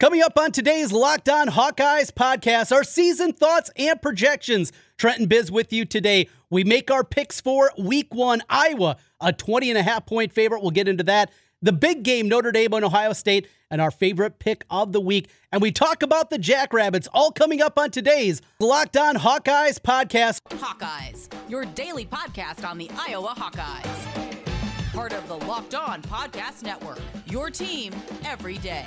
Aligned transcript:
Coming 0.00 0.22
up 0.22 0.38
on 0.38 0.52
today's 0.52 0.92
Locked 0.92 1.28
On 1.28 1.48
Hawkeyes 1.48 2.12
podcast, 2.12 2.70
our 2.70 2.84
season 2.84 3.32
thoughts 3.32 3.68
and 3.74 4.00
projections. 4.00 4.70
Trenton 4.96 5.26
Biz 5.26 5.50
with 5.50 5.72
you 5.72 5.84
today. 5.84 6.28
We 6.50 6.62
make 6.62 6.88
our 6.88 7.02
picks 7.02 7.40
for 7.40 7.72
week 7.76 8.14
one. 8.14 8.40
Iowa, 8.48 8.98
a 9.20 9.32
20 9.32 9.70
and 9.70 9.76
a 9.76 9.82
half 9.82 10.06
point 10.06 10.32
favorite. 10.32 10.62
We'll 10.62 10.70
get 10.70 10.86
into 10.86 11.02
that. 11.04 11.32
The 11.62 11.72
big 11.72 12.04
game, 12.04 12.28
Notre 12.28 12.52
Dame 12.52 12.74
and 12.74 12.84
Ohio 12.84 13.12
State, 13.12 13.48
and 13.72 13.80
our 13.80 13.90
favorite 13.90 14.38
pick 14.38 14.64
of 14.70 14.92
the 14.92 15.00
week. 15.00 15.30
And 15.50 15.60
we 15.60 15.72
talk 15.72 16.04
about 16.04 16.30
the 16.30 16.38
Jackrabbits, 16.38 17.08
all 17.12 17.32
coming 17.32 17.60
up 17.60 17.76
on 17.76 17.90
today's 17.90 18.40
Locked 18.60 18.96
On 18.96 19.16
Hawkeyes 19.16 19.80
podcast. 19.80 20.42
Hawkeyes, 20.60 21.28
your 21.50 21.64
daily 21.64 22.06
podcast 22.06 22.64
on 22.64 22.78
the 22.78 22.88
Iowa 22.96 23.34
Hawkeyes. 23.36 24.92
Part 24.92 25.12
of 25.12 25.26
the 25.26 25.38
Locked 25.48 25.74
On 25.74 26.02
Podcast 26.02 26.62
Network, 26.62 27.00
your 27.26 27.50
team 27.50 27.92
every 28.24 28.58
day. 28.58 28.86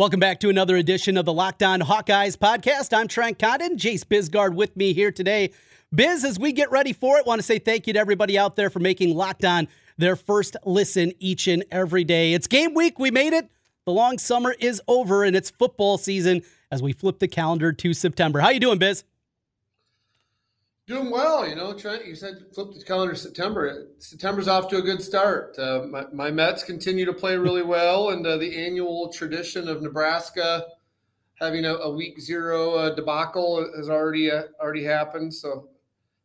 Welcome 0.00 0.18
back 0.18 0.40
to 0.40 0.48
another 0.48 0.76
edition 0.76 1.18
of 1.18 1.26
the 1.26 1.32
Locked 1.34 1.62
On 1.62 1.80
Hawkeyes 1.80 2.34
podcast. 2.34 2.96
I'm 2.96 3.06
Trent 3.06 3.38
Condon, 3.38 3.76
Jace 3.76 4.02
Bizgard 4.02 4.54
with 4.54 4.74
me 4.74 4.94
here 4.94 5.12
today. 5.12 5.52
Biz, 5.94 6.24
as 6.24 6.38
we 6.38 6.52
get 6.52 6.70
ready 6.70 6.94
for 6.94 7.18
it, 7.18 7.26
want 7.26 7.38
to 7.38 7.42
say 7.42 7.58
thank 7.58 7.86
you 7.86 7.92
to 7.92 7.98
everybody 7.98 8.38
out 8.38 8.56
there 8.56 8.70
for 8.70 8.78
making 8.78 9.14
Locked 9.14 9.44
On 9.44 9.68
their 9.98 10.16
first 10.16 10.56
listen 10.64 11.12
each 11.18 11.46
and 11.48 11.64
every 11.70 12.04
day. 12.04 12.32
It's 12.32 12.46
game 12.46 12.72
week. 12.72 12.98
We 12.98 13.10
made 13.10 13.34
it. 13.34 13.50
The 13.84 13.92
long 13.92 14.16
summer 14.16 14.54
is 14.58 14.80
over 14.88 15.22
and 15.22 15.36
it's 15.36 15.50
football 15.50 15.98
season 15.98 16.44
as 16.70 16.82
we 16.82 16.94
flip 16.94 17.18
the 17.18 17.28
calendar 17.28 17.70
to 17.70 17.92
September. 17.92 18.40
How 18.40 18.48
you 18.48 18.60
doing, 18.60 18.78
Biz? 18.78 19.04
Doing 20.90 21.12
well, 21.12 21.48
you 21.48 21.54
know, 21.54 21.72
Trent. 21.72 22.04
You 22.04 22.16
said 22.16 22.46
flip 22.52 22.74
the 22.76 22.82
calendar 22.82 23.14
September. 23.14 23.86
September's 23.98 24.48
off 24.48 24.66
to 24.70 24.78
a 24.78 24.82
good 24.82 25.00
start. 25.00 25.56
Uh, 25.56 25.82
my, 25.88 26.04
my, 26.12 26.30
Mets 26.32 26.64
continue 26.64 27.04
to 27.04 27.12
play 27.12 27.36
really 27.36 27.62
well, 27.76 28.10
and 28.10 28.26
uh, 28.26 28.36
the 28.38 28.66
annual 28.66 29.08
tradition 29.12 29.68
of 29.68 29.82
Nebraska 29.82 30.66
having 31.34 31.64
a, 31.64 31.74
a 31.74 31.94
week 31.94 32.20
zero 32.20 32.74
uh, 32.74 32.90
debacle 32.92 33.70
has 33.76 33.88
already 33.88 34.32
uh, 34.32 34.42
already 34.60 34.82
happened. 34.82 35.32
So 35.32 35.68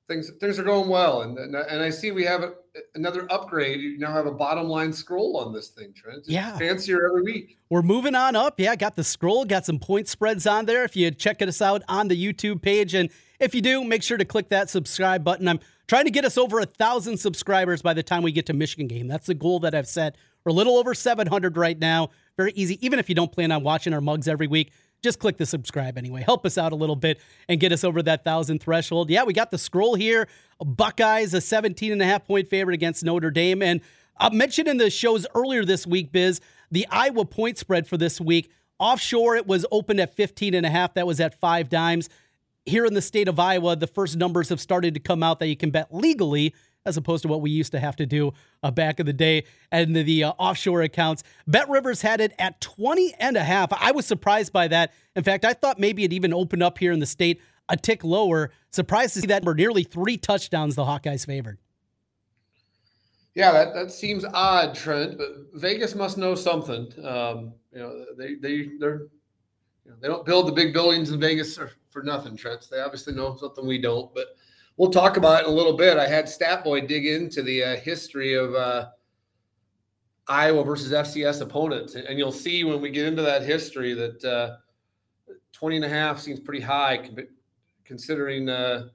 things 0.07 0.31
things 0.41 0.57
are 0.57 0.63
going 0.63 0.89
well, 0.89 1.21
and 1.21 1.37
and, 1.37 1.55
and 1.55 1.83
I 1.83 1.91
see 1.91 2.09
we 2.09 2.23
have 2.23 2.41
a, 2.41 2.53
another 2.95 3.31
upgrade. 3.31 3.79
You 3.79 3.99
now 3.99 4.13
have 4.13 4.25
a 4.25 4.31
bottom 4.31 4.67
line 4.67 4.93
scroll 4.93 5.37
on 5.37 5.53
this 5.53 5.67
thing, 5.67 5.93
Trent. 5.93 6.21
It's 6.21 6.29
yeah, 6.29 6.57
fancier 6.57 7.05
every 7.05 7.21
week. 7.21 7.59
We're 7.69 7.83
moving 7.83 8.15
on 8.15 8.35
up. 8.35 8.59
Yeah, 8.59 8.75
got 8.75 8.95
the 8.95 9.03
scroll, 9.03 9.45
got 9.45 9.63
some 9.63 9.77
point 9.77 10.07
spreads 10.07 10.47
on 10.47 10.65
there. 10.65 10.83
If 10.83 10.95
you 10.95 11.11
check 11.11 11.43
us 11.43 11.61
out 11.61 11.83
on 11.87 12.07
the 12.07 12.19
YouTube 12.19 12.63
page 12.63 12.95
and 12.95 13.11
if 13.39 13.55
you 13.55 13.61
do, 13.61 13.83
make 13.83 14.03
sure 14.03 14.17
to 14.17 14.25
click 14.25 14.49
that 14.49 14.69
subscribe 14.69 15.23
button. 15.23 15.47
I'm 15.47 15.59
trying 15.87 16.05
to 16.05 16.11
get 16.11 16.25
us 16.25 16.37
over 16.37 16.59
a 16.59 16.65
thousand 16.65 17.17
subscribers 17.17 17.81
by 17.81 17.93
the 17.93 18.03
time 18.03 18.23
we 18.23 18.31
get 18.31 18.45
to 18.47 18.53
Michigan 18.53 18.87
game. 18.87 19.07
That's 19.07 19.27
the 19.27 19.33
goal 19.33 19.59
that 19.61 19.75
I've 19.75 19.87
set. 19.87 20.15
We're 20.43 20.51
a 20.51 20.53
little 20.53 20.77
over 20.77 20.93
700 20.93 21.57
right 21.57 21.77
now. 21.77 22.09
Very 22.37 22.51
easy. 22.55 22.83
Even 22.85 22.99
if 22.99 23.09
you 23.09 23.15
don't 23.15 23.31
plan 23.31 23.51
on 23.51 23.63
watching 23.63 23.93
our 23.93 24.01
mugs 24.01 24.27
every 24.27 24.47
week, 24.47 24.71
just 25.01 25.19
click 25.19 25.37
the 25.37 25.45
subscribe 25.45 25.97
anyway. 25.97 26.23
Help 26.23 26.45
us 26.45 26.57
out 26.57 26.71
a 26.71 26.75
little 26.75 26.95
bit 26.95 27.19
and 27.47 27.59
get 27.59 27.71
us 27.71 27.83
over 27.83 28.01
that 28.03 28.23
thousand 28.23 28.59
threshold. 28.59 29.09
Yeah, 29.09 29.23
we 29.23 29.33
got 29.33 29.51
the 29.51 29.57
scroll 29.57 29.95
here. 29.95 30.27
Buckeyes, 30.63 31.33
a 31.33 31.41
17 31.41 31.91
and 31.91 32.01
a 32.01 32.05
half 32.05 32.25
point 32.25 32.47
favorite 32.47 32.73
against 32.73 33.03
Notre 33.03 33.31
Dame. 33.31 33.61
And 33.61 33.81
I 34.17 34.29
mentioned 34.29 34.67
in 34.67 34.77
the 34.77 34.89
shows 34.89 35.27
earlier 35.35 35.65
this 35.65 35.85
week, 35.85 36.11
Biz, 36.11 36.41
the 36.71 36.87
Iowa 36.89 37.25
point 37.25 37.57
spread 37.57 37.87
for 37.87 37.97
this 37.97 38.19
week. 38.19 38.51
Offshore, 38.79 39.35
it 39.35 39.47
was 39.47 39.65
open 39.71 39.99
at 39.99 40.15
15 40.15 40.53
and 40.53 40.65
a 40.65 40.69
half. 40.69 40.93
That 40.95 41.07
was 41.07 41.19
at 41.19 41.39
5Dimes 41.39 42.09
here 42.65 42.85
in 42.85 42.93
the 42.93 43.01
state 43.01 43.27
of 43.27 43.39
Iowa, 43.39 43.75
the 43.75 43.87
first 43.87 44.17
numbers 44.17 44.49
have 44.49 44.59
started 44.59 44.93
to 44.95 44.99
come 44.99 45.21
out 45.23 45.39
that 45.39 45.47
you 45.47 45.55
can 45.55 45.71
bet 45.71 45.93
legally 45.93 46.53
as 46.85 46.97
opposed 46.97 47.23
to 47.23 47.27
what 47.27 47.41
we 47.41 47.49
used 47.49 47.71
to 47.71 47.79
have 47.79 47.95
to 47.95 48.05
do 48.05 48.31
uh, 48.61 48.69
back 48.69 48.99
in 48.99 49.05
the 49.05 49.13
day 49.13 49.43
and 49.71 49.95
the, 49.95 50.03
the 50.03 50.23
uh, 50.23 50.33
offshore 50.37 50.83
accounts. 50.83 51.23
Bet 51.47 51.67
Rivers 51.67 52.01
had 52.01 52.21
it 52.21 52.33
at 52.37 52.61
20 52.61 53.13
and 53.19 53.37
a 53.37 53.43
half. 53.43 53.73
I 53.73 53.91
was 53.91 54.05
surprised 54.05 54.53
by 54.53 54.67
that. 54.67 54.93
In 55.15 55.23
fact, 55.23 55.45
I 55.45 55.53
thought 55.53 55.79
maybe 55.79 56.03
it 56.03 56.13
even 56.13 56.33
opened 56.33 56.61
up 56.61 56.77
here 56.77 56.91
in 56.91 56.99
the 56.99 57.05
state 57.05 57.41
a 57.69 57.75
tick 57.75 58.03
lower. 58.03 58.51
Surprised 58.71 59.15
to 59.15 59.21
see 59.21 59.27
that 59.27 59.43
number 59.43 59.55
nearly 59.55 59.83
three 59.83 60.17
touchdowns 60.17 60.75
the 60.75 60.83
Hawkeyes 60.83 61.25
favored. 61.25 61.57
Yeah, 63.33 63.51
that, 63.51 63.73
that 63.73 63.91
seems 63.91 64.23
odd, 64.23 64.75
Trent, 64.75 65.17
but 65.17 65.27
Vegas 65.55 65.93
must 65.93 66.17
know 66.17 66.35
something. 66.35 66.87
Um, 67.03 67.53
you 67.73 67.79
know, 67.79 68.05
they, 68.17 68.35
they, 68.35 68.69
they're 68.79 69.07
you 69.83 69.91
know, 69.91 69.97
they 69.99 70.07
don't 70.07 70.25
build 70.25 70.47
the 70.47 70.51
big 70.51 70.71
buildings 70.71 71.11
in 71.11 71.19
Vegas 71.19 71.57
for, 71.57 71.71
for 71.95 72.03
nothing, 72.03 72.35
Trent. 72.35 72.67
They 72.69 72.81
obviously 72.81 73.13
know 73.13 73.37
something 73.37 73.65
we 73.65 73.77
don't, 73.77 74.13
but 74.13 74.35
we'll 74.75 74.91
talk 74.91 75.15
about 75.15 75.41
it 75.41 75.47
in 75.47 75.53
a 75.53 75.55
little 75.55 75.77
bit. 75.77 75.97
I 75.97 76.05
had 76.05 76.25
Statboy 76.25 76.89
dig 76.89 77.05
into 77.07 77.41
the 77.41 77.63
uh, 77.63 77.75
history 77.77 78.33
of 78.33 78.53
uh, 78.53 78.87
Iowa 80.27 80.65
versus 80.65 80.91
FCS 80.91 81.39
opponents, 81.39 81.95
and 81.95 82.19
you'll 82.19 82.33
see 82.33 82.65
when 82.65 82.81
we 82.81 82.89
get 82.89 83.05
into 83.05 83.21
that 83.21 83.43
history 83.43 83.93
that 83.93 84.25
uh, 84.25 84.57
20 85.53 85.77
and 85.77 85.85
a 85.85 85.89
half 85.89 86.19
seems 86.19 86.41
pretty 86.41 86.59
high 86.59 87.09
considering 87.85 88.49
uh, 88.49 88.89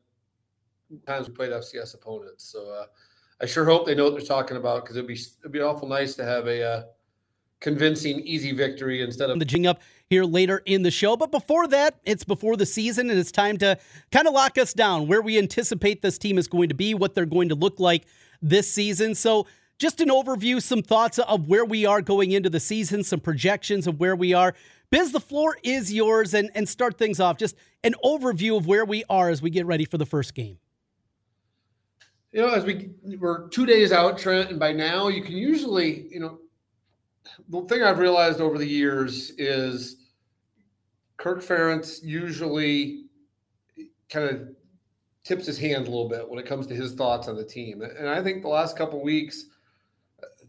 times 1.06 1.27
we 1.27 1.34
played 1.34 1.53
FCS 1.53 1.94
opponents. 1.94 2.44
So 2.44 2.69
uh, 2.71 2.84
I 3.41 3.47
sure 3.47 3.65
hope 3.65 3.87
they 3.87 3.94
know 3.94 4.05
what 4.05 4.12
they're 4.12 4.27
talking 4.27 4.59
about 4.59 4.83
because 4.83 4.97
it'd 4.97 5.09
be 5.09 5.19
it'd 5.41 5.53
be 5.53 5.62
awful 5.62 5.89
nice 5.89 6.15
to 6.16 6.25
have 6.25 6.47
a 6.49 6.62
uh, 6.62 6.83
convincing, 7.60 8.21
easy 8.21 8.53
victory 8.53 9.00
instead 9.00 9.31
of 9.31 9.39
the 9.39 9.44
jing 9.47 9.66
up 9.66 9.81
here 10.10 10.25
later 10.25 10.60
in 10.66 10.82
the 10.82 10.91
show. 10.91 11.16
But 11.16 11.31
before 11.31 11.69
that, 11.69 12.00
it's 12.04 12.25
before 12.25 12.56
the 12.56 12.66
season, 12.66 13.09
and 13.09 13.19
it's 13.19 13.31
time 13.32 13.56
to 13.59 13.78
kind 14.10 14.26
of 14.26 14.34
lock 14.34 14.59
us 14.59 14.75
down 14.75 15.06
where 15.06 15.22
we 15.22 15.38
anticipate 15.38 16.03
this 16.03 16.19
team 16.19 16.37
is 16.37 16.48
going 16.48 16.69
to 16.69 16.75
be, 16.75 16.94
what 16.94 17.15
they're 17.15 17.25
going 17.25 17.48
to 17.48 17.54
look 17.54 17.78
like 17.78 18.04
this 18.43 18.71
season. 18.71 19.15
So, 19.15 19.47
just 19.78 20.00
an 20.03 20.09
overview, 20.09 20.60
some 20.60 20.82
thoughts 20.82 21.19
of 21.19 21.48
where 21.48 21.65
we 21.65 21.87
are 21.87 22.03
going 22.03 22.32
into 22.32 22.50
the 22.50 22.60
season, 22.60 23.03
some 23.03 23.21
projections 23.21 23.87
of 23.87 23.98
where 23.98 24.15
we 24.15 24.34
are. 24.34 24.54
Biz, 24.91 25.12
the 25.12 25.21
floor 25.21 25.56
is 25.62 25.91
yours, 25.91 26.34
and, 26.34 26.50
and 26.54 26.69
start 26.69 26.98
things 26.98 27.19
off. 27.19 27.38
Just 27.38 27.56
an 27.82 27.94
overview 28.04 28.59
of 28.59 28.66
where 28.66 28.84
we 28.84 29.04
are 29.09 29.31
as 29.31 29.41
we 29.41 29.48
get 29.48 29.65
ready 29.65 29.87
for 29.87 29.97
the 29.97 30.04
first 30.04 30.34
game. 30.34 30.59
You 32.32 32.42
know, 32.42 32.48
as 32.48 32.65
we 32.65 32.91
we're 33.19 33.48
two 33.48 33.65
days 33.65 33.91
out, 33.91 34.19
Trent, 34.19 34.50
and 34.50 34.60
by 34.60 34.72
now 34.72 35.09
you 35.09 35.22
can 35.22 35.37
usually, 35.37 36.09
you 36.10 36.21
know, 36.21 36.41
the 37.48 37.62
thing 37.62 37.82
I've 37.82 37.98
realized 37.98 38.41
over 38.41 38.59
the 38.59 38.66
years 38.66 39.31
is 39.38 40.00
Kirk 41.21 41.43
Ferentz 41.43 42.03
usually 42.03 43.05
kind 44.09 44.29
of 44.29 44.49
tips 45.23 45.45
his 45.45 45.59
hand 45.59 45.87
a 45.87 45.91
little 45.91 46.09
bit 46.09 46.27
when 46.27 46.39
it 46.39 46.47
comes 46.47 46.67
to 46.67 46.75
his 46.75 46.95
thoughts 46.95 47.29
on 47.29 47.37
the 47.37 47.45
team. 47.45 47.83
And 47.83 48.09
I 48.09 48.23
think 48.23 48.41
the 48.41 48.49
last 48.49 48.77
couple 48.77 49.03
weeks, 49.03 49.45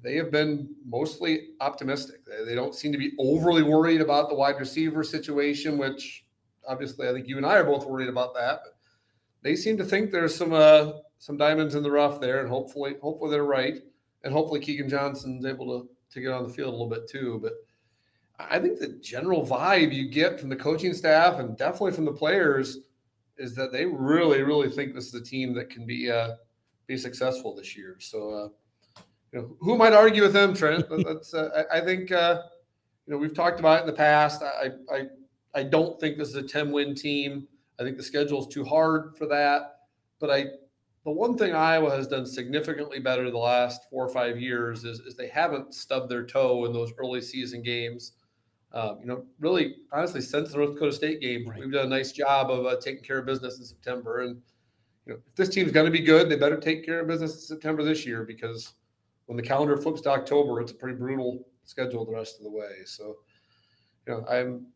they 0.01 0.15
have 0.15 0.31
been 0.31 0.73
mostly 0.85 1.49
optimistic. 1.59 2.21
They 2.45 2.55
don't 2.55 2.73
seem 2.73 2.93
to 2.93 2.97
be 2.97 3.11
overly 3.19 3.63
worried 3.63 3.99
about 3.99 4.29
the 4.29 4.35
wide 4.35 4.59
receiver 4.59 5.03
situation, 5.03 5.77
which 5.77 6.25
obviously 6.65 7.09
I 7.09 7.11
think 7.11 7.27
you 7.27 7.35
and 7.35 7.45
I 7.45 7.57
are 7.57 7.65
both 7.65 7.85
worried 7.85 8.09
about 8.09 8.33
that. 8.35 8.61
But 8.63 8.75
they 9.43 9.57
seem 9.57 9.77
to 9.77 9.83
think 9.83 10.09
there's 10.09 10.33
some 10.33 10.53
uh, 10.53 10.93
some 11.19 11.35
diamonds 11.35 11.75
in 11.75 11.83
the 11.83 11.91
rough 11.91 12.21
there, 12.21 12.39
and 12.39 12.49
hopefully, 12.49 12.95
hopefully 13.01 13.29
they're 13.29 13.43
right, 13.43 13.75
and 14.23 14.31
hopefully 14.31 14.61
Keagan 14.61 14.89
Johnson's 14.89 15.45
able 15.45 15.81
to 15.81 15.89
to 16.13 16.21
get 16.21 16.31
on 16.31 16.43
the 16.43 16.53
field 16.53 16.69
a 16.69 16.71
little 16.71 16.89
bit 16.89 17.09
too. 17.09 17.39
But 17.43 17.53
I 18.49 18.59
think 18.59 18.79
the 18.79 18.99
general 19.01 19.45
vibe 19.45 19.93
you 19.93 20.09
get 20.09 20.39
from 20.39 20.49
the 20.49 20.55
coaching 20.55 20.93
staff 20.93 21.39
and 21.39 21.57
definitely 21.57 21.93
from 21.93 22.05
the 22.05 22.13
players 22.13 22.79
is 23.37 23.55
that 23.55 23.71
they 23.71 23.85
really, 23.85 24.41
really 24.41 24.69
think 24.69 24.93
this 24.93 25.07
is 25.07 25.13
a 25.13 25.23
team 25.23 25.53
that 25.55 25.69
can 25.69 25.85
be 25.85 26.09
uh, 26.09 26.35
be 26.87 26.97
successful 26.97 27.55
this 27.55 27.75
year. 27.75 27.97
So, 27.99 28.29
uh, 28.29 29.01
you 29.31 29.41
know, 29.41 29.57
who 29.59 29.77
might 29.77 29.93
argue 29.93 30.21
with 30.21 30.33
them, 30.33 30.53
Trent? 30.53 30.85
That's 31.05 31.33
uh, 31.33 31.65
I, 31.71 31.79
I, 31.79 31.85
think 31.85 32.11
uh, 32.11 32.41
you 33.05 33.13
know 33.13 33.17
we've 33.17 33.33
talked 33.33 33.59
about 33.59 33.79
it 33.79 33.81
in 33.81 33.87
the 33.87 33.93
past. 33.93 34.43
I 34.43 34.69
I 34.93 35.05
I 35.53 35.63
don't 35.63 35.99
think 35.99 36.17
this 36.17 36.29
is 36.29 36.35
a 36.35 36.43
ten 36.43 36.71
win 36.71 36.95
team. 36.95 37.47
I 37.79 37.83
think 37.83 37.97
the 37.97 38.03
schedule 38.03 38.41
is 38.41 38.53
too 38.53 38.63
hard 38.63 39.17
for 39.17 39.25
that. 39.27 39.77
But 40.19 40.29
I 40.29 40.45
the 41.03 41.11
one 41.11 41.37
thing 41.37 41.55
Iowa 41.55 41.89
has 41.95 42.07
done 42.07 42.25
significantly 42.25 42.99
better 42.99 43.31
the 43.31 43.37
last 43.37 43.89
four 43.89 44.05
or 44.05 44.09
five 44.09 44.39
years 44.39 44.83
is, 44.83 44.99
is 44.99 45.15
they 45.15 45.27
haven't 45.27 45.73
stubbed 45.73 46.09
their 46.09 46.25
toe 46.25 46.65
in 46.65 46.73
those 46.73 46.93
early 46.99 47.21
season 47.21 47.63
games. 47.63 48.13
Um, 48.73 48.99
you 49.01 49.07
know, 49.07 49.25
really, 49.39 49.75
honestly, 49.91 50.21
since 50.21 50.51
the 50.51 50.57
North 50.57 50.73
Dakota 50.73 50.93
State 50.93 51.19
game, 51.19 51.47
right. 51.47 51.59
we've 51.59 51.71
done 51.71 51.87
a 51.87 51.89
nice 51.89 52.11
job 52.13 52.49
of 52.49 52.65
uh, 52.65 52.77
taking 52.79 53.03
care 53.03 53.17
of 53.17 53.25
business 53.25 53.59
in 53.59 53.65
September. 53.65 54.21
And 54.21 54.41
you 55.05 55.13
know, 55.13 55.19
if 55.27 55.35
this 55.35 55.49
team's 55.49 55.71
going 55.71 55.85
to 55.85 55.91
be 55.91 55.99
good, 56.03 56.29
they 56.29 56.37
better 56.37 56.57
take 56.57 56.85
care 56.85 57.01
of 57.01 57.07
business 57.07 57.33
in 57.33 57.39
September 57.41 57.83
this 57.83 58.05
year 58.05 58.23
because 58.23 58.73
when 59.25 59.35
the 59.35 59.43
calendar 59.43 59.75
flips 59.75 60.01
to 60.01 60.11
October, 60.11 60.61
it's 60.61 60.71
a 60.71 60.75
pretty 60.75 60.97
brutal 60.97 61.45
schedule 61.63 62.05
the 62.05 62.13
rest 62.13 62.37
of 62.37 62.43
the 62.43 62.49
way. 62.49 62.71
So, 62.85 63.17
you 64.07 64.13
know, 64.13 64.25
I'm 64.29 64.67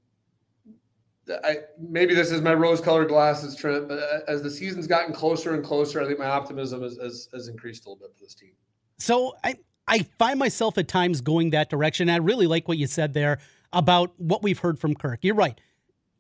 I 1.44 1.60
maybe 1.80 2.14
this 2.14 2.32
is 2.32 2.42
my 2.42 2.54
rose-colored 2.54 3.08
glasses, 3.08 3.56
Trent. 3.56 3.88
But 3.88 4.00
as 4.28 4.44
the 4.44 4.52
season's 4.52 4.88
gotten 4.88 5.14
closer 5.14 5.54
and 5.54 5.64
closer, 5.64 6.02
I 6.02 6.06
think 6.06 6.20
my 6.20 6.26
optimism 6.26 6.84
has, 6.84 6.98
has, 6.98 7.30
has 7.34 7.48
increased 7.48 7.86
a 7.86 7.90
little 7.90 8.08
bit 8.08 8.16
for 8.16 8.24
this 8.24 8.36
team. 8.36 8.52
So 9.00 9.36
I 9.44 9.56
I 9.88 10.00
find 10.18 10.40
myself 10.40 10.78
at 10.78 10.88
times 10.88 11.22
going 11.22 11.52
that 11.52 11.70
direction. 11.70 12.10
I 12.10 12.18
really 12.18 12.48
like 12.48 12.68
what 12.68 12.78
you 12.78 12.88
said 12.88 13.14
there 13.14 13.40
about 13.76 14.14
what 14.18 14.42
we've 14.42 14.60
heard 14.60 14.80
from 14.80 14.96
Kirk. 14.96 15.20
You're 15.22 15.36
right. 15.36 15.60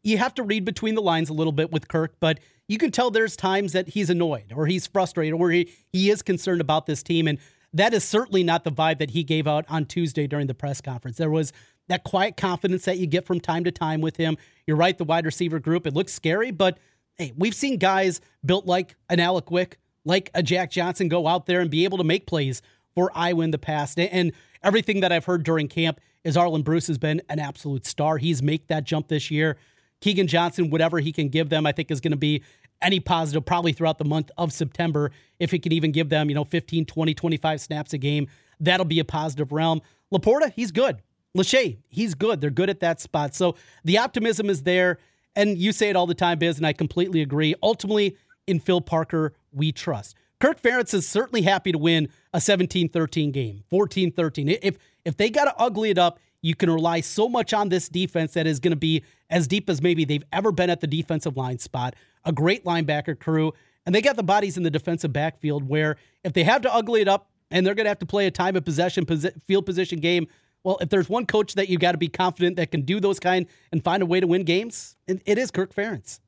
You 0.03 0.19
have 0.19 0.35
to 0.35 0.43
read 0.43 0.65
between 0.65 0.93
the 0.93 1.01
lines 1.01 1.29
a 1.29 1.33
little 1.33 1.53
bit 1.53 1.71
with 1.71 1.87
Kirk, 1.87 2.17
but 2.19 2.39
you 2.67 2.77
can 2.77 2.91
tell 2.91 3.09
there's 3.09 3.35
times 3.35 3.71
that 3.71 3.89
he's 3.89 4.11
annoyed 4.11 4.53
or 4.55 4.67
he's 4.67 4.85
frustrated 4.85 5.39
or 5.39 5.49
he, 5.49 5.71
he 5.91 6.11
is 6.11 6.21
concerned 6.21 6.61
about 6.61 6.85
this 6.85 7.01
team. 7.01 7.27
And 7.27 7.39
that 7.73 7.93
is 7.93 8.03
certainly 8.03 8.43
not 8.43 8.63
the 8.63 8.71
vibe 8.71 8.99
that 8.99 9.11
he 9.11 9.23
gave 9.23 9.47
out 9.47 9.65
on 9.67 9.85
Tuesday 9.85 10.27
during 10.27 10.45
the 10.45 10.53
press 10.53 10.81
conference. 10.81 11.17
There 11.17 11.31
was 11.31 11.51
that 11.87 12.03
quiet 12.03 12.37
confidence 12.37 12.85
that 12.85 12.97
you 12.97 13.07
get 13.07 13.25
from 13.25 13.39
time 13.39 13.63
to 13.63 13.71
time 13.71 14.01
with 14.01 14.17
him. 14.17 14.37
You're 14.67 14.77
right, 14.77 14.97
the 14.97 15.03
wide 15.03 15.25
receiver 15.25 15.59
group, 15.59 15.87
it 15.87 15.93
looks 15.93 16.13
scary, 16.13 16.51
but 16.51 16.77
hey, 17.15 17.31
we've 17.35 17.55
seen 17.55 17.77
guys 17.77 18.21
built 18.45 18.65
like 18.65 18.95
an 19.09 19.19
Alec 19.19 19.49
Wick, 19.49 19.79
like 20.03 20.29
a 20.33 20.43
Jack 20.43 20.71
Johnson 20.71 21.07
go 21.07 21.27
out 21.27 21.45
there 21.45 21.61
and 21.61 21.69
be 21.69 21.83
able 21.83 21.97
to 21.97 22.03
make 22.03 22.27
plays 22.27 22.61
for 22.93 23.11
Iowa 23.15 23.43
in 23.43 23.51
the 23.51 23.57
past. 23.57 23.99
And 23.99 24.33
everything 24.63 24.99
that 25.01 25.11
I've 25.11 25.25
heard 25.25 25.43
during 25.43 25.67
camp 25.67 25.99
is 26.25 26.35
Arland 26.35 26.65
Bruce 26.65 26.87
has 26.87 26.97
been 26.97 27.21
an 27.29 27.39
absolute 27.39 27.85
star. 27.85 28.17
He's 28.17 28.43
make 28.43 28.67
that 28.67 28.83
jump 28.83 29.07
this 29.07 29.31
year. 29.31 29.57
Keagan 30.01 30.27
Johnson, 30.27 30.69
whatever 30.69 30.99
he 30.99 31.13
can 31.13 31.29
give 31.29 31.49
them, 31.49 31.65
I 31.65 31.71
think 31.71 31.89
is 31.89 32.01
going 32.01 32.11
to 32.11 32.17
be 32.17 32.43
any 32.81 32.99
positive 32.99 33.45
probably 33.45 33.71
throughout 33.71 33.97
the 33.97 34.05
month 34.05 34.31
of 34.37 34.51
September. 34.51 35.11
If 35.39 35.51
he 35.51 35.59
can 35.59 35.71
even 35.71 35.91
give 35.91 36.09
them, 36.09 36.27
you 36.27 36.35
know, 36.35 36.43
15, 36.43 36.85
20, 36.85 37.13
25 37.13 37.61
snaps 37.61 37.93
a 37.93 37.97
game, 37.97 38.27
that'll 38.59 38.85
be 38.85 38.99
a 38.99 39.05
positive 39.05 39.51
realm. 39.51 39.81
Laporta, 40.13 40.51
he's 40.53 40.71
good. 40.71 41.01
Lachey, 41.37 41.77
he's 41.89 42.15
good. 42.15 42.41
They're 42.41 42.49
good 42.49 42.69
at 42.69 42.79
that 42.79 42.99
spot. 42.99 43.35
So 43.35 43.55
the 43.83 43.97
optimism 43.97 44.49
is 44.49 44.63
there. 44.63 44.99
And 45.35 45.57
you 45.57 45.71
say 45.71 45.89
it 45.89 45.95
all 45.95 46.07
the 46.07 46.15
time, 46.15 46.39
Biz, 46.39 46.57
and 46.57 46.65
I 46.65 46.73
completely 46.73 47.21
agree. 47.21 47.55
Ultimately, 47.61 48.17
in 48.47 48.59
Phil 48.59 48.81
Parker, 48.81 49.33
we 49.51 49.71
trust. 49.71 50.15
Kirk 50.39 50.61
Ferentz 50.61 50.93
is 50.93 51.07
certainly 51.07 51.41
happy 51.41 51.71
to 51.71 51.77
win 51.77 52.09
a 52.33 52.37
17-13 52.37 53.31
game, 53.31 53.63
14-13. 53.71 54.59
If 54.61 54.77
if 55.05 55.17
they 55.17 55.29
got 55.29 55.45
to 55.45 55.55
ugly 55.57 55.91
it 55.91 55.97
up, 55.97 56.19
you 56.41 56.55
can 56.55 56.69
rely 56.69 57.01
so 57.01 57.29
much 57.29 57.53
on 57.53 57.69
this 57.69 57.89
defense 57.89 58.33
that 58.33 58.45
is 58.45 58.59
going 58.59 58.71
to 58.71 58.77
be 58.77 59.03
as 59.29 59.47
deep 59.47 59.69
as 59.69 59.81
maybe 59.81 60.05
they've 60.05 60.23
ever 60.33 60.51
been 60.51 60.69
at 60.69 60.81
the 60.81 60.87
defensive 60.87 61.37
line 61.37 61.57
spot. 61.57 61.95
A 62.25 62.31
great 62.31 62.65
linebacker 62.65 63.17
crew, 63.17 63.53
and 63.85 63.95
they 63.95 64.01
got 64.01 64.15
the 64.15 64.23
bodies 64.23 64.57
in 64.57 64.63
the 64.63 64.69
defensive 64.69 65.13
backfield 65.13 65.67
where 65.67 65.95
if 66.23 66.33
they 66.33 66.43
have 66.43 66.61
to 66.63 66.73
ugly 66.73 67.01
it 67.01 67.07
up 67.07 67.29
and 67.51 67.65
they're 67.65 67.75
going 67.75 67.85
to 67.85 67.89
have 67.89 67.99
to 67.99 68.05
play 68.05 68.27
a 68.27 68.31
time 68.31 68.55
of 68.55 68.65
possession 68.65 69.05
field 69.47 69.65
position 69.65 69.99
game, 69.99 70.27
well, 70.63 70.77
if 70.81 70.89
there's 70.89 71.07
one 71.07 71.27
coach 71.27 71.53
that 71.53 71.69
you 71.69 71.77
got 71.77 71.91
to 71.91 71.97
be 71.97 72.07
confident 72.07 72.55
that 72.55 72.71
can 72.71 72.81
do 72.81 72.99
those 72.99 73.19
kind 73.19 73.45
and 73.71 73.83
find 73.83 74.01
a 74.01 74.05
way 74.05 74.19
to 74.19 74.27
win 74.27 74.43
games, 74.43 74.95
it 75.07 75.37
is 75.37 75.51
Kirk 75.51 75.73
Ferentz. 75.73 76.19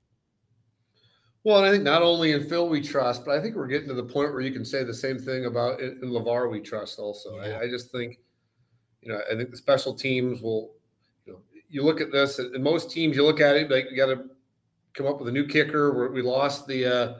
Well, 1.44 1.64
I 1.64 1.72
think 1.72 1.84
not 1.84 2.02
only 2.02 2.34
in 2.34 2.44
Phil 2.48 2.68
we 2.68 2.82
trust, 2.82 3.24
but 3.26 3.38
I 3.38 3.42
think 3.42 3.56
we're 3.56 3.68
getting 3.68 3.88
to 3.88 3.94
the 3.94 4.04
point 4.04 4.34
where 4.34 4.42
you 4.42 4.52
can 4.52 4.66
say 4.66 4.84
the 4.84 4.94
same 4.94 5.18
thing 5.18 5.46
about 5.46 5.80
in, 5.80 6.00
in 6.04 6.10
LeVar 6.10 6.52
we 6.52 6.60
trust 6.60 7.00
also. 7.00 7.42
Yeah. 7.42 7.58
I, 7.58 7.62
I, 7.62 7.70
just 7.70 7.90
think, 7.92 8.18
you 9.02 9.12
know, 9.12 9.20
I 9.32 9.36
think 9.36 9.52
the 9.52 9.58
special 9.58 9.94
teams 9.94 10.42
will, 10.42 10.74
you 11.26 11.34
know, 11.34 11.40
you 11.70 11.84
look 11.84 12.02
at 12.02 12.12
this 12.12 12.40
and 12.40 12.64
most 12.64 12.92
teams, 12.92 13.16
you 13.16 13.24
look 13.24 13.40
at 13.42 13.56
it, 13.56 13.70
like 13.70 13.86
you 13.90 13.98
got 13.98 14.08
to 14.08 14.26
come 14.94 15.08
up 15.08 15.20
with 15.20 15.28
a 15.28 15.32
new 15.32 15.46
kicker. 15.46 16.12
We 16.12 16.22
lost 16.22 16.68
the 16.68 16.86
uh, 16.86 17.14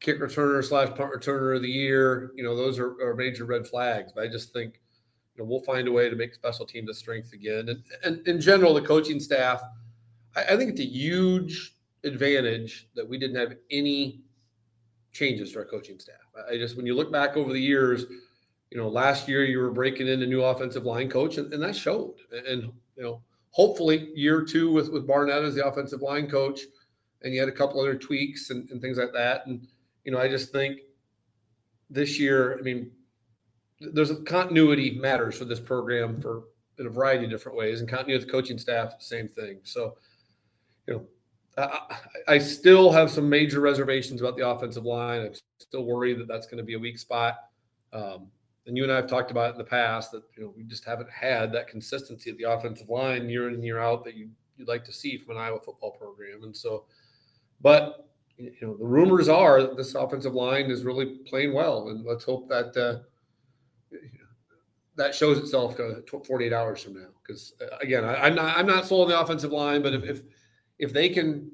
kick 0.00 0.20
returner 0.20 0.64
slash 0.64 0.88
punt 0.88 1.12
returner 1.12 1.56
of 1.56 1.62
the 1.62 1.70
year. 1.70 2.32
You 2.34 2.42
know, 2.42 2.56
those 2.56 2.78
are, 2.78 3.00
are 3.00 3.14
major 3.14 3.44
red 3.44 3.66
flags. 3.66 4.12
But 4.14 4.24
I 4.24 4.28
just 4.28 4.52
think, 4.52 4.80
you 5.36 5.42
know, 5.42 5.48
we'll 5.48 5.62
find 5.62 5.88
a 5.88 5.92
way 5.92 6.10
to 6.10 6.16
make 6.16 6.34
special 6.34 6.66
teams 6.66 6.90
a 6.90 6.94
strength 6.94 7.32
again. 7.32 7.68
And, 7.68 7.82
and 8.02 8.26
in 8.28 8.40
general, 8.40 8.74
the 8.74 8.82
coaching 8.82 9.20
staff, 9.20 9.62
I, 10.36 10.42
I 10.42 10.56
think 10.56 10.70
it's 10.70 10.80
a 10.80 10.86
huge 10.86 11.76
advantage 12.04 12.88
that 12.96 13.08
we 13.08 13.16
didn't 13.16 13.36
have 13.36 13.54
any 13.70 14.20
changes 15.12 15.52
to 15.52 15.60
our 15.60 15.64
coaching 15.64 15.98
staff. 15.98 16.16
I 16.50 16.56
just, 16.56 16.76
when 16.76 16.86
you 16.86 16.94
look 16.94 17.12
back 17.12 17.36
over 17.36 17.52
the 17.52 17.60
years, 17.60 18.06
you 18.72 18.78
know, 18.78 18.88
last 18.88 19.28
year 19.28 19.44
you 19.44 19.58
were 19.58 19.70
breaking 19.70 20.08
in 20.08 20.22
a 20.22 20.26
new 20.26 20.42
offensive 20.42 20.86
line 20.86 21.10
coach, 21.10 21.36
and, 21.36 21.52
and 21.52 21.62
that 21.62 21.76
showed. 21.76 22.14
And, 22.48 22.72
you 22.96 23.02
know, 23.02 23.20
hopefully 23.50 24.10
year 24.14 24.42
two 24.42 24.72
with 24.72 24.88
with 24.88 25.06
Barnett 25.06 25.44
as 25.44 25.54
the 25.54 25.66
offensive 25.66 26.00
line 26.00 26.26
coach, 26.26 26.60
and 27.20 27.34
you 27.34 27.40
had 27.40 27.50
a 27.50 27.52
couple 27.52 27.78
other 27.80 27.94
tweaks 27.94 28.48
and, 28.48 28.70
and 28.70 28.80
things 28.80 28.96
like 28.96 29.12
that. 29.12 29.46
And 29.46 29.68
you 30.04 30.12
know, 30.12 30.18
I 30.18 30.26
just 30.26 30.52
think 30.52 30.80
this 31.90 32.18
year, 32.18 32.58
I 32.58 32.62
mean, 32.62 32.90
there's 33.78 34.10
a 34.10 34.16
continuity 34.22 34.98
matters 34.98 35.36
for 35.36 35.44
this 35.44 35.60
program 35.60 36.18
for 36.18 36.44
in 36.78 36.86
a 36.86 36.90
variety 36.90 37.24
of 37.24 37.30
different 37.30 37.58
ways, 37.58 37.80
and 37.80 37.90
continuity 37.90 38.24
the 38.24 38.32
coaching 38.32 38.56
staff, 38.56 38.94
same 39.00 39.28
thing. 39.28 39.58
So, 39.64 39.98
you 40.88 40.94
know, 40.94 41.06
I, 41.58 41.98
I 42.26 42.38
still 42.38 42.90
have 42.90 43.10
some 43.10 43.28
major 43.28 43.60
reservations 43.60 44.22
about 44.22 44.38
the 44.38 44.48
offensive 44.48 44.86
line. 44.86 45.20
I'm 45.20 45.34
still 45.58 45.84
worried 45.84 46.20
that 46.20 46.26
that's 46.26 46.46
going 46.46 46.56
to 46.56 46.64
be 46.64 46.72
a 46.72 46.78
weak 46.78 46.98
spot. 46.98 47.36
Um, 47.92 48.28
and 48.66 48.76
you 48.76 48.84
and 48.84 48.92
I 48.92 48.96
have 48.96 49.08
talked 49.08 49.30
about 49.30 49.50
it 49.50 49.52
in 49.52 49.58
the 49.58 49.64
past 49.64 50.12
that 50.12 50.22
you 50.36 50.44
know 50.44 50.52
we 50.56 50.62
just 50.64 50.84
haven't 50.84 51.10
had 51.10 51.52
that 51.52 51.68
consistency 51.68 52.30
at 52.30 52.36
the 52.36 52.44
offensive 52.44 52.88
line 52.88 53.28
year 53.28 53.48
in 53.48 53.54
and 53.54 53.64
year 53.64 53.78
out 53.78 54.04
that 54.04 54.14
you 54.14 54.30
you'd 54.56 54.68
like 54.68 54.84
to 54.84 54.92
see 54.92 55.18
from 55.18 55.36
an 55.36 55.42
Iowa 55.42 55.58
football 55.60 55.92
program. 55.92 56.44
And 56.44 56.56
so, 56.56 56.84
but 57.60 58.08
you 58.38 58.52
know 58.60 58.76
the 58.76 58.84
rumors 58.84 59.28
are 59.28 59.62
that 59.62 59.76
this 59.76 59.94
offensive 59.94 60.34
line 60.34 60.70
is 60.70 60.84
really 60.84 61.18
playing 61.26 61.52
well, 61.52 61.88
and 61.88 62.04
let's 62.04 62.24
hope 62.24 62.48
that 62.48 62.76
uh, 62.76 63.98
that 64.96 65.14
shows 65.14 65.38
itself 65.38 65.78
48 66.26 66.52
hours 66.52 66.82
from 66.82 66.94
now. 66.94 67.08
Because 67.22 67.54
uh, 67.60 67.76
again, 67.80 68.04
I, 68.04 68.28
am 68.28 68.34
not 68.34 68.56
I'm 68.56 68.66
not 68.66 68.86
sold 68.86 69.10
on 69.10 69.16
the 69.16 69.20
offensive 69.20 69.52
line, 69.52 69.82
but 69.82 69.94
if 69.94 70.04
if 70.04 70.22
if 70.78 70.92
they 70.92 71.08
can, 71.08 71.50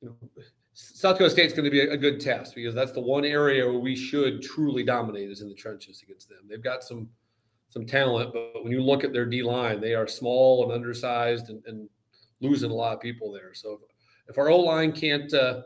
you 0.00 0.08
know, 0.08 0.30
South 0.80 1.16
Dakota 1.16 1.30
State's 1.30 1.52
going 1.52 1.64
to 1.64 1.70
be 1.70 1.80
a, 1.80 1.96
good 1.96 2.20
test 2.20 2.54
because 2.54 2.72
that's 2.72 2.92
the 2.92 3.00
one 3.00 3.24
area 3.24 3.66
where 3.66 3.80
we 3.80 3.96
should 3.96 4.40
truly 4.40 4.84
dominate 4.84 5.28
is 5.28 5.40
in 5.40 5.48
the 5.48 5.54
trenches 5.54 6.02
against 6.04 6.28
them. 6.28 6.38
They've 6.48 6.62
got 6.62 6.84
some 6.84 7.08
some 7.70 7.84
talent, 7.84 8.32
but 8.32 8.62
when 8.62 8.72
you 8.72 8.80
look 8.80 9.02
at 9.02 9.12
their 9.12 9.26
D 9.26 9.42
line, 9.42 9.80
they 9.80 9.94
are 9.94 10.06
small 10.06 10.62
and 10.62 10.72
undersized 10.72 11.50
and, 11.50 11.62
and 11.66 11.88
losing 12.40 12.70
a 12.70 12.74
lot 12.74 12.94
of 12.94 13.00
people 13.00 13.32
there. 13.32 13.52
So 13.54 13.80
if, 14.28 14.38
our 14.38 14.48
O 14.50 14.58
line 14.58 14.92
can't 14.92 15.34
uh, 15.34 15.62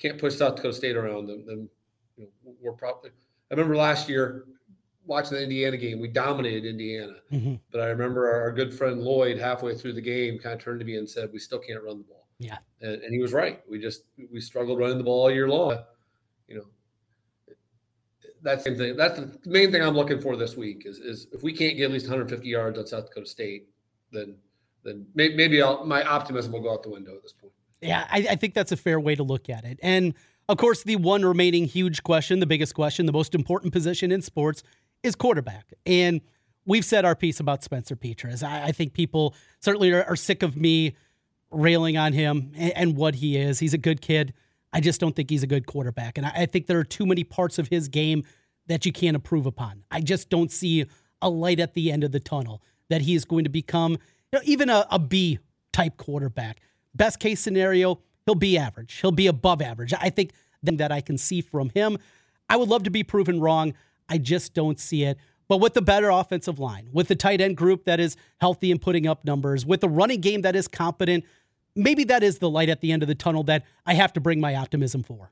can't 0.00 0.18
push 0.18 0.34
South 0.34 0.56
Dakota 0.56 0.74
State 0.74 0.96
around, 0.96 1.28
them, 1.28 1.44
then 1.46 1.68
you 2.16 2.24
know, 2.24 2.54
we're 2.60 2.72
probably. 2.72 3.10
I 3.10 3.54
remember 3.54 3.76
last 3.76 4.08
year 4.08 4.46
watching 5.06 5.36
the 5.36 5.42
Indiana 5.42 5.76
game, 5.76 6.00
we 6.00 6.08
dominated 6.08 6.64
Indiana. 6.68 7.14
Mm-hmm. 7.32 7.54
But 7.70 7.82
I 7.82 7.86
remember 7.86 8.28
our, 8.28 8.40
our, 8.42 8.52
good 8.52 8.74
friend 8.74 9.02
Lloyd 9.02 9.38
halfway 9.38 9.76
through 9.76 9.92
the 9.92 10.00
game 10.00 10.38
kind 10.38 10.54
of 10.54 10.60
turned 10.60 10.80
to 10.80 10.86
me 10.86 10.96
and 10.96 11.08
said, 11.08 11.30
"We 11.32 11.38
still 11.38 11.60
can't 11.60 11.82
run 11.82 11.98
the 11.98 12.04
ball." 12.04 12.21
Yeah, 12.42 12.58
and, 12.80 13.02
and 13.02 13.14
he 13.14 13.20
was 13.20 13.32
right. 13.32 13.60
We 13.68 13.78
just 13.78 14.02
we 14.32 14.40
struggled 14.40 14.78
running 14.78 14.98
the 14.98 15.04
ball 15.04 15.22
all 15.22 15.30
year 15.30 15.48
long. 15.48 15.78
You 16.48 16.56
know, 16.56 17.54
that's 18.42 18.64
the 18.64 18.70
same 18.70 18.78
thing. 18.78 18.96
That's 18.96 19.18
the 19.18 19.38
main 19.46 19.70
thing 19.70 19.82
I'm 19.82 19.94
looking 19.94 20.20
for 20.20 20.36
this 20.36 20.56
week 20.56 20.84
is 20.86 20.98
is 20.98 21.26
if 21.32 21.42
we 21.42 21.52
can't 21.52 21.76
get 21.76 21.84
at 21.84 21.92
least 21.92 22.06
150 22.06 22.46
yards 22.48 22.78
on 22.78 22.86
South 22.86 23.06
Dakota 23.06 23.26
State, 23.26 23.68
then 24.10 24.36
then 24.84 25.06
maybe, 25.14 25.36
maybe 25.36 25.62
I'll, 25.62 25.84
my 25.84 26.02
optimism 26.02 26.52
will 26.52 26.60
go 26.60 26.72
out 26.72 26.82
the 26.82 26.90
window 26.90 27.14
at 27.14 27.22
this 27.22 27.32
point. 27.32 27.52
Yeah, 27.80 28.06
I, 28.10 28.26
I 28.30 28.36
think 28.36 28.54
that's 28.54 28.72
a 28.72 28.76
fair 28.76 28.98
way 29.00 29.14
to 29.14 29.22
look 29.22 29.48
at 29.48 29.64
it. 29.64 29.78
And 29.82 30.14
of 30.48 30.58
course, 30.58 30.82
the 30.82 30.96
one 30.96 31.24
remaining 31.24 31.66
huge 31.66 32.02
question, 32.02 32.40
the 32.40 32.46
biggest 32.46 32.74
question, 32.74 33.06
the 33.06 33.12
most 33.12 33.34
important 33.34 33.72
position 33.72 34.10
in 34.10 34.22
sports 34.22 34.62
is 35.02 35.14
quarterback. 35.14 35.72
And 35.86 36.20
we've 36.64 36.84
said 36.84 37.04
our 37.04 37.14
piece 37.14 37.40
about 37.40 37.64
Spencer 37.64 37.96
Petras. 37.96 38.42
I, 38.42 38.64
I 38.64 38.72
think 38.72 38.92
people 38.92 39.34
certainly 39.60 39.92
are, 39.92 40.04
are, 40.04 40.16
sick 40.16 40.42
of 40.42 40.56
me 40.56 40.96
railing 41.52 41.96
on 41.96 42.12
him 42.12 42.52
and, 42.56 42.72
and, 42.76 42.96
what 42.96 43.16
he 43.16 43.36
is. 43.36 43.58
He's 43.58 43.74
a 43.74 43.78
good 43.78 44.00
kid. 44.00 44.32
I 44.72 44.80
just 44.80 45.00
don't 45.00 45.14
think 45.14 45.30
he's 45.30 45.42
a 45.42 45.46
good 45.46 45.66
quarterback. 45.66 46.16
And 46.18 46.26
I, 46.26 46.32
I 46.34 46.46
think 46.46 46.66
there 46.66 46.78
are 46.78 46.84
too 46.84 47.06
many 47.06 47.24
parts 47.24 47.58
of 47.58 47.68
his 47.68 47.88
game 47.88 48.24
that 48.66 48.86
you 48.86 48.92
can't 48.92 49.14
improve 49.14 49.46
upon. 49.46 49.84
I 49.90 50.00
just 50.00 50.30
don't 50.30 50.50
see 50.50 50.86
a 51.20 51.28
light 51.28 51.60
at 51.60 51.74
the 51.74 51.92
end 51.92 52.04
of 52.04 52.12
the 52.12 52.20
tunnel 52.20 52.62
that 52.88 53.02
he 53.02 53.14
is 53.14 53.24
going 53.24 53.44
to 53.44 53.50
become 53.50 53.92
you 53.92 53.98
know, 54.38 54.40
even 54.44 54.70
a, 54.70 54.86
a 54.90 54.98
B 54.98 55.38
type 55.72 55.96
quarterback. 55.96 56.60
Best 56.94 57.20
case 57.20 57.40
scenario, 57.40 58.00
he'll 58.26 58.34
be 58.34 58.58
average. 58.58 58.94
He'll 59.00 59.12
be 59.12 59.26
above 59.26 59.62
average. 59.62 59.92
I 59.94 60.10
think 60.10 60.32
that 60.62 60.92
I 60.92 61.00
can 61.00 61.18
see 61.18 61.40
from 61.40 61.70
him. 61.70 61.98
I 62.48 62.56
would 62.56 62.68
love 62.68 62.84
to 62.84 62.90
be 62.90 63.02
proven 63.02 63.40
wrong. 63.40 63.74
I 64.08 64.18
just 64.18 64.54
don't 64.54 64.78
see 64.78 65.04
it. 65.04 65.18
But 65.48 65.58
with 65.58 65.74
the 65.74 65.82
better 65.82 66.08
offensive 66.08 66.58
line, 66.58 66.88
with 66.92 67.08
the 67.08 67.16
tight 67.16 67.40
end 67.40 67.56
group 67.56 67.84
that 67.84 68.00
is 68.00 68.16
healthy 68.40 68.70
and 68.70 68.80
putting 68.80 69.06
up 69.06 69.24
numbers, 69.24 69.66
with 69.66 69.80
the 69.80 69.88
running 69.88 70.20
game 70.20 70.42
that 70.42 70.56
is 70.56 70.68
competent, 70.68 71.24
maybe 71.74 72.04
that 72.04 72.22
is 72.22 72.38
the 72.38 72.50
light 72.50 72.68
at 72.68 72.80
the 72.80 72.92
end 72.92 73.02
of 73.02 73.08
the 73.08 73.14
tunnel 73.14 73.42
that 73.44 73.64
I 73.86 73.94
have 73.94 74.12
to 74.14 74.20
bring 74.20 74.40
my 74.40 74.54
optimism 74.54 75.02
for. 75.02 75.30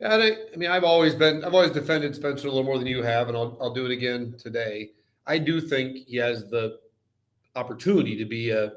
Yeah, 0.00 0.16
I, 0.16 0.36
I 0.52 0.56
mean, 0.56 0.70
I've 0.70 0.84
always 0.84 1.14
been, 1.14 1.44
I've 1.44 1.54
always 1.54 1.70
defended 1.70 2.14
Spencer 2.14 2.48
a 2.48 2.50
little 2.50 2.64
more 2.64 2.78
than 2.78 2.86
you 2.86 3.02
have, 3.02 3.28
and 3.28 3.36
I'll, 3.36 3.56
I'll 3.60 3.72
do 3.72 3.86
it 3.86 3.92
again 3.92 4.34
today. 4.38 4.90
I 5.26 5.38
do 5.38 5.60
think 5.60 6.06
he 6.06 6.16
has 6.16 6.50
the 6.50 6.78
opportunity 7.56 8.16
to 8.16 8.24
be 8.24 8.50
a, 8.50 8.72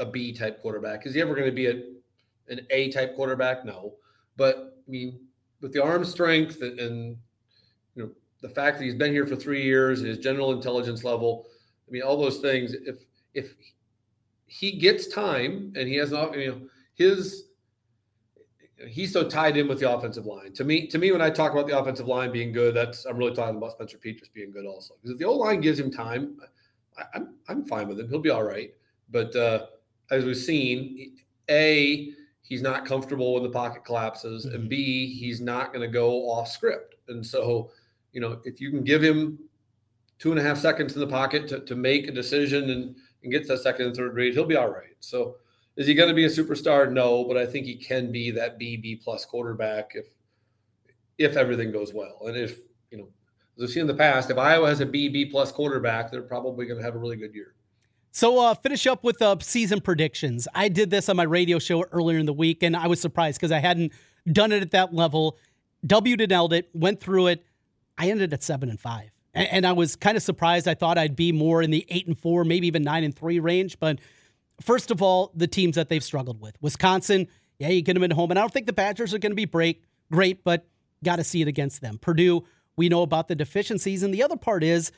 a 0.00 0.06
B 0.06 0.32
type 0.32 0.60
quarterback. 0.60 1.06
Is 1.06 1.14
he 1.14 1.20
ever 1.20 1.34
going 1.34 1.46
to 1.46 1.52
be 1.52 1.66
a, 1.66 1.82
an 2.48 2.66
A 2.70 2.90
type 2.90 3.14
quarterback? 3.14 3.64
No. 3.64 3.94
But 4.36 4.82
I 4.86 4.90
mean, 4.90 5.20
with 5.60 5.72
the 5.72 5.82
arm 5.82 6.04
strength 6.04 6.60
and, 6.60 6.78
and 6.78 7.16
you 7.94 8.02
know, 8.02 8.10
the 8.42 8.48
fact 8.48 8.78
that 8.78 8.84
he's 8.84 8.94
been 8.94 9.12
here 9.12 9.26
for 9.26 9.36
three 9.36 9.62
years, 9.62 10.00
his 10.00 10.18
general 10.18 10.52
intelligence 10.52 11.04
level. 11.04 11.46
I 11.88 11.90
mean, 11.90 12.02
all 12.02 12.16
those 12.16 12.38
things. 12.38 12.74
If 12.74 12.98
if 13.32 13.54
he 14.46 14.72
gets 14.72 15.08
time 15.08 15.72
and 15.76 15.88
he 15.88 15.96
has 15.96 16.10
not, 16.12 16.38
you 16.38 16.50
know, 16.50 16.60
his 16.94 17.44
he's 18.88 19.12
so 19.12 19.26
tied 19.26 19.56
in 19.56 19.68
with 19.68 19.80
the 19.80 19.90
offensive 19.90 20.26
line. 20.26 20.52
To 20.52 20.64
me, 20.64 20.86
to 20.88 20.98
me, 20.98 21.10
when 21.10 21.22
I 21.22 21.30
talk 21.30 21.52
about 21.52 21.66
the 21.66 21.78
offensive 21.78 22.06
line 22.06 22.30
being 22.30 22.52
good, 22.52 22.74
that's 22.74 23.04
I'm 23.06 23.16
really 23.16 23.34
talking 23.34 23.56
about 23.56 23.72
Spencer 23.72 23.98
Petras 23.98 24.32
being 24.32 24.50
good 24.50 24.66
also. 24.66 24.94
Because 24.96 25.12
if 25.12 25.18
the 25.18 25.24
old 25.24 25.40
line 25.40 25.60
gives 25.60 25.78
him 25.78 25.90
time, 25.90 26.36
I, 26.96 27.02
am 27.16 27.34
I'm, 27.48 27.58
I'm 27.60 27.64
fine 27.64 27.88
with 27.88 27.98
him. 27.98 28.08
He'll 28.08 28.18
be 28.18 28.30
all 28.30 28.44
right. 28.44 28.72
But 29.10 29.34
uh, 29.34 29.66
as 30.10 30.24
we've 30.24 30.36
seen, 30.36 31.16
a 31.50 32.12
he's 32.42 32.62
not 32.62 32.84
comfortable 32.86 33.34
when 33.34 33.42
the 33.42 33.50
pocket 33.50 33.84
collapses, 33.84 34.46
Mhm. 34.46 34.54
and 34.54 34.68
B, 34.68 35.12
he's 35.12 35.40
not 35.40 35.72
going 35.72 35.86
to 35.86 35.92
go 35.92 36.30
off 36.30 36.48
script. 36.48 36.96
And 37.08 37.24
so, 37.24 37.70
you 38.12 38.20
know, 38.20 38.40
if 38.44 38.60
you 38.60 38.70
can 38.70 38.84
give 38.84 39.02
him 39.02 39.38
two 40.18 40.30
and 40.30 40.40
a 40.40 40.42
half 40.42 40.58
seconds 40.58 40.94
in 40.94 41.00
the 41.00 41.06
pocket 41.06 41.48
to, 41.48 41.60
to 41.60 41.74
make 41.74 42.08
a 42.08 42.12
decision 42.12 42.70
and, 42.70 42.96
and 43.26 43.32
gets 43.32 43.48
that 43.48 43.58
second 43.58 43.86
and 43.86 43.96
third 43.96 44.14
read, 44.14 44.32
he'll 44.32 44.46
be 44.46 44.56
all 44.56 44.70
right. 44.70 44.96
So, 45.00 45.36
is 45.76 45.86
he 45.86 45.94
going 45.94 46.08
to 46.08 46.14
be 46.14 46.24
a 46.24 46.28
superstar? 46.28 46.90
No, 46.90 47.24
but 47.24 47.36
I 47.36 47.44
think 47.44 47.66
he 47.66 47.76
can 47.76 48.10
be 48.10 48.30
that 48.30 48.58
B 48.58 48.76
B 48.76 48.96
plus 48.96 49.24
quarterback 49.24 49.92
if 49.94 50.06
if 51.18 51.36
everything 51.36 51.72
goes 51.72 51.92
well, 51.92 52.18
and 52.26 52.36
if 52.36 52.58
you 52.90 52.98
know, 52.98 53.08
as 53.56 53.60
we've 53.60 53.70
seen 53.70 53.82
in 53.82 53.86
the 53.86 53.94
past, 53.94 54.30
if 54.30 54.38
Iowa 54.38 54.68
has 54.68 54.80
a 54.80 54.86
B 54.86 55.08
B 55.08 55.26
plus 55.26 55.52
quarterback, 55.52 56.10
they're 56.10 56.22
probably 56.22 56.66
going 56.66 56.78
to 56.78 56.84
have 56.84 56.94
a 56.94 56.98
really 56.98 57.16
good 57.16 57.34
year. 57.34 57.54
So, 58.12 58.38
uh, 58.40 58.54
finish 58.54 58.86
up 58.86 59.04
with 59.04 59.20
uh, 59.20 59.36
season 59.40 59.82
predictions. 59.82 60.48
I 60.54 60.68
did 60.68 60.88
this 60.88 61.10
on 61.10 61.16
my 61.16 61.24
radio 61.24 61.58
show 61.58 61.84
earlier 61.92 62.18
in 62.18 62.24
the 62.24 62.32
week, 62.32 62.62
and 62.62 62.74
I 62.74 62.86
was 62.86 62.98
surprised 63.00 63.38
because 63.38 63.52
I 63.52 63.58
hadn't 63.58 63.92
done 64.32 64.52
it 64.52 64.62
at 64.62 64.70
that 64.70 64.94
level. 64.94 65.36
W 65.86 66.16
to 66.16 66.26
nailed 66.26 66.54
it, 66.54 66.70
went 66.72 67.00
through 67.00 67.26
it. 67.26 67.44
I 67.98 68.10
ended 68.10 68.32
at 68.32 68.42
seven 68.42 68.70
and 68.70 68.80
five, 68.80 69.10
and, 69.36 69.48
and 69.52 69.66
I 69.66 69.72
was 69.72 69.94
kind 69.94 70.16
of 70.16 70.22
surprised. 70.22 70.66
I 70.66 70.74
thought 70.74 70.98
I'd 70.98 71.14
be 71.14 71.30
more 71.30 71.62
in 71.62 71.70
the 71.70 71.86
eight 71.88 72.08
and 72.08 72.18
four, 72.18 72.44
maybe 72.44 72.66
even 72.66 72.82
nine 72.82 73.04
and 73.04 73.14
three 73.14 73.38
range. 73.38 73.78
But 73.78 74.00
first 74.60 74.90
of 74.90 75.00
all, 75.02 75.30
the 75.34 75.46
teams 75.46 75.76
that 75.76 75.88
they've 75.88 76.02
struggled 76.02 76.40
with: 76.40 76.56
Wisconsin. 76.60 77.28
Yeah, 77.58 77.68
you 77.68 77.80
get 77.80 77.94
them 77.94 78.02
at 78.02 78.12
home, 78.12 78.30
and 78.30 78.38
I 78.38 78.42
don't 78.42 78.52
think 78.52 78.66
the 78.66 78.74
Badgers 78.74 79.14
are 79.14 79.18
going 79.18 79.32
to 79.32 79.36
be 79.36 79.46
break 79.46 79.82
great, 80.12 80.44
but 80.44 80.66
got 81.04 81.16
to 81.16 81.24
see 81.24 81.40
it 81.40 81.48
against 81.48 81.80
them. 81.80 81.98
Purdue. 81.98 82.44
We 82.76 82.90
know 82.90 83.00
about 83.00 83.28
the 83.28 83.34
deficiencies, 83.34 84.02
and 84.02 84.12
the 84.12 84.22
other 84.22 84.36
part 84.36 84.62
is 84.62 84.92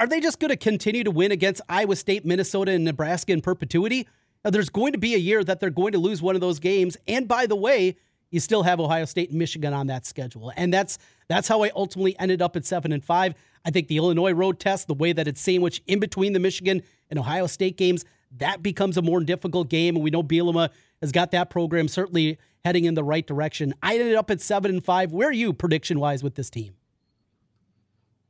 are 0.00 0.06
they 0.06 0.20
just 0.20 0.38
going 0.38 0.50
to 0.50 0.56
continue 0.56 1.04
to 1.04 1.10
win 1.10 1.32
against 1.32 1.60
Iowa 1.68 1.96
State, 1.96 2.24
Minnesota, 2.24 2.72
and 2.72 2.84
Nebraska 2.84 3.32
in 3.32 3.40
perpetuity? 3.40 4.06
Now, 4.44 4.50
there's 4.50 4.68
going 4.68 4.92
to 4.92 4.98
be 4.98 5.14
a 5.14 5.18
year 5.18 5.42
that 5.42 5.60
they're 5.60 5.70
going 5.70 5.92
to 5.92 5.98
lose 5.98 6.22
one 6.22 6.36
of 6.36 6.40
those 6.40 6.60
games. 6.60 6.96
And 7.08 7.26
by 7.26 7.46
the 7.46 7.56
way, 7.56 7.96
you 8.30 8.40
still 8.40 8.62
have 8.62 8.78
Ohio 8.78 9.04
State 9.04 9.30
and 9.30 9.38
Michigan 9.38 9.72
on 9.72 9.88
that 9.88 10.06
schedule. 10.06 10.52
And 10.56 10.72
that's 10.72 10.98
that's 11.28 11.48
how 11.48 11.62
I 11.62 11.70
ultimately 11.76 12.18
ended 12.18 12.42
up 12.42 12.56
at 12.56 12.66
seven 12.66 12.92
and 12.92 13.04
five. 13.04 13.34
I 13.64 13.70
think 13.70 13.88
the 13.88 13.98
Illinois 13.98 14.32
road 14.32 14.58
test, 14.58 14.86
the 14.86 14.94
way 14.94 15.12
that 15.12 15.28
it's 15.28 15.40
sandwiched 15.40 15.82
in 15.86 16.00
between 16.00 16.32
the 16.32 16.40
Michigan 16.40 16.82
and 17.10 17.18
Ohio 17.18 17.46
State 17.46 17.76
games, 17.76 18.04
that 18.38 18.62
becomes 18.62 18.96
a 18.96 19.02
more 19.02 19.20
difficult 19.20 19.68
game. 19.68 19.96
And 19.96 20.04
we 20.04 20.10
know 20.10 20.22
Bielema 20.22 20.70
has 21.00 21.12
got 21.12 21.30
that 21.32 21.50
program 21.50 21.88
certainly 21.88 22.38
heading 22.64 22.84
in 22.84 22.94
the 22.94 23.04
right 23.04 23.26
direction. 23.26 23.74
I 23.82 23.98
ended 23.98 24.16
up 24.16 24.30
at 24.30 24.40
seven 24.40 24.70
and 24.70 24.84
five. 24.84 25.12
Where 25.12 25.28
are 25.28 25.32
you 25.32 25.52
prediction 25.52 26.00
wise 26.00 26.22
with 26.22 26.34
this 26.34 26.50
team? 26.50 26.74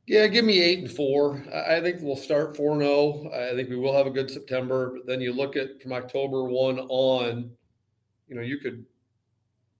Yeah, 0.07 0.25
give 0.27 0.43
me 0.43 0.59
eight 0.59 0.79
and 0.79 0.91
four. 0.91 1.43
I 1.53 1.81
think 1.81 2.01
we'll 2.01 2.15
start 2.15 2.57
four 2.57 2.71
and 2.71 2.81
zero. 2.81 3.29
I 3.31 3.55
think 3.55 3.69
we 3.69 3.75
will 3.75 3.95
have 3.95 4.07
a 4.07 4.11
good 4.11 4.31
September. 4.31 4.93
But 4.95 5.05
then 5.05 5.21
you 5.21 5.33
look 5.33 5.55
at 5.55 5.81
from 5.81 5.93
October 5.93 6.45
one 6.45 6.79
on, 6.79 7.51
you 8.27 8.35
know, 8.35 8.41
you 8.41 8.57
could 8.57 8.85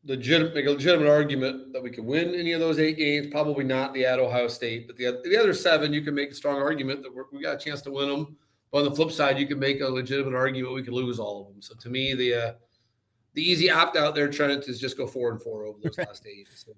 legit 0.06 0.53
make 0.53 0.65
a 0.65 0.72
legitimate 0.72 1.10
argument 1.10 1.74
that 1.74 1.84
we 1.84 1.89
could 1.89 2.06
win 2.06 2.34
any 2.34 2.53
of 2.53 2.60
those 2.60 2.79
eight 2.79 2.98
games. 2.98 3.27
Probably 3.27 3.63
not 3.63 3.94
the 3.94 4.06
at 4.06 4.20
Ohio 4.20 4.48
State, 4.48 4.88
but 4.88 4.98
the 4.98 5.22
the 5.24 5.38
other 5.38 5.53
seven, 5.53 5.94
you 5.94 6.01
can 6.01 6.15
make 6.15 6.32
a 6.32 6.36
strong 6.36 6.62
argument 6.62 7.03
that 7.03 7.25
we 7.32 7.41
got 7.41 7.56
a 7.56 7.58
chance 7.58 7.82
to 7.84 7.91
win 7.91 8.10
them. 8.10 8.38
But 8.72 8.79
on 8.79 8.84
the 8.86 8.96
flip 8.96 9.12
side, 9.12 9.39
you 9.39 9.48
can 9.48 9.60
make 9.60 9.82
a 9.82 9.88
legitimate 9.88 10.36
argument 10.36 10.75
we 10.75 10.84
could 10.84 10.94
lose 10.94 11.20
all 11.20 11.41
of 11.41 11.48
them. 11.48 11.62
So 11.62 11.75
to 11.75 11.89
me, 11.89 12.13
the 12.13 12.34
uh, 12.34 12.53
the 13.34 13.44
easy 13.44 13.70
opt 13.70 13.98
out 13.98 14.15
there, 14.15 14.29
Trent, 14.29 14.68
is 14.68 14.79
just 14.79 14.98
go 14.98 15.08
four 15.08 15.32
and 15.32 15.41
four 15.41 15.65
over 15.65 15.79
those 15.84 15.98
last 15.98 16.25
eight. 16.27 16.48
So 16.56 16.74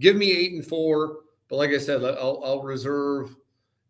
give 0.00 0.16
me 0.16 0.32
eight 0.32 0.52
and 0.52 0.64
four. 0.64 1.20
But 1.48 1.56
like 1.56 1.70
I 1.70 1.78
said, 1.78 2.02
I'll, 2.02 2.40
I'll 2.44 2.62
reserve 2.62 3.36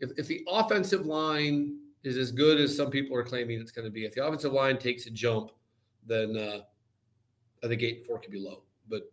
if, 0.01 0.11
if 0.19 0.27
the 0.27 0.45
offensive 0.49 1.07
line 1.07 1.79
is 2.03 2.17
as 2.19 2.31
good 2.31 2.61
as 2.61 2.77
some 2.77 2.91
people 2.91 3.17
are 3.17 3.23
claiming 3.23 3.61
it's 3.61 3.71
going 3.71 3.87
to 3.87 3.91
be. 3.91 4.05
If 4.05 4.15
the 4.15 4.27
offensive 4.27 4.53
line 4.53 4.77
takes 4.77 5.07
a 5.07 5.11
jump, 5.11 5.53
then 6.07 6.37
uh, 6.37 6.59
I 7.63 7.69
think 7.69 7.83
eight 7.83 7.99
and 7.99 8.07
four 8.07 8.19
could 8.19 8.31
be 8.31 8.41
low. 8.41 8.63
But 8.89 9.11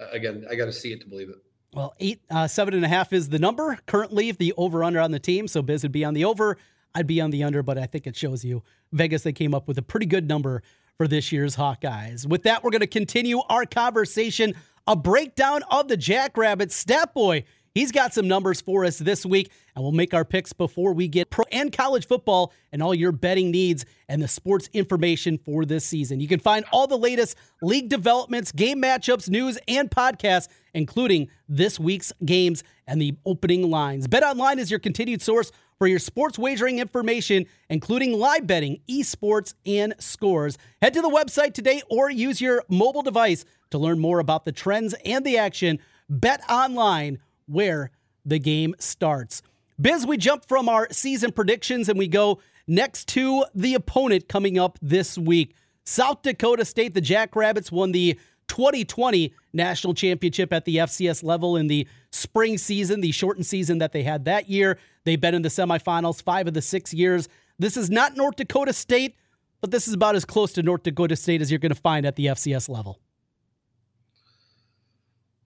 uh, 0.00 0.08
again, 0.10 0.46
I 0.50 0.54
got 0.54 0.66
to 0.66 0.72
see 0.72 0.92
it 0.92 1.00
to 1.00 1.06
believe 1.06 1.28
it. 1.28 1.36
Well, 1.72 1.94
eight, 1.98 2.20
uh, 2.30 2.46
seven 2.46 2.74
and 2.74 2.84
a 2.84 2.88
half 2.88 3.12
is 3.12 3.30
the 3.30 3.38
number 3.38 3.78
currently. 3.86 4.28
If 4.28 4.38
the 4.38 4.54
over 4.56 4.84
under 4.84 5.00
on 5.00 5.10
the 5.10 5.18
team, 5.18 5.48
so 5.48 5.60
Biz 5.60 5.82
would 5.82 5.92
be 5.92 6.04
on 6.04 6.14
the 6.14 6.24
over, 6.24 6.56
I'd 6.94 7.06
be 7.06 7.20
on 7.20 7.30
the 7.30 7.42
under. 7.42 7.62
But 7.62 7.78
I 7.78 7.86
think 7.86 8.06
it 8.06 8.16
shows 8.16 8.44
you 8.44 8.62
Vegas 8.92 9.22
they 9.22 9.32
came 9.32 9.54
up 9.54 9.66
with 9.66 9.78
a 9.78 9.82
pretty 9.82 10.06
good 10.06 10.28
number 10.28 10.62
for 10.96 11.08
this 11.08 11.32
year's 11.32 11.56
Hawkeyes. 11.56 12.26
With 12.26 12.44
that, 12.44 12.62
we're 12.62 12.70
going 12.70 12.80
to 12.80 12.86
continue 12.86 13.40
our 13.48 13.66
conversation. 13.66 14.54
A 14.86 14.94
breakdown 14.94 15.62
of 15.70 15.88
the 15.88 15.96
Jackrabbits. 15.96 16.76
Stat 16.76 17.14
Boy 17.14 17.44
He's 17.74 17.90
got 17.90 18.14
some 18.14 18.28
numbers 18.28 18.60
for 18.60 18.84
us 18.84 18.98
this 18.98 19.26
week, 19.26 19.50
and 19.74 19.82
we'll 19.82 19.90
make 19.90 20.14
our 20.14 20.24
picks 20.24 20.52
before 20.52 20.92
we 20.92 21.08
get 21.08 21.30
pro 21.30 21.44
and 21.50 21.72
college 21.72 22.06
football 22.06 22.52
and 22.70 22.80
all 22.80 22.94
your 22.94 23.10
betting 23.10 23.50
needs 23.50 23.84
and 24.08 24.22
the 24.22 24.28
sports 24.28 24.70
information 24.72 25.38
for 25.38 25.64
this 25.64 25.84
season. 25.84 26.20
You 26.20 26.28
can 26.28 26.38
find 26.38 26.64
all 26.70 26.86
the 26.86 26.96
latest 26.96 27.36
league 27.62 27.88
developments, 27.88 28.52
game 28.52 28.80
matchups, 28.80 29.28
news, 29.28 29.58
and 29.66 29.90
podcasts, 29.90 30.46
including 30.72 31.28
this 31.48 31.80
week's 31.80 32.12
games 32.24 32.62
and 32.86 33.02
the 33.02 33.16
opening 33.26 33.68
lines. 33.68 34.06
Bet 34.06 34.22
Online 34.22 34.60
is 34.60 34.70
your 34.70 34.78
continued 34.78 35.20
source 35.20 35.50
for 35.76 35.88
your 35.88 35.98
sports 35.98 36.38
wagering 36.38 36.78
information, 36.78 37.44
including 37.68 38.12
live 38.12 38.46
betting, 38.46 38.82
esports, 38.88 39.54
and 39.66 39.96
scores. 39.98 40.58
Head 40.80 40.94
to 40.94 41.02
the 41.02 41.10
website 41.10 41.54
today 41.54 41.82
or 41.90 42.08
use 42.08 42.40
your 42.40 42.62
mobile 42.68 43.02
device 43.02 43.44
to 43.70 43.78
learn 43.78 43.98
more 43.98 44.20
about 44.20 44.44
the 44.44 44.52
trends 44.52 44.94
and 45.04 45.24
the 45.24 45.38
action. 45.38 45.80
Bet 46.08 46.40
Online 46.48 47.18
where 47.46 47.90
the 48.24 48.38
game 48.38 48.74
starts. 48.78 49.42
Biz, 49.80 50.06
we 50.06 50.16
jump 50.16 50.46
from 50.46 50.68
our 50.68 50.88
season 50.90 51.32
predictions 51.32 51.88
and 51.88 51.98
we 51.98 52.08
go 52.08 52.40
next 52.66 53.08
to 53.08 53.44
the 53.54 53.74
opponent 53.74 54.28
coming 54.28 54.58
up 54.58 54.78
this 54.80 55.18
week. 55.18 55.54
South 55.84 56.22
Dakota 56.22 56.64
State, 56.64 56.94
the 56.94 57.00
Jackrabbits 57.00 57.70
won 57.70 57.92
the 57.92 58.18
2020 58.48 59.34
national 59.52 59.94
championship 59.94 60.52
at 60.52 60.64
the 60.64 60.76
FCS 60.76 61.22
level 61.22 61.56
in 61.56 61.66
the 61.66 61.86
spring 62.12 62.58
season, 62.58 63.00
the 63.00 63.12
shortened 63.12 63.46
season 63.46 63.78
that 63.78 63.92
they 63.92 64.02
had 64.02 64.24
that 64.26 64.48
year. 64.48 64.78
They've 65.04 65.20
been 65.20 65.34
in 65.34 65.42
the 65.42 65.48
semifinals 65.48 66.22
five 66.22 66.46
of 66.46 66.54
the 66.54 66.62
six 66.62 66.94
years. 66.94 67.28
This 67.58 67.76
is 67.76 67.90
not 67.90 68.16
North 68.16 68.36
Dakota 68.36 68.72
State, 68.72 69.16
but 69.60 69.70
this 69.70 69.88
is 69.88 69.94
about 69.94 70.14
as 70.14 70.24
close 70.24 70.52
to 70.54 70.62
North 70.62 70.82
Dakota 70.82 71.16
State 71.16 71.40
as 71.40 71.50
you're 71.50 71.58
going 71.58 71.74
to 71.74 71.80
find 71.80 72.06
at 72.06 72.16
the 72.16 72.26
FCS 72.26 72.68
level. 72.68 73.00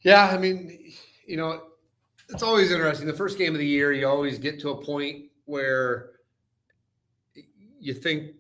Yeah, 0.02 0.28
I 0.28 0.38
mean, 0.38 0.92
you 1.26 1.36
know, 1.36 1.62
it's 2.28 2.42
always 2.42 2.70
interesting. 2.70 3.06
The 3.06 3.12
first 3.12 3.38
game 3.38 3.52
of 3.54 3.58
the 3.58 3.66
year, 3.66 3.92
you 3.92 4.06
always 4.06 4.38
get 4.38 4.60
to 4.60 4.70
a 4.70 4.84
point 4.84 5.26
where 5.46 6.10
you 7.80 7.94
think 7.94 8.32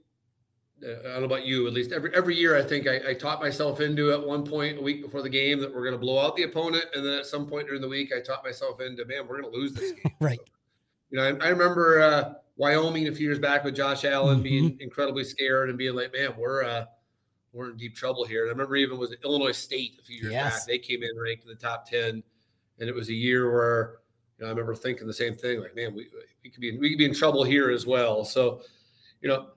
uh, 0.84 0.90
I 0.90 1.12
don't 1.14 1.20
know 1.20 1.24
about 1.26 1.44
you, 1.44 1.66
at 1.66 1.72
least 1.72 1.90
every 1.92 2.14
every 2.14 2.36
year 2.36 2.56
I 2.56 2.62
think 2.62 2.86
I, 2.86 3.10
I 3.10 3.14
taught 3.14 3.40
myself 3.40 3.80
into 3.80 4.12
at 4.12 4.24
one 4.24 4.44
point 4.44 4.78
a 4.78 4.80
week 4.80 5.02
before 5.02 5.22
the 5.22 5.28
game 5.28 5.58
that 5.60 5.74
we're 5.74 5.82
going 5.82 5.94
to 5.94 5.98
blow 5.98 6.18
out 6.24 6.36
the 6.36 6.44
opponent, 6.44 6.84
and 6.94 7.04
then 7.04 7.14
at 7.18 7.26
some 7.26 7.46
point 7.46 7.66
during 7.66 7.80
the 7.82 7.88
week 7.88 8.12
I 8.16 8.20
taught 8.20 8.44
myself 8.44 8.80
into 8.80 9.04
man 9.04 9.26
we're 9.26 9.40
going 9.40 9.52
to 9.52 9.58
lose 9.58 9.72
this 9.72 9.92
game. 10.04 10.12
right. 10.20 10.38
So, 10.38 10.44
you 11.10 11.18
know, 11.18 11.24
I, 11.24 11.46
I 11.46 11.48
remember 11.48 12.00
uh, 12.00 12.34
Wyoming 12.56 13.08
a 13.08 13.12
few 13.12 13.26
years 13.26 13.38
back 13.38 13.64
with 13.64 13.74
Josh 13.74 14.04
Allen 14.04 14.36
Mm-hmm. 14.36 14.42
being 14.42 14.76
incredibly 14.80 15.24
scared 15.24 15.68
and 15.68 15.78
being 15.78 15.94
like, 15.96 16.12
man, 16.12 16.34
we're 16.36 16.62
uh, 16.64 16.84
we're 17.52 17.70
in 17.70 17.76
deep 17.76 17.96
trouble 17.96 18.24
here. 18.24 18.42
And 18.42 18.50
I 18.50 18.52
remember 18.52 18.76
even 18.76 18.98
was 18.98 19.14
Illinois 19.24 19.52
State 19.52 19.98
a 20.00 20.04
few 20.04 20.20
years 20.20 20.32
Yes. 20.32 20.60
back. 20.60 20.66
They 20.68 20.78
came 20.78 21.02
in 21.02 21.10
ranked 21.18 21.42
in 21.44 21.48
the 21.48 21.56
top 21.56 21.88
ten, 21.88 22.22
and 22.80 22.88
it 22.88 22.94
was 22.94 23.08
a 23.08 23.14
year 23.14 23.52
where 23.52 23.98
you 24.38 24.44
know 24.44 24.48
I 24.48 24.50
remember 24.50 24.74
thinking 24.74 25.06
the 25.06 25.12
same 25.12 25.34
thing, 25.34 25.60
like, 25.60 25.74
man, 25.74 25.94
we 25.94 26.08
we 26.42 26.50
could 26.50 26.60
be 26.60 26.76
we 26.78 26.90
could 26.90 26.98
be 26.98 27.04
in 27.04 27.14
trouble 27.14 27.44
here 27.44 27.70
as 27.70 27.86
well. 27.86 28.24
So, 28.24 28.62
you 29.20 29.28
know, 29.28 29.48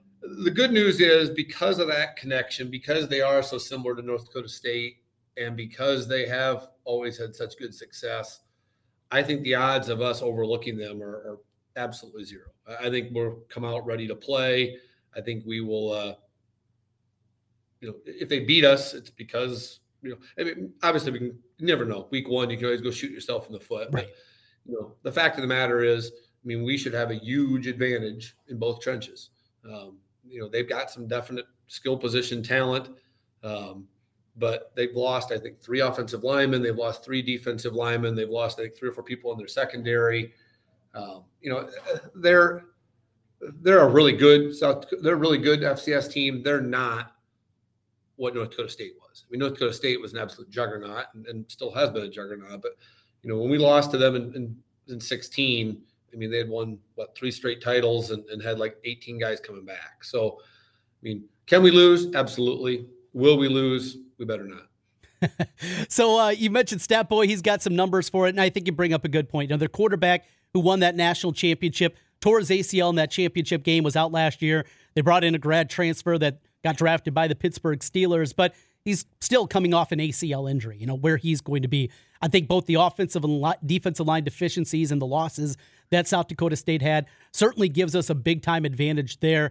the 0.44 0.50
good 0.50 0.72
news 0.72 1.00
is 1.00 1.30
because 1.30 1.78
of 1.78 1.88
that 1.88 2.16
connection, 2.16 2.70
because 2.70 3.08
they 3.08 3.20
are 3.20 3.42
so 3.42 3.58
similar 3.58 3.94
to 3.94 4.02
North 4.02 4.26
Dakota 4.26 4.48
State, 4.48 4.98
and 5.36 5.56
because 5.56 6.06
they 6.08 6.26
have 6.26 6.68
always 6.84 7.18
had 7.18 7.34
such 7.34 7.58
good 7.58 7.74
success, 7.74 8.40
I 9.10 9.22
think 9.22 9.42
the 9.42 9.54
odds 9.54 9.88
of 9.88 10.00
us 10.00 10.22
overlooking 10.22 10.76
them 10.76 11.02
are, 11.02 11.16
are 11.16 11.38
absolutely 11.76 12.24
zero. 12.24 12.46
I 12.80 12.90
think 12.90 13.08
we'll 13.12 13.40
come 13.48 13.64
out 13.64 13.84
ready 13.86 14.06
to 14.08 14.14
play. 14.14 14.76
I 15.16 15.20
think 15.20 15.44
we 15.46 15.60
will. 15.60 15.92
Uh, 15.92 16.14
you 17.80 17.88
know, 17.88 17.94
if 18.06 18.28
they 18.28 18.40
beat 18.40 18.64
us, 18.64 18.94
it's 18.94 19.10
because 19.10 19.80
you 20.02 20.10
know. 20.10 20.16
I 20.38 20.44
mean, 20.44 20.72
obviously, 20.82 21.12
we 21.12 21.18
can 21.18 21.38
you 21.58 21.66
never 21.66 21.84
know. 21.84 22.08
Week 22.10 22.28
one, 22.28 22.50
you 22.50 22.56
can 22.56 22.66
always 22.66 22.80
go 22.80 22.90
shoot 22.90 23.10
yourself 23.10 23.46
in 23.46 23.52
the 23.52 23.60
foot. 23.60 23.88
Right. 23.92 24.06
But, 24.06 24.14
you 24.66 24.80
know, 24.80 24.94
the 25.02 25.12
fact 25.12 25.36
of 25.36 25.42
the 25.42 25.48
matter 25.48 25.82
is, 25.82 26.12
I 26.14 26.46
mean, 26.46 26.64
we 26.64 26.76
should 26.76 26.94
have 26.94 27.10
a 27.10 27.16
huge 27.16 27.66
advantage 27.66 28.36
in 28.48 28.58
both 28.58 28.80
trenches. 28.80 29.30
Um, 29.64 29.98
you 30.28 30.40
know, 30.40 30.48
they've 30.48 30.68
got 30.68 30.90
some 30.90 31.06
definite 31.06 31.46
skill 31.66 31.96
position 31.96 32.42
talent, 32.42 32.88
um, 33.42 33.86
but 34.36 34.72
they've 34.74 34.94
lost, 34.94 35.30
I 35.32 35.38
think, 35.38 35.60
three 35.60 35.80
offensive 35.80 36.24
linemen. 36.24 36.62
They've 36.62 36.76
lost 36.76 37.04
three 37.04 37.22
defensive 37.22 37.74
linemen. 37.74 38.14
They've 38.14 38.28
lost, 38.28 38.58
I 38.58 38.62
think, 38.62 38.76
three 38.76 38.88
or 38.88 38.92
four 38.92 39.04
people 39.04 39.32
in 39.32 39.38
their 39.38 39.48
secondary. 39.48 40.32
Um, 40.94 41.24
you 41.40 41.50
know, 41.50 41.68
they're 42.14 42.64
they're 43.60 43.80
a 43.80 43.88
really 43.88 44.12
good 44.12 44.54
South. 44.54 44.84
They're 45.00 45.14
a 45.14 45.18
really 45.18 45.38
good 45.38 45.60
FCS 45.60 46.12
team. 46.12 46.42
They're 46.42 46.60
not 46.60 47.11
what 48.16 48.34
North 48.34 48.50
Dakota 48.50 48.68
State 48.68 48.92
was. 49.00 49.24
I 49.26 49.30
mean, 49.30 49.40
North 49.40 49.54
Dakota 49.54 49.72
State 49.72 50.00
was 50.00 50.12
an 50.12 50.18
absolute 50.18 50.50
juggernaut 50.50 51.06
and, 51.14 51.26
and 51.26 51.44
still 51.50 51.72
has 51.72 51.90
been 51.90 52.02
a 52.02 52.08
juggernaut. 52.08 52.62
But 52.62 52.72
you 53.22 53.30
know, 53.30 53.38
when 53.38 53.50
we 53.50 53.58
lost 53.58 53.90
to 53.92 53.98
them 53.98 54.16
in, 54.16 54.34
in, 54.34 54.56
in 54.88 55.00
16, 55.00 55.80
I 56.12 56.16
mean, 56.16 56.30
they 56.30 56.38
had 56.38 56.48
won 56.48 56.78
what 56.94 57.14
three 57.16 57.30
straight 57.30 57.62
titles 57.62 58.10
and, 58.10 58.24
and 58.26 58.42
had 58.42 58.58
like 58.58 58.76
18 58.84 59.18
guys 59.18 59.40
coming 59.40 59.64
back. 59.64 60.04
So, 60.04 60.38
I 60.40 61.00
mean, 61.02 61.24
can 61.46 61.62
we 61.62 61.70
lose? 61.70 62.14
Absolutely. 62.14 62.86
Will 63.12 63.38
we 63.38 63.48
lose? 63.48 63.96
we 64.22 64.24
better 64.24 64.44
not. 64.44 65.48
so 65.88 66.18
uh, 66.18 66.28
you 66.28 66.50
mentioned 66.50 66.80
Stat 66.80 67.08
Boy. 67.08 67.26
He's 67.26 67.42
got 67.42 67.62
some 67.62 67.76
numbers 67.76 68.08
for 68.08 68.26
it, 68.26 68.30
and 68.30 68.40
I 68.40 68.48
think 68.50 68.66
you 68.66 68.72
bring 68.72 68.92
up 68.92 69.04
a 69.04 69.08
good 69.08 69.28
point. 69.28 69.50
Now, 69.50 69.56
their 69.56 69.68
quarterback 69.68 70.26
who 70.52 70.60
won 70.60 70.80
that 70.80 70.94
national 70.94 71.32
championship, 71.32 71.96
tore 72.20 72.38
his 72.38 72.50
ACL 72.50 72.90
in 72.90 72.96
that 72.96 73.10
championship 73.10 73.62
game, 73.62 73.84
was 73.84 73.96
out 73.96 74.12
last 74.12 74.42
year. 74.42 74.66
They 74.94 75.00
brought 75.00 75.24
in 75.24 75.34
a 75.34 75.38
grad 75.38 75.70
transfer 75.70 76.18
that 76.18 76.40
got 76.62 76.76
drafted 76.76 77.14
by 77.14 77.28
the 77.28 77.34
Pittsburgh 77.34 77.80
Steelers, 77.80 78.34
but 78.34 78.54
he's 78.84 79.06
still 79.20 79.46
coming 79.46 79.74
off 79.74 79.92
an 79.92 79.98
ACL 79.98 80.50
injury. 80.50 80.76
You 80.78 80.86
know 80.86 80.94
where 80.94 81.16
he's 81.16 81.40
going 81.40 81.62
to 81.62 81.68
be. 81.68 81.90
I 82.20 82.28
think 82.28 82.48
both 82.48 82.66
the 82.66 82.74
offensive 82.74 83.24
and 83.24 83.44
defensive 83.64 84.06
line 84.06 84.24
deficiencies 84.24 84.92
and 84.92 85.00
the 85.00 85.06
losses 85.06 85.56
that 85.90 86.08
South 86.08 86.28
Dakota 86.28 86.56
State 86.56 86.82
had 86.82 87.06
certainly 87.32 87.68
gives 87.68 87.94
us 87.94 88.10
a 88.10 88.14
big 88.14 88.42
time 88.42 88.64
advantage 88.64 89.20
there. 89.20 89.50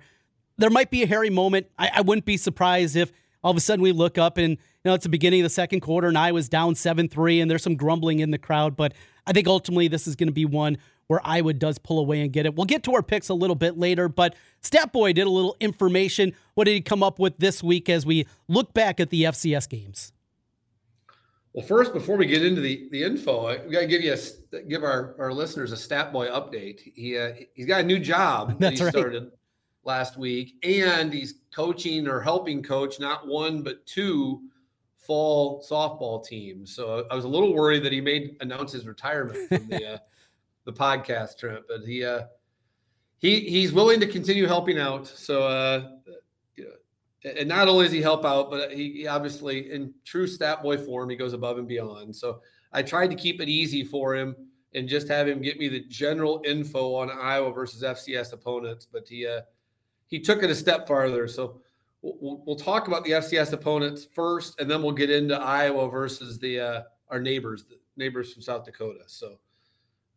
There 0.57 0.69
might 0.69 0.91
be 0.91 1.03
a 1.03 1.07
hairy 1.07 1.29
moment. 1.29 1.67
I, 1.77 1.91
I 1.95 2.01
wouldn't 2.01 2.25
be 2.25 2.37
surprised 2.37 2.95
if 2.95 3.11
all 3.43 3.51
of 3.51 3.57
a 3.57 3.61
sudden 3.61 3.81
we 3.81 3.91
look 3.91 4.17
up 4.17 4.37
and 4.37 4.51
you 4.51 4.57
know 4.85 4.93
it's 4.93 5.03
the 5.03 5.09
beginning 5.09 5.41
of 5.41 5.45
the 5.45 5.49
second 5.49 5.81
quarter 5.81 6.07
and 6.07 6.17
I 6.17 6.31
was 6.31 6.47
down 6.49 6.75
seven 6.75 7.07
three 7.07 7.39
and 7.39 7.49
there's 7.49 7.63
some 7.63 7.75
grumbling 7.75 8.19
in 8.19 8.31
the 8.31 8.37
crowd. 8.37 8.75
But 8.75 8.93
I 9.25 9.33
think 9.33 9.47
ultimately 9.47 9.87
this 9.87 10.07
is 10.07 10.15
going 10.15 10.27
to 10.27 10.33
be 10.33 10.45
one 10.45 10.77
where 11.11 11.19
Iowa 11.25 11.51
does 11.51 11.77
pull 11.77 11.99
away 11.99 12.21
and 12.21 12.31
get 12.31 12.45
it. 12.45 12.55
We'll 12.55 12.63
get 12.63 12.83
to 12.83 12.93
our 12.95 13.03
picks 13.03 13.27
a 13.27 13.33
little 13.33 13.57
bit 13.57 13.77
later, 13.77 14.07
but 14.07 14.33
Stat 14.61 14.93
Boy 14.93 15.11
did 15.11 15.27
a 15.27 15.29
little 15.29 15.57
information. 15.59 16.31
What 16.53 16.63
did 16.63 16.71
he 16.71 16.79
come 16.79 17.03
up 17.03 17.19
with 17.19 17.37
this 17.37 17.61
week 17.61 17.89
as 17.89 18.05
we 18.05 18.25
look 18.47 18.73
back 18.73 19.01
at 19.01 19.09
the 19.09 19.23
FCS 19.23 19.67
games? 19.67 20.13
Well, 21.51 21.65
first, 21.65 21.91
before 21.91 22.15
we 22.15 22.27
get 22.27 22.45
into 22.45 22.61
the, 22.61 22.87
the 22.93 23.03
info, 23.03 23.47
I, 23.47 23.65
we 23.65 23.73
got 23.73 23.81
to 23.81 23.87
give 23.87 24.01
you 24.01 24.15
a, 24.53 24.61
give 24.61 24.85
our, 24.85 25.15
our 25.19 25.33
listeners 25.33 25.73
a 25.73 25.77
Stat 25.77 26.13
Boy 26.13 26.27
update. 26.27 26.79
He 26.95 27.17
uh, 27.17 27.33
he's 27.55 27.65
got 27.65 27.81
a 27.81 27.85
new 27.85 27.99
job 27.99 28.55
That's 28.59 28.79
that 28.79 28.81
he 28.81 28.83
right. 28.85 28.93
started 28.93 29.31
last 29.83 30.17
week, 30.17 30.63
and 30.63 31.11
he's 31.11 31.39
coaching 31.53 32.07
or 32.07 32.21
helping 32.21 32.63
coach 32.63 33.01
not 33.01 33.27
one 33.27 33.63
but 33.63 33.85
two 33.85 34.43
fall 34.95 35.61
softball 35.61 36.25
teams. 36.25 36.73
So 36.73 37.05
I 37.11 37.15
was 37.15 37.25
a 37.25 37.27
little 37.27 37.53
worried 37.53 37.83
that 37.83 37.91
he 37.91 37.99
may 37.99 38.33
announce 38.39 38.71
his 38.71 38.87
retirement 38.87 39.49
from 39.49 39.67
the 39.67 39.85
uh, 39.95 39.97
the 40.65 40.73
podcast, 40.73 41.37
Trent, 41.37 41.63
but 41.67 41.81
he 41.85 42.03
uh, 42.03 42.23
he 43.17 43.41
he's 43.41 43.71
willing 43.71 43.99
to 43.99 44.07
continue 44.07 44.47
helping 44.47 44.79
out. 44.79 45.07
So 45.07 45.43
uh, 45.43 45.89
and 47.23 47.47
not 47.47 47.67
only 47.67 47.85
does 47.85 47.93
he 47.93 48.01
help 48.01 48.25
out, 48.25 48.49
but 48.49 48.71
he, 48.71 48.91
he 48.93 49.07
obviously, 49.07 49.71
in 49.71 49.93
true 50.05 50.27
stat 50.27 50.63
boy 50.63 50.77
form, 50.77 51.09
he 51.09 51.15
goes 51.15 51.33
above 51.33 51.57
and 51.57 51.67
beyond. 51.67 52.15
So 52.15 52.41
I 52.73 52.81
tried 52.81 53.09
to 53.11 53.15
keep 53.15 53.41
it 53.41 53.49
easy 53.49 53.83
for 53.83 54.15
him 54.15 54.35
and 54.73 54.87
just 54.87 55.07
have 55.07 55.27
him 55.27 55.41
get 55.41 55.59
me 55.59 55.67
the 55.67 55.81
general 55.81 56.41
info 56.45 56.95
on 56.95 57.11
Iowa 57.11 57.51
versus 57.51 57.83
FCS 57.83 58.33
opponents. 58.33 58.87
But 58.91 59.07
he 59.07 59.27
uh, 59.27 59.41
he 60.07 60.19
took 60.19 60.43
it 60.43 60.49
a 60.49 60.55
step 60.55 60.87
farther. 60.87 61.27
So 61.27 61.61
we'll, 62.01 62.41
we'll 62.45 62.55
talk 62.55 62.87
about 62.87 63.03
the 63.03 63.11
FCS 63.11 63.53
opponents 63.53 64.07
first, 64.13 64.59
and 64.59 64.69
then 64.69 64.81
we'll 64.81 64.91
get 64.91 65.11
into 65.11 65.39
Iowa 65.39 65.89
versus 65.89 66.39
the 66.39 66.59
uh, 66.59 66.81
our 67.09 67.19
neighbors, 67.19 67.65
the 67.65 67.77
neighbors 67.97 68.33
from 68.33 68.41
South 68.41 68.65
Dakota. 68.65 69.03
So 69.05 69.37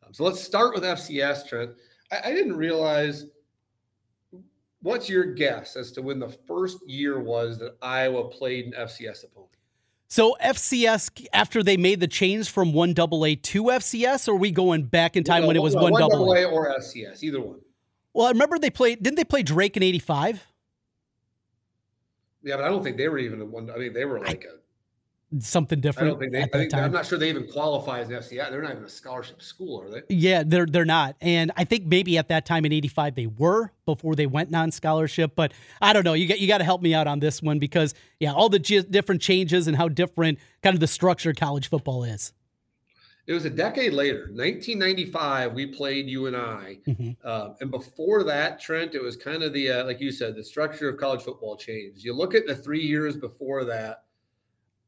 um, 0.04 0.12
so 0.12 0.24
let's 0.24 0.40
start 0.40 0.74
with 0.74 0.84
FCS, 0.84 1.46
Trent. 1.46 1.72
I, 2.10 2.30
I 2.30 2.32
didn't 2.32 2.56
realize 2.56 3.26
what's 4.82 5.08
your 5.08 5.24
guess 5.24 5.76
as 5.76 5.90
to 5.92 6.02
when 6.02 6.18
the 6.18 6.28
first 6.28 6.78
year 6.88 7.20
was 7.20 7.58
that 7.58 7.76
Iowa 7.82 8.28
played 8.28 8.66
an 8.66 8.72
FCS 8.72 9.24
opponent? 9.24 9.50
So 10.08 10.36
FCS 10.42 11.26
after 11.32 11.62
they 11.62 11.76
made 11.76 11.98
the 11.98 12.06
change 12.06 12.50
from 12.50 12.72
one 12.72 12.92
double 12.92 13.24
A 13.24 13.34
to 13.34 13.64
FCS, 13.64 14.28
or 14.28 14.32
are 14.32 14.36
we 14.36 14.52
going 14.52 14.84
back 14.84 15.16
in 15.16 15.24
time 15.24 15.42
no, 15.42 15.48
when 15.48 15.56
it 15.56 15.62
was 15.62 15.74
one 15.74 15.92
double 15.92 16.32
A 16.34 16.44
or 16.44 16.68
FCS, 16.78 17.22
either 17.22 17.40
one. 17.40 17.60
Well, 18.12 18.26
I 18.26 18.30
remember 18.30 18.58
they 18.58 18.70
played. 18.70 19.02
Didn't 19.02 19.16
they 19.16 19.24
play 19.24 19.42
Drake 19.42 19.76
in 19.76 19.82
'85? 19.82 20.46
Yeah, 22.44 22.56
but 22.56 22.64
I 22.64 22.68
don't 22.68 22.84
think 22.84 22.96
they 22.96 23.08
were 23.08 23.18
even 23.18 23.50
one. 23.50 23.70
I 23.70 23.78
mean, 23.78 23.92
they 23.92 24.04
were 24.04 24.20
like 24.20 24.44
a 24.44 24.58
something 25.40 25.80
different. 25.80 26.06
I 26.06 26.10
don't 26.10 26.20
think 26.20 26.32
they. 26.32 26.42
I 26.42 26.46
think, 26.46 26.74
I'm 26.74 26.92
not 26.92 27.06
sure 27.06 27.18
they 27.18 27.28
even 27.28 27.46
qualify 27.46 28.00
as 28.00 28.08
an 28.08 28.16
FCS. 28.16 28.50
They're 28.50 28.62
not 28.62 28.72
even 28.72 28.84
a 28.84 28.88
scholarship 28.88 29.42
school, 29.42 29.80
are 29.80 29.90
they? 29.90 30.02
Yeah, 30.08 30.42
they're 30.44 30.66
they're 30.66 30.84
not. 30.84 31.16
And 31.20 31.52
I 31.56 31.64
think 31.64 31.86
maybe 31.86 32.18
at 32.18 32.28
that 32.28 32.46
time 32.46 32.64
in 32.64 32.72
'85 32.72 33.14
they 33.14 33.26
were 33.26 33.72
before 33.84 34.14
they 34.14 34.26
went 34.26 34.50
non-scholarship. 34.50 35.32
But 35.34 35.52
I 35.80 35.92
don't 35.92 36.04
know. 36.04 36.14
You 36.14 36.28
got 36.28 36.40
you 36.40 36.48
got 36.48 36.58
to 36.58 36.64
help 36.64 36.82
me 36.82 36.94
out 36.94 37.06
on 37.06 37.20
this 37.20 37.42
one 37.42 37.58
because 37.58 37.94
yeah, 38.20 38.32
all 38.32 38.48
the 38.48 38.58
g- 38.58 38.82
different 38.82 39.22
changes 39.22 39.66
and 39.66 39.76
how 39.76 39.88
different 39.88 40.38
kind 40.62 40.74
of 40.74 40.80
the 40.80 40.86
structure 40.86 41.30
of 41.30 41.36
college 41.36 41.68
football 41.68 42.04
is. 42.04 42.32
It 43.26 43.32
was 43.32 43.46
a 43.46 43.50
decade 43.50 43.94
later, 43.94 44.28
1995. 44.34 45.54
We 45.54 45.66
played 45.66 46.06
UNI, 46.08 46.80
mm-hmm. 46.86 47.10
uh, 47.24 47.54
and 47.62 47.70
before 47.70 48.22
that, 48.24 48.60
Trent, 48.60 48.94
it 48.94 49.02
was 49.02 49.16
kind 49.16 49.42
of 49.42 49.54
the 49.54 49.70
uh, 49.70 49.84
like 49.86 49.98
you 49.98 50.12
said, 50.12 50.36
the 50.36 50.44
structure 50.44 50.90
of 50.90 50.98
college 50.98 51.22
football 51.22 51.56
changed. 51.56 52.04
You 52.04 52.12
look 52.12 52.34
at 52.34 52.46
the 52.46 52.54
three 52.54 52.82
years 52.82 53.16
before 53.16 53.64
that 53.64 54.03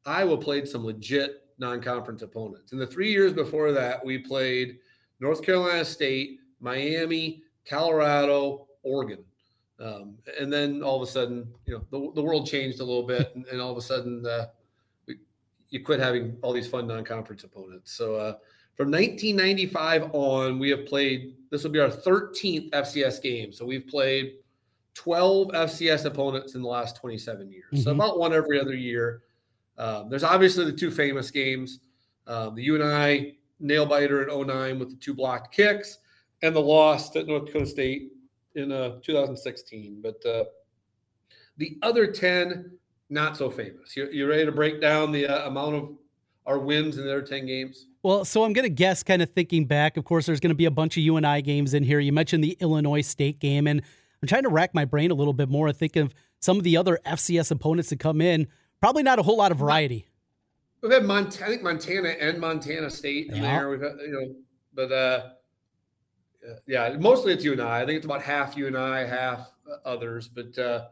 Iowa 0.07 0.37
played 0.37 0.67
some 0.67 0.85
legit 0.85 1.43
non-conference 1.59 2.21
opponents. 2.21 2.71
In 2.71 2.79
the 2.79 2.87
three 2.87 3.11
years 3.11 3.33
before 3.33 3.71
that, 3.73 4.03
we 4.03 4.17
played 4.17 4.77
North 5.19 5.41
Carolina 5.41 5.83
State, 5.83 6.39
Miami, 6.59 7.43
Colorado, 7.67 8.67
Oregon. 8.83 9.23
Um, 9.79 10.17
and 10.39 10.51
then 10.51 10.81
all 10.81 11.01
of 11.01 11.07
a 11.07 11.11
sudden, 11.11 11.47
you 11.65 11.73
know, 11.73 11.85
the, 11.91 12.13
the 12.15 12.23
world 12.23 12.47
changed 12.47 12.79
a 12.79 12.83
little 12.83 13.05
bit, 13.05 13.31
and, 13.35 13.45
and 13.47 13.61
all 13.61 13.71
of 13.71 13.77
a 13.77 13.81
sudden, 13.81 14.25
uh, 14.25 14.45
we, 15.07 15.17
you 15.69 15.83
quit 15.83 15.99
having 15.99 16.37
all 16.41 16.53
these 16.53 16.67
fun 16.67 16.87
non-conference 16.87 17.43
opponents. 17.43 17.91
So 17.91 18.15
uh, 18.15 18.35
from 18.75 18.91
1995 18.91 20.11
on, 20.13 20.59
we 20.59 20.69
have 20.69 20.85
played. 20.85 21.35
This 21.51 21.63
will 21.63 21.71
be 21.71 21.79
our 21.79 21.89
13th 21.89 22.71
FCS 22.71 23.21
game. 23.21 23.51
So 23.51 23.65
we've 23.65 23.87
played 23.87 24.35
12 24.95 25.49
FCS 25.49 26.05
opponents 26.05 26.55
in 26.55 26.61
the 26.61 26.67
last 26.67 26.95
27 26.95 27.51
years. 27.51 27.65
Mm-hmm. 27.71 27.83
So 27.83 27.91
about 27.91 28.17
one 28.17 28.33
every 28.33 28.59
other 28.59 28.75
year. 28.75 29.21
Um, 29.77 30.09
there's 30.09 30.23
obviously 30.23 30.65
the 30.65 30.73
two 30.73 30.91
famous 30.91 31.31
games, 31.31 31.79
um, 32.25 32.55
the 32.55 32.63
UNI 32.63 33.37
nail 33.59 33.85
biter 33.85 34.23
in 34.23 34.47
09 34.47 34.79
with 34.79 34.89
the 34.89 34.95
two 34.95 35.13
blocked 35.13 35.53
kicks, 35.53 35.99
and 36.41 36.55
the 36.55 36.61
loss 36.61 37.15
at 37.15 37.27
North 37.27 37.45
Dakota 37.45 37.65
State 37.65 38.11
in 38.55 38.71
uh, 38.71 38.99
2016. 39.03 40.01
But 40.01 40.25
uh, 40.25 40.45
the 41.57 41.77
other 41.81 42.07
10, 42.07 42.71
not 43.09 43.37
so 43.37 43.49
famous. 43.49 43.95
You, 43.95 44.09
you 44.11 44.27
ready 44.27 44.45
to 44.45 44.51
break 44.51 44.81
down 44.81 45.11
the 45.11 45.27
uh, 45.27 45.47
amount 45.47 45.75
of 45.75 45.89
our 46.45 46.59
wins 46.59 46.97
in 46.97 47.05
their 47.05 47.21
10 47.21 47.45
games? 47.45 47.87
Well, 48.03 48.25
so 48.25 48.43
I'm 48.43 48.53
going 48.53 48.63
to 48.63 48.69
guess, 48.69 49.03
kind 49.03 49.21
of 49.21 49.31
thinking 49.31 49.65
back. 49.65 49.97
Of 49.97 50.05
course, 50.05 50.25
there's 50.25 50.39
going 50.39 50.49
to 50.49 50.55
be 50.55 50.65
a 50.65 50.71
bunch 50.71 50.97
of 50.97 51.03
UNI 51.03 51.41
games 51.41 51.73
in 51.73 51.83
here. 51.83 51.99
You 51.99 52.13
mentioned 52.13 52.43
the 52.43 52.57
Illinois 52.59 53.01
State 53.01 53.39
game, 53.39 53.67
and 53.67 53.81
I'm 54.21 54.27
trying 54.27 54.43
to 54.43 54.49
rack 54.49 54.73
my 54.73 54.85
brain 54.85 55.11
a 55.11 55.15
little 55.15 55.33
bit 55.33 55.49
more. 55.49 55.67
I 55.67 55.73
think 55.73 55.95
of 55.95 56.13
some 56.39 56.57
of 56.57 56.63
the 56.63 56.77
other 56.77 56.99
FCS 57.05 57.51
opponents 57.51 57.89
that 57.89 57.99
come 57.99 58.21
in 58.21 58.47
probably 58.79 59.03
not 59.03 59.19
a 59.19 59.23
whole 59.23 59.37
lot 59.37 59.51
of 59.51 59.57
variety. 59.57 60.07
We've 60.81 60.91
had 60.91 61.05
Montana, 61.05 61.45
I 61.45 61.49
think 61.49 61.63
Montana 61.63 62.09
and 62.09 62.39
Montana 62.39 62.89
State 62.89 63.29
in 63.29 63.35
yeah. 63.35 63.41
there. 63.41 63.69
We've 63.69 63.81
had, 63.81 63.97
you 63.99 64.11
know, 64.11 64.35
but 64.73 64.91
uh, 64.91 65.29
yeah, 66.67 66.95
mostly 66.99 67.33
it's 67.33 67.43
UNI 67.43 67.61
I 67.61 67.85
think 67.85 67.97
it's 67.97 68.05
about 68.05 68.21
half 68.21 68.55
UNI, 68.55 69.07
half 69.07 69.51
others. 69.85 70.27
But 70.27 70.57
uh, 70.57 70.85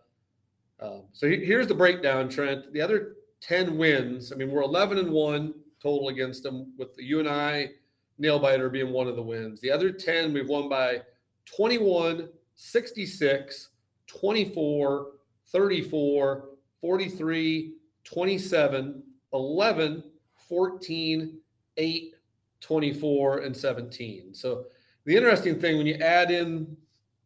um, 0.80 1.04
so 1.14 1.28
here's 1.28 1.68
the 1.68 1.76
breakdown, 1.76 2.30
Trent. 2.30 2.72
The 2.74 2.82
other 2.82 3.16
10 3.42 3.78
wins, 3.78 4.32
I 4.32 4.36
mean, 4.36 4.50
we're 4.50 4.64
11 4.64 4.98
and 4.98 5.12
1 5.12 5.54
total 5.82 6.10
against 6.10 6.44
them, 6.44 6.74
with 6.78 6.96
the 6.96 7.04
UNI 7.04 7.72
nail 8.18 8.40
biter 8.40 8.70
being 8.70 8.92
one 8.92 9.08
of 9.08 9.16
the 9.16 9.22
wins. 9.22 9.62
The 9.62 9.72
other 9.72 9.92
10, 9.92 10.34
we've 10.34 10.50
won 10.50 10.68
by 10.68 11.02
21, 11.46 12.30
66, 12.56 13.70
24, 14.08 15.08
34, 15.48 16.50
43, 16.86 17.74
27, 18.04 19.02
11, 19.34 20.04
14, 20.48 21.40
8, 21.78 22.14
24, 22.62 23.38
and 23.40 23.58
17. 23.58 24.36
So 24.36 24.66
the 25.06 25.16
interesting 25.16 25.60
thing 25.60 25.78
when 25.78 25.88
you 25.88 25.96
add 25.96 26.30
in 26.30 26.78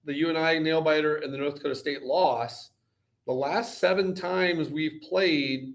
the 0.05 0.15
UNI 0.15 0.59
nail 0.59 0.79
biter 0.79 1.17
and 1.17 1.33
the 1.33 1.37
North 1.37 1.55
Dakota 1.55 1.75
State 1.75 2.03
loss, 2.03 2.69
the 3.27 3.33
last 3.33 3.79
seven 3.79 4.15
times 4.15 4.69
we've 4.69 5.01
played 5.01 5.73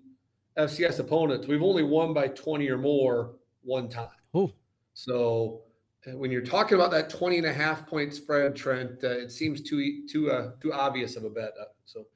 FCS 0.56 1.00
opponents, 1.00 1.46
we've 1.46 1.62
only 1.62 1.82
won 1.82 2.14
by 2.14 2.28
20 2.28 2.66
or 2.70 2.78
more 2.78 3.32
one 3.64 3.90
time. 3.90 4.08
Ooh. 4.34 4.50
So 4.94 5.60
uh, 6.06 6.16
when 6.16 6.30
you're 6.30 6.40
talking 6.40 6.76
about 6.76 6.90
that 6.92 7.10
20 7.10 7.36
and 7.36 7.46
a 7.46 7.52
half 7.52 7.86
point 7.86 8.14
spread, 8.14 8.56
Trent, 8.56 9.04
uh, 9.04 9.08
it 9.08 9.30
seems 9.30 9.60
too 9.60 10.06
too 10.08 10.30
uh, 10.30 10.52
too 10.62 10.72
obvious 10.72 11.16
of 11.16 11.24
a 11.24 11.30
bet. 11.30 11.52
Uh, 11.60 11.66
so 11.84 12.06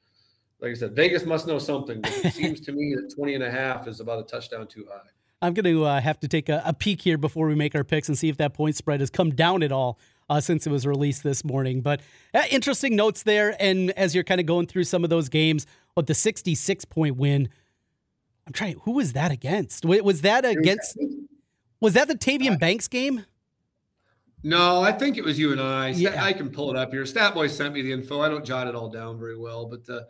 like 0.61 0.71
I 0.71 0.73
said, 0.73 0.95
Vegas 0.95 1.25
must 1.25 1.47
know 1.47 1.59
something. 1.59 2.01
it 2.03 2.33
seems 2.33 2.59
to 2.61 2.71
me 2.71 2.95
that 2.95 3.13
20 3.15 3.35
and 3.35 3.43
a 3.43 3.51
half 3.51 3.87
is 3.87 3.99
about 3.99 4.19
a 4.19 4.23
touchdown 4.23 4.67
too 4.67 4.85
high. 4.91 5.07
I'm 5.41 5.53
going 5.53 5.73
to 5.73 5.85
uh, 5.85 6.01
have 6.01 6.19
to 6.19 6.27
take 6.27 6.49
a, 6.49 6.61
a, 6.65 6.73
peek 6.73 7.01
here 7.01 7.17
before 7.17 7.47
we 7.47 7.55
make 7.55 7.73
our 7.73 7.85
picks 7.85 8.09
and 8.09 8.17
see 8.17 8.27
if 8.27 8.37
that 8.37 8.53
point 8.53 8.75
spread 8.75 8.99
has 8.99 9.09
come 9.09 9.29
down 9.29 9.63
at 9.63 9.71
all 9.71 9.97
uh, 10.29 10.41
since 10.41 10.67
it 10.67 10.69
was 10.69 10.85
released 10.85 11.23
this 11.23 11.45
morning. 11.45 11.79
But 11.79 12.01
uh, 12.33 12.43
interesting 12.51 12.97
notes 12.97 13.23
there. 13.23 13.55
And 13.57 13.91
as 13.91 14.13
you're 14.13 14.25
kind 14.25 14.41
of 14.41 14.47
going 14.47 14.67
through 14.67 14.83
some 14.83 15.05
of 15.05 15.09
those 15.09 15.29
games, 15.29 15.65
what 15.93 16.07
the 16.07 16.13
66 16.13 16.83
point 16.85 17.15
win, 17.15 17.47
I'm 18.45 18.53
trying, 18.53 18.75
who 18.83 18.91
was 18.91 19.13
that 19.13 19.31
against? 19.31 19.85
Was 19.85 20.21
that 20.21 20.43
against, 20.43 20.97
was 21.79 21.93
that 21.93 22.09
the 22.09 22.15
Tavian 22.15 22.59
Banks 22.59 22.89
game? 22.89 23.25
No, 24.43 24.81
I 24.81 24.91
think 24.91 25.17
it 25.17 25.23
was 25.23 25.37
UNI 25.37 25.91
Yeah. 25.91 26.23
I 26.23 26.33
can 26.33 26.49
pull 26.49 26.69
it 26.69 26.75
up 26.75 26.91
here. 26.91 27.05
Stat 27.05 27.33
Boy 27.33 27.47
sent 27.47 27.73
me 27.73 27.81
the 27.81 27.91
info. 27.91 28.21
I 28.21 28.29
don't 28.29 28.45
jot 28.45 28.67
it 28.67 28.75
all 28.75 28.89
down 28.89 29.19
very 29.19 29.37
well, 29.37 29.65
but 29.65 29.89
uh, 29.93 30.01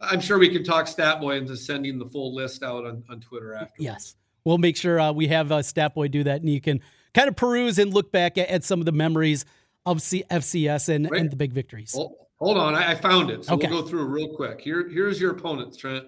I'm 0.00 0.20
sure 0.20 0.38
we 0.38 0.48
can 0.48 0.64
talk 0.64 0.86
Statboy 0.86 1.38
into 1.38 1.56
sending 1.56 1.98
the 1.98 2.06
full 2.06 2.34
list 2.34 2.62
out 2.62 2.86
on, 2.86 3.02
on 3.08 3.20
Twitter 3.20 3.54
after. 3.54 3.82
Yes. 3.82 4.14
We'll 4.44 4.58
make 4.58 4.76
sure 4.76 5.00
uh, 5.00 5.12
we 5.12 5.28
have 5.28 5.50
uh, 5.50 5.58
Statboy 5.58 6.10
do 6.10 6.24
that 6.24 6.40
and 6.40 6.48
you 6.48 6.60
can 6.60 6.80
kind 7.14 7.28
of 7.28 7.36
peruse 7.36 7.78
and 7.78 7.92
look 7.92 8.12
back 8.12 8.38
at, 8.38 8.48
at 8.48 8.64
some 8.64 8.80
of 8.80 8.86
the 8.86 8.92
memories 8.92 9.44
of 9.84 10.00
C- 10.00 10.24
FCS 10.30 10.88
and, 10.88 11.06
and 11.06 11.30
the 11.30 11.36
big 11.36 11.52
victories. 11.52 11.92
Hold, 11.92 12.14
hold 12.38 12.58
on. 12.58 12.74
I, 12.74 12.92
I, 12.92 12.94
found 12.94 13.30
it. 13.30 13.44
So 13.44 13.54
okay. 13.54 13.68
we'll 13.68 13.82
go 13.82 13.88
through 13.88 14.06
real 14.06 14.34
quick. 14.34 14.60
Here, 14.60 14.88
Here's 14.88 15.20
your 15.20 15.32
opponents, 15.32 15.76
Trent. 15.76 16.04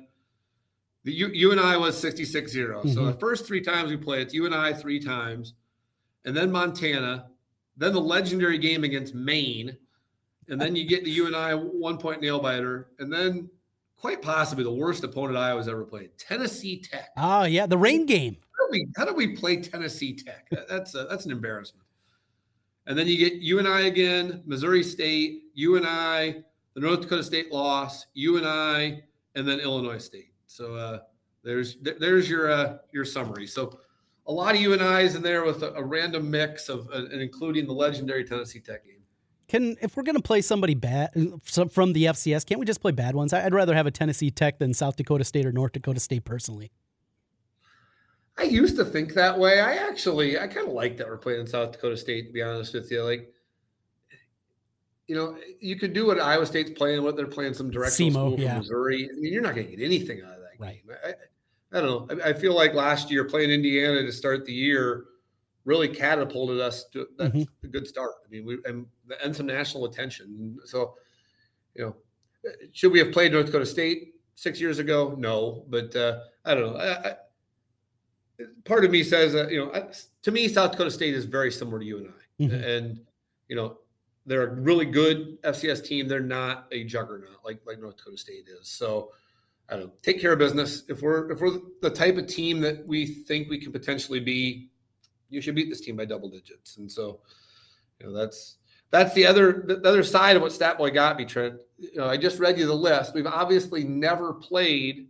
The, 1.04 1.12
you, 1.12 1.28
UNI 1.28 1.78
was 1.78 1.98
66 1.98 2.52
0. 2.52 2.78
Mm-hmm. 2.78 2.90
So 2.90 3.06
the 3.06 3.14
first 3.14 3.46
three 3.46 3.60
times 3.60 3.90
we 3.90 3.96
played, 3.96 4.22
it's 4.22 4.34
UNI 4.34 4.74
three 4.74 5.00
times, 5.00 5.54
and 6.24 6.36
then 6.36 6.52
Montana, 6.52 7.30
then 7.76 7.94
the 7.94 8.00
legendary 8.00 8.58
game 8.58 8.84
against 8.84 9.14
Maine, 9.14 9.76
and 10.48 10.60
then 10.60 10.76
you 10.76 10.86
get 10.86 11.04
the 11.04 11.10
UNI 11.10 11.54
one 11.54 11.96
point 11.96 12.20
nail 12.20 12.38
biter, 12.38 12.88
and 12.98 13.10
then 13.10 13.48
quite 14.00 14.22
possibly 14.22 14.64
the 14.64 14.72
worst 14.72 15.04
opponent 15.04 15.36
Iowa's 15.36 15.68
ever 15.68 15.84
played, 15.84 16.10
Tennessee 16.16 16.80
Tech. 16.80 17.10
Oh 17.16 17.44
yeah, 17.44 17.66
the 17.66 17.78
rain 17.78 18.06
game. 18.06 18.36
How 18.58 18.66
do 18.66 18.72
we, 18.72 18.86
how 18.96 19.04
do 19.04 19.14
we 19.14 19.36
play 19.36 19.60
Tennessee 19.60 20.14
Tech? 20.14 20.48
That's 20.68 20.94
a, 20.94 21.04
that's 21.04 21.26
an 21.26 21.32
embarrassment. 21.32 21.86
And 22.86 22.98
then 22.98 23.06
you 23.06 23.18
get 23.18 23.34
UNI 23.34 23.88
again, 23.88 24.42
Missouri 24.46 24.82
State, 24.82 25.42
UNI, 25.54 26.42
the 26.74 26.80
North 26.80 27.02
Dakota 27.02 27.22
State 27.22 27.52
loss, 27.52 28.06
UNI, 28.14 28.38
and 28.38 28.46
I, 28.46 29.02
and 29.36 29.46
then 29.46 29.60
Illinois 29.60 29.98
State. 29.98 30.32
So 30.46 30.74
uh, 30.74 31.00
there's 31.44 31.76
there's 31.82 32.28
your 32.28 32.50
uh, 32.50 32.78
your 32.92 33.04
summary. 33.04 33.46
So 33.46 33.78
a 34.26 34.32
lot 34.32 34.54
of 34.54 34.60
UNI's 34.60 35.14
in 35.14 35.22
there 35.22 35.44
with 35.44 35.62
a, 35.62 35.72
a 35.74 35.82
random 35.82 36.30
mix 36.30 36.68
of 36.68 36.88
uh, 36.92 37.04
and 37.04 37.20
including 37.20 37.66
the 37.66 37.72
legendary 37.72 38.24
Tennessee 38.24 38.60
Tech 38.60 38.84
game. 38.84 38.99
Can 39.50 39.76
if 39.80 39.96
we're 39.96 40.04
going 40.04 40.16
to 40.16 40.22
play 40.22 40.42
somebody 40.42 40.74
bad 40.74 41.10
from 41.42 41.92
the 41.92 42.04
FCS, 42.04 42.46
can't 42.46 42.60
we 42.60 42.66
just 42.66 42.80
play 42.80 42.92
bad 42.92 43.16
ones? 43.16 43.32
I'd 43.32 43.52
rather 43.52 43.74
have 43.74 43.84
a 43.84 43.90
Tennessee 43.90 44.30
Tech 44.30 44.60
than 44.60 44.72
South 44.72 44.94
Dakota 44.94 45.24
State 45.24 45.44
or 45.44 45.50
North 45.50 45.72
Dakota 45.72 45.98
State 45.98 46.24
personally. 46.24 46.70
I 48.38 48.44
used 48.44 48.76
to 48.76 48.84
think 48.84 49.12
that 49.14 49.36
way. 49.36 49.58
I 49.58 49.74
actually, 49.74 50.38
I 50.38 50.46
kind 50.46 50.68
of 50.68 50.72
like 50.72 50.96
that 50.98 51.08
we're 51.08 51.16
playing 51.16 51.48
South 51.48 51.72
Dakota 51.72 51.96
State. 51.96 52.28
To 52.28 52.32
be 52.32 52.42
honest 52.42 52.74
with 52.74 52.92
you, 52.92 53.02
like, 53.02 53.28
you 55.08 55.16
know, 55.16 55.36
you 55.58 55.76
could 55.76 55.94
do 55.94 56.06
what 56.06 56.20
Iowa 56.20 56.46
State's 56.46 56.70
playing, 56.70 57.02
what 57.02 57.16
they're 57.16 57.26
playing 57.26 57.54
some 57.54 57.72
directional 57.72 58.10
SEMO, 58.10 58.12
school 58.12 58.36
from 58.36 58.42
yeah. 58.44 58.58
Missouri. 58.58 59.10
I 59.12 59.18
mean, 59.18 59.32
you're 59.32 59.42
not 59.42 59.56
going 59.56 59.66
to 59.66 59.76
get 59.76 59.84
anything 59.84 60.22
out 60.22 60.34
of 60.34 60.42
that 60.42 60.64
right. 60.64 60.80
game. 60.86 60.96
I, 61.04 61.76
I 61.76 61.80
don't 61.80 62.08
know. 62.08 62.22
I, 62.24 62.28
I, 62.28 62.32
feel 62.34 62.54
like 62.54 62.72
last 62.74 63.10
year 63.10 63.24
playing 63.24 63.50
Indiana 63.50 64.02
to 64.02 64.12
start 64.12 64.44
the 64.46 64.52
year 64.52 65.06
really 65.70 65.88
catapulted 65.88 66.60
us 66.60 66.86
to 66.92 67.06
that's 67.16 67.30
mm-hmm. 67.30 67.66
a 67.66 67.68
good 67.68 67.86
start. 67.86 68.14
I 68.26 68.28
mean, 68.28 68.44
we 68.44 68.58
and, 68.64 68.86
and 69.22 69.34
some 69.34 69.46
national 69.46 69.84
attention. 69.84 70.58
So, 70.64 70.94
you 71.76 71.84
know, 71.84 71.96
should 72.72 72.90
we 72.90 72.98
have 72.98 73.12
played 73.12 73.30
North 73.30 73.46
Dakota 73.46 73.64
State 73.64 74.14
six 74.34 74.60
years 74.60 74.80
ago? 74.80 75.14
No, 75.16 75.64
but 75.68 75.94
uh, 75.94 76.22
I 76.44 76.54
don't 76.54 76.72
know. 76.72 76.80
I, 76.80 77.14
part 78.64 78.84
of 78.84 78.90
me 78.90 79.04
says 79.04 79.32
that 79.32 79.52
you 79.52 79.58
know 79.64 79.90
to 80.22 80.30
me 80.32 80.48
south 80.48 80.72
dakota 80.72 80.90
state 80.90 81.14
is 81.14 81.26
very 81.26 81.52
similar 81.52 81.78
to 81.78 81.84
UNI 81.84 82.08
mm-hmm. 82.40 82.54
and 82.54 83.00
you 83.48 83.54
know 83.54 83.76
they're 84.24 84.48
a 84.48 84.54
really 84.54 84.86
good 84.86 85.36
fcs 85.42 85.84
team 85.84 86.08
they're 86.08 86.20
not 86.20 86.66
a 86.72 86.84
juggernaut 86.84 87.44
like 87.44 87.60
like 87.66 87.78
north 87.78 87.98
dakota 87.98 88.16
state 88.16 88.44
is 88.48 88.66
so 88.66 89.10
i 89.68 89.74
don't 89.74 89.84
know, 89.88 89.92
take 90.00 90.18
care 90.22 90.32
of 90.32 90.38
business 90.38 90.84
if 90.88 91.02
we're 91.02 91.30
if 91.30 91.42
we're 91.42 91.58
the 91.82 91.90
type 91.90 92.16
of 92.16 92.26
team 92.26 92.60
that 92.60 92.86
we 92.86 93.04
think 93.04 93.50
we 93.50 93.58
can 93.58 93.72
potentially 93.72 94.20
be 94.20 94.69
you 95.30 95.40
should 95.40 95.54
beat 95.54 95.68
this 95.68 95.80
team 95.80 95.96
by 95.96 96.04
double 96.04 96.28
digits 96.28 96.76
and 96.76 96.90
so 96.90 97.20
you 97.98 98.06
know 98.06 98.12
that's 98.12 98.56
that's 98.90 99.14
the 99.14 99.24
other 99.24 99.64
the 99.66 99.88
other 99.88 100.02
side 100.02 100.36
of 100.36 100.42
what 100.42 100.52
statboy 100.52 100.92
got 100.92 101.16
me 101.16 101.24
trent 101.24 101.54
you 101.78 101.96
know 101.96 102.08
i 102.08 102.16
just 102.16 102.38
read 102.38 102.58
you 102.58 102.66
the 102.66 102.74
list 102.74 103.14
we've 103.14 103.26
obviously 103.26 103.84
never 103.84 104.34
played 104.34 105.08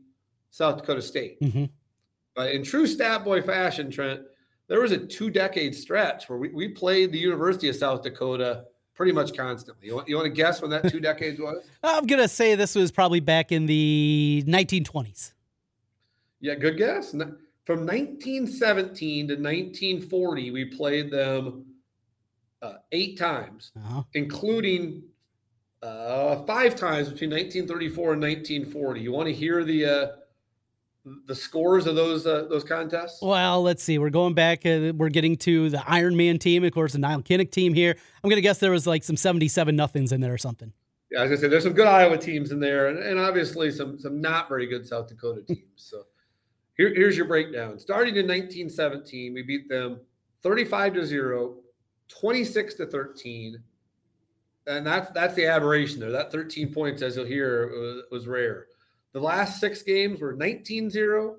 south 0.51 0.79
dakota 0.79 1.03
state 1.03 1.41
mm-hmm. 1.41 1.65
But 2.35 2.53
in 2.53 2.63
true 2.63 2.87
stat 2.87 3.25
boy 3.25 3.43
fashion, 3.43 3.91
Trent, 3.91 4.23
there 4.69 4.81
was 4.81 4.93
a 4.93 4.99
two 4.99 5.31
decade 5.31 5.75
stretch 5.75 6.29
where 6.29 6.39
we, 6.39 6.49
we 6.49 6.69
played 6.69 7.13
the 7.13 7.19
University 7.19 7.69
of 7.69 7.77
South 7.77 8.03
Dakota 8.03 8.65
pretty 8.95 9.13
much 9.13 9.37
constantly. 9.37 9.89
You 9.89 9.97
want, 9.97 10.09
you 10.09 10.17
want 10.17 10.27
to 10.27 10.33
guess 10.33 10.63
when 10.63 10.71
that 10.71 10.89
two 10.89 11.01
decades 11.01 11.41
was? 11.41 11.65
I'm 11.83 12.07
going 12.07 12.23
to 12.23 12.29
say 12.29 12.55
this 12.55 12.75
was 12.75 12.91
probably 12.93 13.21
back 13.21 13.51
in 13.53 13.67
the 13.67 14.45
1920s. 14.47 15.33
Yeah, 16.41 16.55
good 16.55 16.79
guess. 16.79 17.15
From 17.67 17.81
1917 17.81 19.29
to 19.29 19.35
1940, 19.35 20.51
we 20.51 20.65
played 20.65 21.11
them 21.11 21.67
uh, 22.63 22.75
eight 22.93 23.19
times, 23.19 23.73
uh-huh. 23.77 24.03
including 24.15 25.03
uh, 25.83 26.43
five 26.45 26.77
times 26.77 27.09
between 27.09 27.31
1934 27.31 28.13
and 28.15 28.23
1940. 28.23 29.01
You 29.01 29.13
want 29.13 29.29
to 29.29 29.35
hear 29.35 29.65
the 29.65 29.85
uh, 29.85 30.07
the 31.27 31.35
scores 31.35 31.87
of 31.87 31.97
those 31.97 32.27
uh, 32.27 32.47
those 32.51 32.65
contests? 32.65 33.23
Well, 33.23 33.63
let's 33.63 33.83
see. 33.83 33.99
We're 33.99 34.11
going 34.11 34.35
back. 34.35 34.67
Uh, 34.67 34.93
we're 34.95 35.09
getting 35.09 35.37
to 35.39 35.71
the 35.71 35.83
Iron 35.87 36.17
Man 36.17 36.39
team, 36.39 36.65
of 36.65 36.73
course, 36.73 36.93
the 36.93 36.99
Nile 36.99 37.23
Kinnick 37.23 37.51
team 37.51 37.73
here. 37.73 37.95
I'm 38.23 38.29
going 38.29 38.37
to 38.37 38.43
guess 38.43 38.59
there 38.59 38.71
was 38.71 38.87
like 38.87 39.05
some 39.05 39.17
77 39.17 39.75
nothings 39.75 40.13
in 40.13 40.21
there 40.21 40.35
or 40.35 40.39
something. 40.39 40.73
Yeah, 41.11 41.23
I 41.25 41.35
said, 41.35 41.51
there's 41.51 41.65
some 41.65 41.73
good 41.73 41.89
Iowa 41.89 42.17
teams 42.17 42.53
in 42.53 42.61
there, 42.61 42.87
and, 42.87 42.99
and 42.99 43.19
obviously 43.19 43.71
some 43.71 43.99
some 43.99 44.21
not 44.21 44.49
very 44.49 44.67
good 44.67 44.87
South 44.87 45.09
Dakota 45.09 45.43
teams. 45.43 45.63
So 45.77 46.05
here, 46.81 46.95
here's 46.95 47.15
your 47.15 47.27
breakdown. 47.27 47.79
Starting 47.79 48.17
in 48.17 48.27
1917, 48.27 49.35
we 49.35 49.43
beat 49.43 49.69
them 49.69 50.01
35 50.43 50.95
to 50.95 51.05
zero, 51.05 51.57
26 52.09 52.75
to 52.75 52.87
13, 52.87 53.63
and 54.67 54.87
that's 54.87 55.11
that's 55.11 55.35
the 55.35 55.45
aberration 55.45 56.01
there. 56.01 56.11
That 56.11 56.33
13 56.33 56.73
points, 56.73 57.03
as 57.03 57.17
you'll 57.17 57.27
hear, 57.27 57.69
was, 57.69 58.03
was 58.11 58.27
rare. 58.27 58.69
The 59.13 59.21
last 59.21 59.61
six 59.61 59.83
games 59.83 60.23
were 60.23 60.33
19 60.33 60.89
0, 60.89 61.37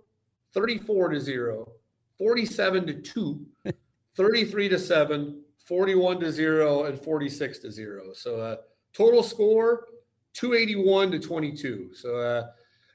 34 0.53 1.09
to 1.09 1.19
0, 1.19 1.71
47 2.19 2.85
to 2.85 2.93
2, 2.93 3.45
33 4.15 4.69
to 4.69 4.77
7, 4.77 5.41
41 5.65 6.19
to 6.19 6.31
0, 6.31 6.83
and 6.83 6.99
46 6.99 7.59
to 7.59 7.71
0. 7.71 8.13
So 8.13 8.39
uh, 8.39 8.57
total 8.93 9.23
score 9.23 9.87
281 10.33 11.11
to 11.11 11.19
22. 11.19 11.95
So 11.95 12.17
uh, 12.17 12.47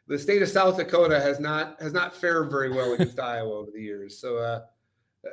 the 0.09 0.19
state 0.19 0.43
of 0.43 0.49
South 0.49 0.77
Dakota 0.77 1.21
has 1.21 1.41
not 1.41 1.81
has 1.81 1.93
not 1.93 2.15
fared 2.15 2.51
very 2.51 2.71
well 2.71 2.93
against 2.93 3.19
Iowa 3.35 3.51
over 3.51 3.71
the 3.71 3.83
years. 3.83 4.19
So 4.19 4.39
uh, 4.39 4.63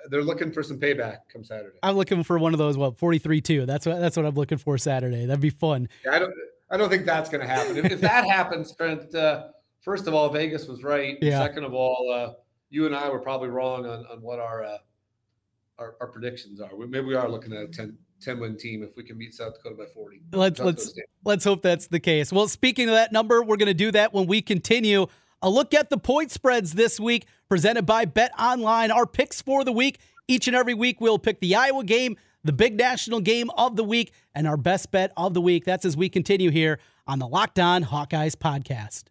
they're 0.10 0.24
looking 0.24 0.52
for 0.52 0.64
some 0.64 0.80
payback 0.80 1.18
come 1.32 1.44
Saturday. 1.44 1.78
I'm 1.84 1.96
looking 1.96 2.24
for 2.24 2.40
one 2.40 2.54
of 2.54 2.58
those. 2.58 2.78
What 2.78 2.98
43 2.98 3.42
2. 3.42 3.66
That's 3.66 3.86
what 3.86 4.00
that's 4.00 4.18
what 4.18 4.26
I'm 4.26 4.36
looking 4.36 4.58
for 4.58 4.78
Saturday. 4.78 5.26
That'd 5.26 5.42
be 5.42 5.50
fun. 5.50 5.88
Yeah, 6.06 6.16
I 6.16 6.20
don't. 6.20 6.34
I 6.74 6.78
don't 6.78 6.90
think 6.90 7.06
that's 7.06 7.30
going 7.30 7.42
to 7.42 7.48
happen. 7.48 7.78
If, 7.78 7.86
if 7.86 8.02
that 8.02 8.26
happens, 8.26 8.76
Trent, 8.76 9.14
uh, 9.14 9.50
first 9.82 10.08
of 10.08 10.16
all, 10.16 10.30
Vegas 10.30 10.68
was 10.68 10.82
right. 10.82 11.20
Yeah. 11.22 11.38
Second 11.38 11.66
of 11.66 11.76
all, 11.76 12.12
uh, 12.12 12.34
you 12.72 12.88
and 12.88 12.96
I 12.96 13.10
were 13.10 13.20
probably 13.20 13.50
wrong 13.50 13.86
on, 13.86 14.08
on 14.08 14.22
what 14.24 14.40
our, 14.40 14.64
uh, 14.64 14.78
our, 15.78 15.96
our 16.02 16.08
predictions 16.08 16.60
are. 16.60 16.76
We, 16.76 16.88
maybe 16.88 17.06
we 17.06 17.14
are 17.14 17.30
looking 17.30 17.54
at 17.54 17.62
a 17.62 17.68
10, 17.68 17.96
10 18.24 18.40
win 18.40 18.58
team 18.58 18.84
if 18.84 18.96
we 18.96 19.04
can 19.04 19.18
beat 19.18 19.34
South 19.34 19.56
Dakota 19.56 19.76
by 19.76 19.86
40. 19.86 20.22
Let's 20.32 20.58
South 20.58 20.66
let's 20.66 20.94
let's 21.24 21.44
hope 21.44 21.62
that's 21.62 21.88
the 21.88 22.00
case. 22.00 22.32
Well, 22.32 22.48
speaking 22.48 22.90
of 22.90 22.96
that 22.96 23.12
number, 23.12 23.44
we're 23.44 23.58
going 23.58 23.68
to 23.68 23.74
do 23.74 23.92
that 23.92 24.14
when 24.14 24.28
we 24.28 24.42
continue. 24.42 25.08
A 25.42 25.50
look 25.50 25.74
at 25.74 25.90
the 25.90 25.98
point 25.98 26.32
spreads 26.32 26.74
this 26.74 27.00
week 27.00 27.28
presented 27.50 27.86
by 27.86 28.06
Bet 28.06 28.32
Online. 28.40 28.92
Our 28.92 29.06
picks 29.06 29.42
for 29.42 29.64
the 29.64 29.74
week. 29.74 30.00
Each 30.28 30.48
and 30.48 30.56
every 30.56 30.74
week 30.74 31.02
we'll 31.02 31.20
pick 31.20 31.42
the 31.42 31.56
Iowa 31.56 31.84
game, 31.84 32.16
the 32.44 32.54
big 32.54 32.78
national 32.78 33.20
game 33.20 33.50
of 33.58 33.76
the 33.76 33.84
week, 33.84 34.14
and 34.34 34.48
our 34.48 34.56
best 34.56 34.90
bet 34.92 35.12
of 35.18 35.34
the 35.34 35.42
week. 35.42 35.66
That's 35.66 35.84
as 35.84 35.98
we 35.98 36.08
continue 36.08 36.50
here 36.50 36.80
on 37.06 37.20
the 37.20 37.28
Locked 37.28 37.60
On 37.60 37.84
Hawkeyes 37.84 38.36
podcast. 38.36 39.04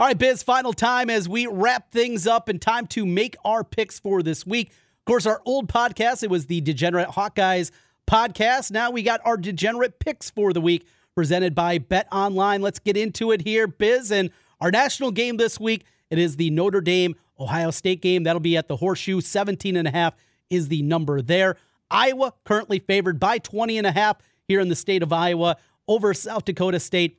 All 0.00 0.06
right, 0.06 0.18
Biz, 0.18 0.44
final 0.44 0.72
time 0.72 1.10
as 1.10 1.28
we 1.28 1.46
wrap 1.46 1.90
things 1.90 2.26
up 2.26 2.48
and 2.48 2.62
time 2.62 2.86
to 2.88 3.04
make 3.04 3.36
our 3.44 3.64
picks 3.64 3.98
for 3.98 4.22
this 4.22 4.46
week. 4.46 4.72
Course, 5.08 5.24
our 5.24 5.40
old 5.46 5.68
podcast, 5.68 6.22
it 6.22 6.28
was 6.28 6.44
the 6.44 6.60
Degenerate 6.60 7.08
Hawkeyes 7.08 7.70
podcast. 8.06 8.70
Now 8.70 8.90
we 8.90 9.02
got 9.02 9.22
our 9.24 9.38
degenerate 9.38 10.00
picks 10.00 10.28
for 10.28 10.52
the 10.52 10.60
week 10.60 10.86
presented 11.14 11.54
by 11.54 11.78
Bet 11.78 12.08
Online. 12.12 12.60
Let's 12.60 12.78
get 12.78 12.94
into 12.94 13.32
it 13.32 13.40
here, 13.40 13.66
Biz. 13.66 14.12
And 14.12 14.28
our 14.60 14.70
national 14.70 15.12
game 15.12 15.38
this 15.38 15.58
week, 15.58 15.86
it 16.10 16.18
is 16.18 16.36
the 16.36 16.50
Notre 16.50 16.82
Dame 16.82 17.16
Ohio 17.40 17.70
State 17.70 18.02
game. 18.02 18.24
That'll 18.24 18.38
be 18.38 18.54
at 18.58 18.68
the 18.68 18.76
Horseshoe. 18.76 19.22
17 19.22 19.76
and 19.76 19.88
a 19.88 19.90
half 19.90 20.14
is 20.50 20.68
the 20.68 20.82
number 20.82 21.22
there. 21.22 21.56
Iowa 21.90 22.34
currently 22.44 22.78
favored 22.78 23.18
by 23.18 23.38
20 23.38 23.78
and 23.78 23.86
a 23.86 23.92
half 23.92 24.18
here 24.46 24.60
in 24.60 24.68
the 24.68 24.76
state 24.76 25.02
of 25.02 25.10
Iowa 25.10 25.56
over 25.88 26.12
South 26.12 26.44
Dakota 26.44 26.80
State, 26.80 27.18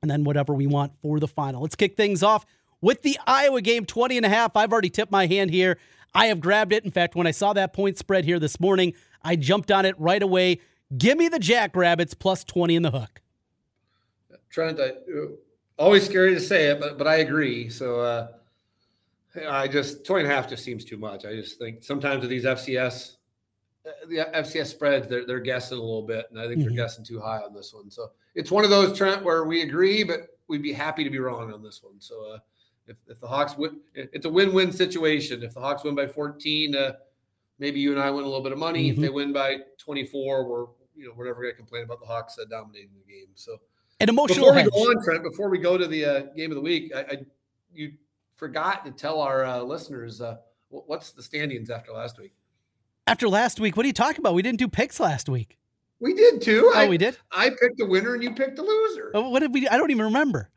and 0.00 0.10
then 0.10 0.24
whatever 0.24 0.54
we 0.54 0.66
want 0.66 0.92
for 1.02 1.20
the 1.20 1.28
final. 1.28 1.60
Let's 1.60 1.76
kick 1.76 1.98
things 1.98 2.22
off 2.22 2.46
with 2.80 3.02
the 3.02 3.18
Iowa 3.26 3.60
game 3.60 3.84
20 3.84 4.16
and 4.16 4.24
a 4.24 4.30
half. 4.30 4.56
I've 4.56 4.72
already 4.72 4.88
tipped 4.88 5.12
my 5.12 5.26
hand 5.26 5.50
here. 5.50 5.76
I 6.14 6.26
have 6.26 6.40
grabbed 6.40 6.72
it. 6.72 6.84
In 6.84 6.90
fact, 6.90 7.14
when 7.14 7.26
I 7.26 7.30
saw 7.30 7.52
that 7.52 7.72
point 7.72 7.98
spread 7.98 8.24
here 8.24 8.38
this 8.38 8.58
morning, 8.58 8.94
I 9.22 9.36
jumped 9.36 9.70
on 9.70 9.84
it 9.84 9.98
right 9.98 10.22
away. 10.22 10.60
Give 10.96 11.18
me 11.18 11.28
the 11.28 11.38
Jackrabbits 11.38 12.14
plus 12.14 12.44
20 12.44 12.76
in 12.76 12.82
the 12.82 12.90
hook. 12.90 13.20
Trent, 14.50 14.80
I, 14.80 14.92
always 15.78 16.04
scary 16.06 16.34
to 16.34 16.40
say 16.40 16.66
it, 16.66 16.80
but 16.80 16.96
but 16.96 17.06
I 17.06 17.16
agree. 17.16 17.68
So 17.68 18.00
uh, 18.00 18.28
I 19.48 19.68
just 19.68 20.04
20 20.06 20.24
and 20.24 20.32
a 20.32 20.34
half 20.34 20.48
just 20.48 20.64
seems 20.64 20.84
too 20.84 20.96
much. 20.96 21.24
I 21.24 21.34
just 21.34 21.58
think 21.58 21.82
sometimes 21.84 22.22
with 22.22 22.30
these 22.30 22.44
FCS 22.44 23.16
the 24.08 24.26
FCS 24.34 24.66
spreads, 24.66 25.08
they're, 25.08 25.26
they're 25.26 25.40
guessing 25.40 25.78
a 25.78 25.80
little 25.80 26.02
bit, 26.02 26.26
and 26.30 26.40
I 26.40 26.46
think 26.46 26.58
mm-hmm. 26.58 26.68
they're 26.68 26.84
guessing 26.84 27.04
too 27.04 27.20
high 27.20 27.38
on 27.38 27.54
this 27.54 27.72
one. 27.72 27.90
So 27.90 28.10
it's 28.34 28.50
one 28.50 28.64
of 28.64 28.70
those 28.70 28.96
Trent 28.96 29.22
where 29.22 29.44
we 29.44 29.62
agree, 29.62 30.02
but 30.02 30.38
we'd 30.48 30.62
be 30.62 30.72
happy 30.72 31.04
to 31.04 31.10
be 31.10 31.18
wrong 31.18 31.52
on 31.52 31.62
this 31.62 31.82
one. 31.82 32.00
So 32.00 32.32
uh, 32.32 32.38
if, 32.86 32.96
if 33.08 33.20
the 33.20 33.26
Hawks 33.26 33.56
win, 33.56 33.80
it's 33.94 34.26
a 34.26 34.30
win-win 34.30 34.72
situation. 34.72 35.42
If 35.42 35.54
the 35.54 35.60
Hawks 35.60 35.84
win 35.84 35.94
by 35.94 36.06
14, 36.06 36.74
uh, 36.76 36.92
maybe 37.58 37.80
you 37.80 37.92
and 37.92 38.00
I 38.00 38.10
win 38.10 38.24
a 38.24 38.26
little 38.26 38.42
bit 38.42 38.52
of 38.52 38.58
money. 38.58 38.90
Mm-hmm. 38.90 39.02
If 39.02 39.08
they 39.08 39.12
win 39.12 39.32
by 39.32 39.58
24, 39.78 40.48
we're 40.48 40.66
you 40.94 41.06
know 41.06 41.12
we're 41.16 41.26
never 41.26 41.42
going 41.42 41.52
to 41.52 41.56
complain 41.56 41.84
about 41.84 42.00
the 42.00 42.06
Hawks 42.06 42.38
uh, 42.38 42.44
dominating 42.48 42.90
the 42.94 43.12
game. 43.12 43.28
So 43.34 43.58
an 44.00 44.08
emotional. 44.08 44.52
Before 44.52 44.64
we 44.64 44.70
go 44.70 44.90
on, 44.90 45.04
Trent, 45.04 45.22
before 45.22 45.48
we 45.48 45.58
go 45.58 45.76
to 45.76 45.86
the 45.86 46.04
uh, 46.04 46.20
game 46.36 46.50
of 46.50 46.56
the 46.56 46.62
week, 46.62 46.92
I, 46.94 47.00
I 47.00 47.18
you 47.72 47.92
forgot 48.36 48.84
to 48.84 48.90
tell 48.90 49.20
our 49.20 49.44
uh, 49.44 49.62
listeners 49.62 50.20
uh, 50.20 50.36
what's 50.68 51.10
the 51.10 51.22
standings 51.22 51.70
after 51.70 51.92
last 51.92 52.18
week. 52.18 52.32
After 53.06 53.28
last 53.28 53.60
week, 53.60 53.76
what 53.76 53.84
are 53.84 53.86
you 53.86 53.92
talking 53.92 54.20
about? 54.20 54.34
We 54.34 54.42
didn't 54.42 54.58
do 54.58 54.68
picks 54.68 54.98
last 54.98 55.28
week. 55.28 55.58
We 56.00 56.12
did 56.12 56.42
too. 56.42 56.70
Oh, 56.74 56.78
I, 56.78 56.88
we 56.88 56.98
did. 56.98 57.16
I 57.32 57.50
picked 57.50 57.80
a 57.80 57.86
winner 57.86 58.14
and 58.14 58.22
you 58.22 58.32
picked 58.32 58.58
a 58.58 58.62
loser. 58.62 59.12
Oh, 59.14 59.30
what 59.30 59.40
did 59.40 59.54
we? 59.54 59.66
I 59.68 59.78
don't 59.78 59.90
even 59.90 60.06
remember. 60.06 60.50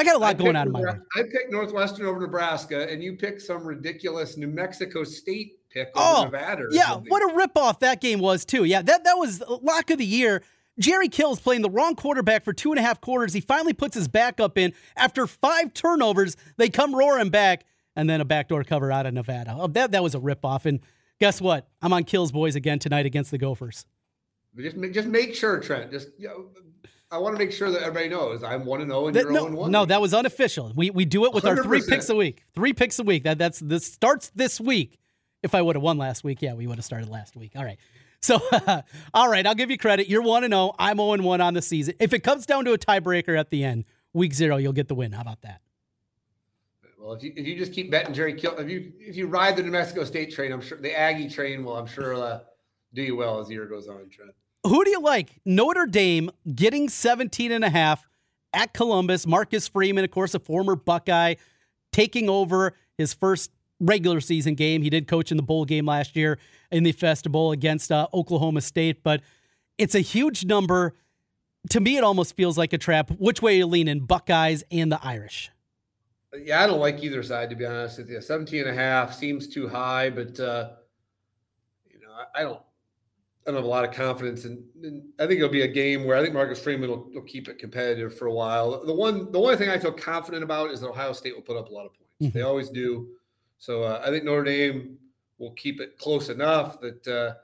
I 0.00 0.04
got 0.04 0.16
a 0.16 0.18
lot 0.18 0.38
going 0.38 0.56
on 0.56 0.68
in 0.68 0.72
my 0.72 0.80
life. 0.80 0.98
I 1.14 1.22
picked 1.24 1.50
Northwestern 1.50 2.06
over 2.06 2.20
Nebraska, 2.20 2.90
and 2.90 3.02
you 3.02 3.16
picked 3.16 3.42
some 3.42 3.64
ridiculous 3.64 4.38
New 4.38 4.46
Mexico 4.46 5.04
State 5.04 5.58
pick 5.68 5.88
over 5.94 6.06
oh, 6.06 6.24
Nevada. 6.24 6.64
yeah, 6.70 6.86
something. 6.86 7.10
what 7.10 7.22
a 7.22 7.36
ripoff 7.36 7.80
that 7.80 8.00
game 8.00 8.18
was 8.18 8.46
too. 8.46 8.64
Yeah, 8.64 8.80
that 8.80 9.04
that 9.04 9.18
was 9.18 9.42
lock 9.62 9.90
of 9.90 9.98
the 9.98 10.06
year. 10.06 10.42
Jerry 10.78 11.10
Kill's 11.10 11.38
playing 11.38 11.60
the 11.60 11.68
wrong 11.68 11.96
quarterback 11.96 12.44
for 12.44 12.54
two 12.54 12.72
and 12.72 12.78
a 12.78 12.82
half 12.82 13.02
quarters. 13.02 13.34
He 13.34 13.42
finally 13.42 13.74
puts 13.74 13.94
his 13.94 14.08
backup 14.08 14.56
in 14.56 14.72
after 14.96 15.26
five 15.26 15.74
turnovers. 15.74 16.34
They 16.56 16.70
come 16.70 16.94
roaring 16.94 17.28
back, 17.28 17.66
and 17.94 18.08
then 18.08 18.22
a 18.22 18.24
backdoor 18.24 18.64
cover 18.64 18.90
out 18.90 19.04
of 19.04 19.12
Nevada. 19.12 19.54
Oh, 19.58 19.66
that 19.66 19.92
that 19.92 20.02
was 20.02 20.14
a 20.14 20.18
ripoff. 20.18 20.64
And 20.64 20.80
guess 21.18 21.42
what? 21.42 21.68
I'm 21.82 21.92
on 21.92 22.04
Kills 22.04 22.32
boys 22.32 22.56
again 22.56 22.78
tonight 22.78 23.04
against 23.04 23.30
the 23.30 23.38
Gophers. 23.38 23.84
Just 24.56 24.76
just 24.92 25.08
make 25.08 25.34
sure, 25.34 25.60
Trent. 25.60 25.90
Just 25.90 26.08
you 26.16 26.28
know, 26.28 26.46
I 27.12 27.18
want 27.18 27.34
to 27.34 27.38
make 27.38 27.52
sure 27.52 27.70
that 27.70 27.82
everybody 27.82 28.08
knows 28.08 28.44
I'm 28.44 28.64
one 28.64 28.80
and 28.80 28.90
zero, 28.90 29.00
oh 29.00 29.06
and 29.08 29.16
you're 29.16 29.32
no, 29.32 29.48
oh 29.48 29.54
one. 29.54 29.70
No, 29.70 29.84
that 29.84 30.00
was 30.00 30.14
unofficial. 30.14 30.72
We 30.76 30.90
we 30.90 31.04
do 31.04 31.24
it 31.24 31.32
with 31.32 31.44
100%. 31.44 31.56
our 31.56 31.62
three 31.62 31.82
picks 31.86 32.08
a 32.08 32.14
week. 32.14 32.44
Three 32.54 32.72
picks 32.72 32.98
a 32.98 33.02
week. 33.02 33.24
That 33.24 33.38
that's 33.38 33.58
this 33.58 33.84
starts 33.84 34.30
this 34.34 34.60
week. 34.60 34.98
If 35.42 35.54
I 35.54 35.62
would 35.62 35.74
have 35.74 35.82
won 35.82 35.98
last 35.98 36.22
week, 36.22 36.42
yeah, 36.42 36.54
we 36.54 36.66
would 36.66 36.76
have 36.76 36.84
started 36.84 37.08
last 37.08 37.34
week. 37.34 37.52
All 37.56 37.64
right. 37.64 37.78
So, 38.20 38.38
all 39.14 39.30
right, 39.30 39.46
I'll 39.46 39.54
give 39.54 39.70
you 39.70 39.78
credit. 39.78 40.06
You're 40.06 40.20
1 40.20 40.44
and 40.44 40.52
0. 40.52 40.74
I'm 40.78 40.98
0 40.98 41.14
and 41.14 41.24
1 41.24 41.40
on 41.40 41.54
the 41.54 41.62
season. 41.62 41.94
If 41.98 42.12
it 42.12 42.20
comes 42.20 42.44
down 42.44 42.66
to 42.66 42.74
a 42.74 42.78
tiebreaker 42.78 43.38
at 43.38 43.48
the 43.48 43.64
end, 43.64 43.86
week 44.12 44.34
0, 44.34 44.58
you'll 44.58 44.74
get 44.74 44.88
the 44.88 44.94
win. 44.94 45.12
How 45.12 45.22
about 45.22 45.40
that? 45.40 45.62
Well, 46.98 47.14
if 47.14 47.22
you, 47.22 47.32
if 47.34 47.46
you 47.46 47.56
just 47.56 47.72
keep 47.72 47.90
betting 47.90 48.12
Jerry 48.12 48.34
Kill, 48.34 48.58
if 48.58 48.68
you 48.68 48.92
if 48.98 49.16
you 49.16 49.26
ride 49.26 49.56
the 49.56 49.62
New 49.62 49.70
Mexico 49.70 50.04
State 50.04 50.32
train, 50.32 50.52
I'm 50.52 50.60
sure 50.60 50.76
the 50.76 50.94
Aggie 50.94 51.30
train 51.30 51.64
will, 51.64 51.76
I'm 51.76 51.86
sure, 51.86 52.14
uh, 52.14 52.40
do 52.92 53.02
you 53.02 53.16
well 53.16 53.40
as 53.40 53.48
the 53.48 53.54
year 53.54 53.64
goes 53.64 53.88
on, 53.88 54.10
Trent. 54.10 54.32
Who 54.66 54.84
do 54.84 54.90
you 54.90 55.00
like? 55.00 55.40
Notre 55.44 55.86
Dame 55.86 56.30
getting 56.54 56.88
17 56.88 57.50
and 57.50 57.64
a 57.64 57.70
half 57.70 58.06
at 58.52 58.74
Columbus. 58.74 59.26
Marcus 59.26 59.68
Freeman, 59.68 60.04
of 60.04 60.10
course, 60.10 60.34
a 60.34 60.38
former 60.38 60.76
Buckeye, 60.76 61.34
taking 61.92 62.28
over 62.28 62.74
his 62.98 63.14
first 63.14 63.50
regular 63.80 64.20
season 64.20 64.54
game. 64.54 64.82
He 64.82 64.90
did 64.90 65.08
coach 65.08 65.30
in 65.30 65.36
the 65.36 65.42
bowl 65.42 65.64
game 65.64 65.86
last 65.86 66.14
year 66.14 66.38
in 66.70 66.82
the 66.82 66.92
Festival 66.92 67.52
against 67.52 67.90
uh, 67.90 68.06
Oklahoma 68.12 68.60
State, 68.60 69.02
but 69.02 69.22
it's 69.78 69.94
a 69.94 70.00
huge 70.00 70.44
number. 70.44 70.94
To 71.70 71.80
me, 71.80 71.96
it 71.96 72.04
almost 72.04 72.36
feels 72.36 72.58
like 72.58 72.72
a 72.72 72.78
trap. 72.78 73.10
Which 73.18 73.40
way 73.40 73.56
you 73.56 73.66
leaning, 73.66 74.00
Buckeyes 74.00 74.62
and 74.70 74.92
the 74.92 75.00
Irish? 75.02 75.50
Yeah, 76.34 76.62
I 76.62 76.66
don't 76.66 76.78
like 76.78 77.02
either 77.02 77.22
side, 77.22 77.50
to 77.50 77.56
be 77.56 77.66
honest 77.66 77.98
with 77.98 78.10
you. 78.10 78.20
17 78.20 78.60
and 78.60 78.70
a 78.70 78.74
half 78.74 79.14
seems 79.14 79.48
too 79.48 79.68
high, 79.68 80.10
but, 80.10 80.38
uh, 80.38 80.70
you 81.90 81.98
know, 82.00 82.12
I 82.34 82.42
don't. 82.42 82.60
I 83.50 83.52
don't 83.52 83.62
have 83.62 83.64
a 83.64 83.68
lot 83.68 83.84
of 83.84 83.92
confidence 83.92 84.44
in, 84.44 84.62
in, 84.84 85.08
I 85.18 85.26
think 85.26 85.38
it'll 85.38 85.48
be 85.48 85.62
a 85.62 85.68
game 85.68 86.04
where 86.04 86.16
I 86.16 86.22
think 86.22 86.34
Marcus 86.34 86.62
Freeman 86.62 86.88
will, 86.88 87.10
will, 87.12 87.22
keep 87.22 87.48
it 87.48 87.58
competitive 87.58 88.16
for 88.16 88.26
a 88.26 88.32
while. 88.32 88.84
The 88.84 88.94
one, 88.94 89.32
the 89.32 89.40
one 89.40 89.58
thing 89.58 89.68
I 89.68 89.78
feel 89.78 89.90
confident 89.90 90.44
about 90.44 90.70
is 90.70 90.82
that 90.82 90.88
Ohio 90.88 91.12
State 91.12 91.34
will 91.34 91.42
put 91.42 91.56
up 91.56 91.68
a 91.68 91.72
lot 91.72 91.86
of 91.86 91.92
points. 91.94 92.12
Mm-hmm. 92.22 92.38
They 92.38 92.42
always 92.42 92.70
do. 92.70 93.08
So 93.58 93.82
uh, 93.82 94.02
I 94.06 94.10
think 94.10 94.22
Notre 94.22 94.44
Dame 94.44 94.98
will 95.38 95.50
keep 95.54 95.80
it 95.80 95.98
close 95.98 96.28
enough 96.28 96.80
that 96.80 97.08
uh, 97.08 97.34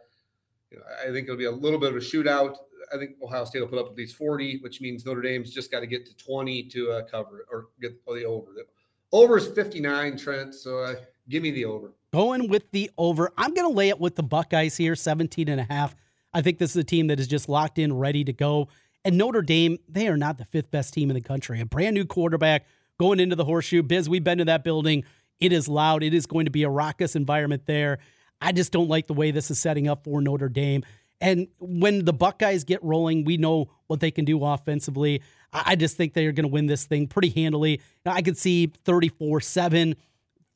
you 0.71 0.79
know, 0.79 0.85
I 1.03 1.11
think 1.11 1.25
it'll 1.25 1.37
be 1.37 1.47
a 1.47 1.51
little 1.51 1.81
bit 1.81 1.91
of 1.91 1.97
a 1.97 2.01
shootout. 2.01 2.55
I 2.95 2.99
think 2.99 3.17
Ohio 3.21 3.45
State 3.45 3.61
will 3.61 3.69
put 3.69 3.81
up 3.81 3.89
at 3.91 3.97
least 3.97 4.15
40, 4.15 4.61
which 4.61 4.81
means 4.81 5.05
Notre 5.05 5.23
Dame's 5.23 5.51
just 5.51 5.73
got 5.73 5.81
to 5.81 5.89
get 5.89 6.07
to 6.07 6.17
20 6.17 6.63
to 6.69 6.93
uh, 6.93 7.03
cover 7.11 7.41
it 7.41 7.47
or 7.51 7.67
get 7.81 8.05
the 8.07 8.25
over. 8.25 8.53
The 8.55 8.65
over 9.11 9.39
is 9.39 9.49
59, 9.49 10.17
Trent. 10.17 10.55
So 10.55 10.79
uh, 10.79 10.95
give 11.29 11.43
me 11.43 11.51
the 11.51 11.65
over. 11.65 11.95
Going 12.17 12.49
with 12.49 12.71
the 12.71 12.91
over. 12.97 13.31
I'm 13.37 13.53
going 13.53 13.69
to 13.69 13.75
lay 13.75 13.91
it 13.91 14.01
with 14.01 14.17
the 14.17 14.23
Buckeyes 14.23 14.75
here, 14.75 14.97
17 14.97 15.51
and 15.51 15.61
a 15.61 15.65
half. 15.65 15.95
I 16.33 16.41
think 16.41 16.57
this 16.57 16.71
is 16.71 16.77
a 16.77 16.83
team 16.83 17.09
that 17.09 17.21
is 17.21 17.27
just 17.27 17.47
locked 17.47 17.79
in, 17.79 17.93
ready 17.93 18.25
to 18.25 18.33
go. 18.33 18.69
And 19.05 19.19
Notre 19.19 19.43
Dame, 19.43 19.77
they 19.87 20.09
are 20.09 20.17
not 20.17 20.39
the 20.39 20.47
fifth 20.47 20.71
best 20.71 20.95
team 20.95 21.11
in 21.11 21.15
the 21.15 21.21
country. 21.21 21.61
A 21.61 21.67
brand 21.67 21.93
new 21.93 22.07
quarterback 22.07 22.65
going 22.99 23.21
into 23.21 23.37
the 23.37 23.45
horseshoe. 23.45 23.83
Biz, 23.83 24.09
we've 24.09 24.25
been 24.25 24.39
to 24.39 24.47
that 24.47 24.65
building. 24.65 25.05
It 25.41 25.53
is 25.53 25.69
loud. 25.69 26.03
It 26.03 26.15
is 26.15 26.25
going 26.25 26.47
to 26.47 26.51
be 26.51 26.63
a 26.63 26.71
raucous 26.71 27.17
environment 27.17 27.67
there. 27.67 27.99
I 28.41 28.53
just 28.53 28.73
don't 28.73 28.89
like 28.89 29.09
the 29.09 29.13
way 29.13 29.31
this 29.31 29.51
is 29.51 29.61
setting 29.61 29.87
up 29.87 30.05
for 30.05 30.23
Notre 30.23 30.49
Dame. 30.49 30.85
And 31.21 31.49
when 31.59 32.07
the 32.07 32.15
Buckeyes 32.15 32.65
get 32.65 32.83
rolling, 32.83 33.25
we 33.25 33.37
know 33.37 33.71
what 33.89 34.01
they 34.01 34.11
can 34.11 34.25
do 34.25 34.43
offensively. 34.43 35.21
I 35.53 35.77
just 35.77 35.99
think 35.99 36.15
they're 36.15 36.33
going 36.33 36.49
to 36.49 36.53
win 36.53 36.65
this 36.65 36.87
thing 36.87 37.09
pretty 37.09 37.29
handily. 37.29 37.83
I 38.07 38.23
could 38.23 38.39
see 38.39 38.73
34 38.87 39.43
7, 39.43 39.97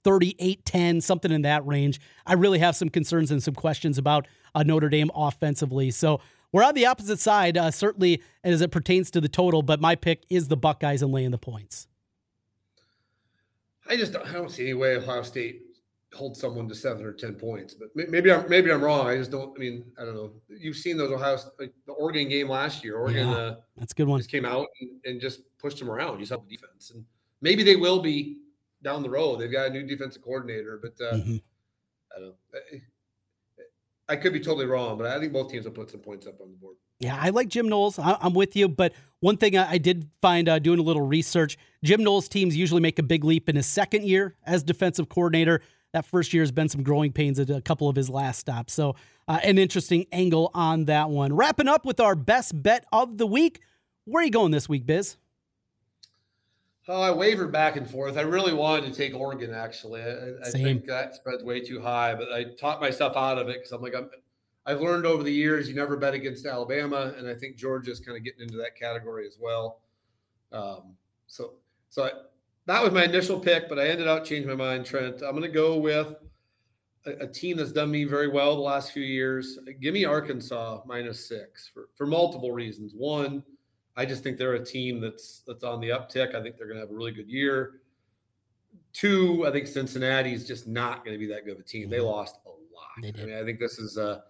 38 0.04 0.64
10, 0.64 1.00
something 1.00 1.30
in 1.30 1.42
that 1.42 1.66
range. 1.66 2.00
I 2.26 2.34
really 2.34 2.58
have 2.58 2.76
some 2.76 2.88
concerns 2.88 3.30
and 3.30 3.42
some 3.42 3.54
questions 3.54 3.98
about 3.98 4.26
uh, 4.54 4.62
Notre 4.62 4.88
Dame 4.88 5.10
offensively. 5.14 5.90
So 5.90 6.20
we're 6.52 6.64
on 6.64 6.74
the 6.74 6.86
opposite 6.86 7.20
side, 7.20 7.56
uh, 7.56 7.70
certainly 7.70 8.22
as 8.42 8.60
it 8.60 8.70
pertains 8.70 9.10
to 9.12 9.20
the 9.20 9.28
total, 9.28 9.62
but 9.62 9.80
my 9.80 9.94
pick 9.94 10.24
is 10.28 10.48
the 10.48 10.56
Buckeyes 10.56 11.02
and 11.02 11.12
laying 11.12 11.30
the 11.30 11.38
points. 11.38 11.86
I 13.88 13.96
just 13.96 14.12
don't, 14.12 14.26
I 14.26 14.32
don't 14.32 14.50
see 14.50 14.64
any 14.64 14.74
way 14.74 14.96
Ohio 14.96 15.22
State 15.22 15.62
hold 16.14 16.36
someone 16.36 16.68
to 16.68 16.74
seven 16.74 17.04
or 17.04 17.12
ten 17.12 17.34
points. 17.34 17.74
But 17.74 17.88
maybe 17.94 18.32
I'm 18.32 18.48
maybe 18.48 18.72
I'm 18.72 18.82
wrong. 18.82 19.06
I 19.06 19.16
just 19.16 19.30
don't. 19.30 19.52
I 19.56 19.60
mean, 19.60 19.84
I 19.98 20.04
don't 20.04 20.14
know. 20.14 20.32
You've 20.48 20.76
seen 20.76 20.96
those 20.96 21.12
Ohio 21.12 21.38
like 21.58 21.72
the 21.86 21.92
Oregon 21.92 22.28
game 22.28 22.48
last 22.48 22.84
year. 22.84 22.96
Oregon, 22.96 23.28
yeah, 23.28 23.34
uh, 23.34 23.56
that's 23.76 23.92
a 23.92 23.94
good 23.94 24.08
one. 24.08 24.18
Just 24.18 24.30
came 24.30 24.44
out 24.44 24.66
and, 24.80 24.90
and 25.04 25.20
just 25.20 25.42
pushed 25.58 25.78
them 25.78 25.90
around. 25.90 26.20
You 26.20 26.26
saw 26.26 26.36
the 26.36 26.48
defense, 26.48 26.90
and 26.94 27.04
maybe 27.40 27.62
they 27.62 27.76
will 27.76 28.00
be 28.00 28.38
down 28.82 29.02
the 29.02 29.10
road. 29.10 29.36
They've 29.40 29.52
got 29.52 29.68
a 29.68 29.70
new 29.70 29.82
defensive 29.82 30.22
coordinator, 30.22 30.80
but 30.80 31.04
uh, 31.04 31.14
mm-hmm. 31.14 31.36
I 32.16 32.20
don't. 32.20 32.34
I, 32.54 32.80
I 34.12 34.16
could 34.16 34.32
be 34.32 34.40
totally 34.40 34.66
wrong, 34.66 34.98
but 34.98 35.06
I 35.06 35.20
think 35.20 35.32
both 35.32 35.50
teams 35.50 35.64
will 35.64 35.72
put 35.72 35.90
some 35.90 36.00
points 36.00 36.26
up 36.26 36.40
on 36.40 36.50
the 36.50 36.56
board. 36.56 36.74
Yeah, 36.98 37.16
I 37.18 37.30
like 37.30 37.48
Jim 37.48 37.68
Knowles. 37.68 37.98
I'm 37.98 38.34
with 38.34 38.56
you, 38.56 38.68
but 38.68 38.92
one 39.20 39.36
thing 39.36 39.56
I 39.56 39.78
did 39.78 40.10
find 40.20 40.48
uh, 40.48 40.58
doing 40.58 40.78
a 40.78 40.82
little 40.82 41.06
research: 41.06 41.56
Jim 41.84 42.02
Knowles 42.02 42.28
teams 42.28 42.56
usually 42.56 42.80
make 42.80 42.98
a 42.98 43.02
big 43.02 43.24
leap 43.24 43.48
in 43.48 43.56
his 43.56 43.66
second 43.66 44.04
year 44.04 44.34
as 44.44 44.62
defensive 44.62 45.08
coordinator 45.08 45.62
that 45.92 46.04
first 46.04 46.32
year 46.32 46.42
has 46.42 46.52
been 46.52 46.68
some 46.68 46.82
growing 46.82 47.12
pains 47.12 47.38
at 47.38 47.50
a 47.50 47.60
couple 47.60 47.88
of 47.88 47.96
his 47.96 48.08
last 48.08 48.38
stops. 48.38 48.72
So, 48.72 48.94
uh, 49.28 49.40
an 49.42 49.58
interesting 49.58 50.06
angle 50.12 50.50
on 50.54 50.86
that 50.86 51.10
one. 51.10 51.32
Wrapping 51.32 51.68
up 51.68 51.84
with 51.84 52.00
our 52.00 52.14
best 52.14 52.60
bet 52.62 52.84
of 52.92 53.18
the 53.18 53.26
week. 53.26 53.60
Where 54.04 54.22
are 54.22 54.24
you 54.24 54.30
going 54.30 54.50
this 54.50 54.68
week, 54.68 54.86
Biz? 54.86 55.16
Oh, 56.88 57.00
I 57.00 57.10
wavered 57.10 57.52
back 57.52 57.76
and 57.76 57.88
forth. 57.88 58.16
I 58.16 58.22
really 58.22 58.52
wanted 58.52 58.92
to 58.92 58.96
take 58.96 59.14
Oregon. 59.14 59.54
Actually, 59.54 60.02
I, 60.02 60.46
I 60.46 60.50
think 60.50 60.86
that 60.86 61.14
spread's 61.14 61.44
way 61.44 61.60
too 61.60 61.80
high, 61.80 62.14
but 62.14 62.32
I 62.32 62.44
taught 62.58 62.80
myself 62.80 63.16
out 63.16 63.38
of 63.38 63.48
it 63.48 63.58
because 63.58 63.72
I'm 63.72 63.82
like, 63.82 63.94
I'm, 63.94 64.10
I've 64.66 64.80
learned 64.80 65.06
over 65.06 65.22
the 65.22 65.32
years 65.32 65.68
you 65.68 65.74
never 65.74 65.96
bet 65.96 66.14
against 66.14 66.46
Alabama, 66.46 67.14
and 67.16 67.28
I 67.28 67.34
think 67.34 67.56
Georgia's 67.56 68.00
kind 68.00 68.16
of 68.16 68.24
getting 68.24 68.40
into 68.40 68.56
that 68.56 68.76
category 68.76 69.26
as 69.26 69.36
well. 69.40 69.80
Um, 70.52 70.96
so, 71.26 71.54
so 71.90 72.04
I, 72.04 72.10
that 72.66 72.82
was 72.82 72.92
my 72.92 73.04
initial 73.04 73.38
pick, 73.38 73.68
but 73.68 73.78
I 73.78 73.88
ended 73.88 74.08
up 74.08 74.24
changing 74.24 74.48
my 74.48 74.56
mind, 74.56 74.84
Trent. 74.84 75.22
I'm 75.22 75.32
going 75.32 75.42
to 75.42 75.48
go 75.48 75.76
with 75.76 76.14
a, 77.06 77.10
a, 77.24 77.26
team 77.26 77.56
that's 77.56 77.72
done 77.72 77.90
me 77.90 78.04
very 78.04 78.28
well 78.28 78.54
the 78.54 78.62
last 78.62 78.92
few 78.92 79.02
years. 79.02 79.58
Give 79.80 79.94
me 79.94 80.04
Arkansas 80.04 80.82
minus 80.86 81.26
six 81.28 81.70
for, 81.72 81.88
for 81.96 82.06
multiple 82.06 82.52
reasons. 82.52 82.92
One, 82.96 83.42
I 83.96 84.06
just 84.06 84.22
think 84.22 84.38
they're 84.38 84.54
a 84.54 84.64
team 84.64 85.00
that's 85.00 85.42
that's 85.46 85.64
on 85.64 85.80
the 85.80 85.88
uptick. 85.88 86.34
I 86.34 86.42
think 86.42 86.56
they're 86.56 86.66
going 86.66 86.76
to 86.76 86.80
have 86.80 86.90
a 86.90 86.94
really 86.94 87.12
good 87.12 87.28
year. 87.28 87.80
Two, 88.92 89.46
I 89.46 89.50
think 89.50 89.66
Cincinnati 89.66 90.32
is 90.32 90.46
just 90.46 90.66
not 90.66 91.04
going 91.04 91.14
to 91.14 91.18
be 91.18 91.26
that 91.32 91.44
good 91.44 91.54
of 91.54 91.60
a 91.60 91.64
team. 91.64 91.90
They 91.90 91.98
mm-hmm. 91.98 92.06
lost 92.06 92.36
a 92.46 92.48
lot. 92.48 93.14
I 93.14 93.24
mean, 93.24 93.36
I 93.36 93.44
think 93.44 93.58
this 93.58 93.78
is 93.78 93.96
a 93.96 94.22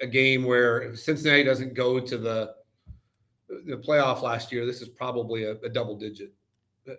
a 0.00 0.06
game 0.06 0.44
where 0.44 0.82
if 0.82 1.00
Cincinnati 1.00 1.42
doesn't 1.42 1.74
go 1.74 1.98
to 1.98 2.18
the 2.18 2.54
the 3.48 3.76
playoff 3.76 4.22
last 4.22 4.52
year, 4.52 4.66
this 4.66 4.80
is 4.82 4.88
probably 4.88 5.44
a, 5.44 5.52
a 5.52 5.68
double 5.68 5.96
digit 5.96 6.32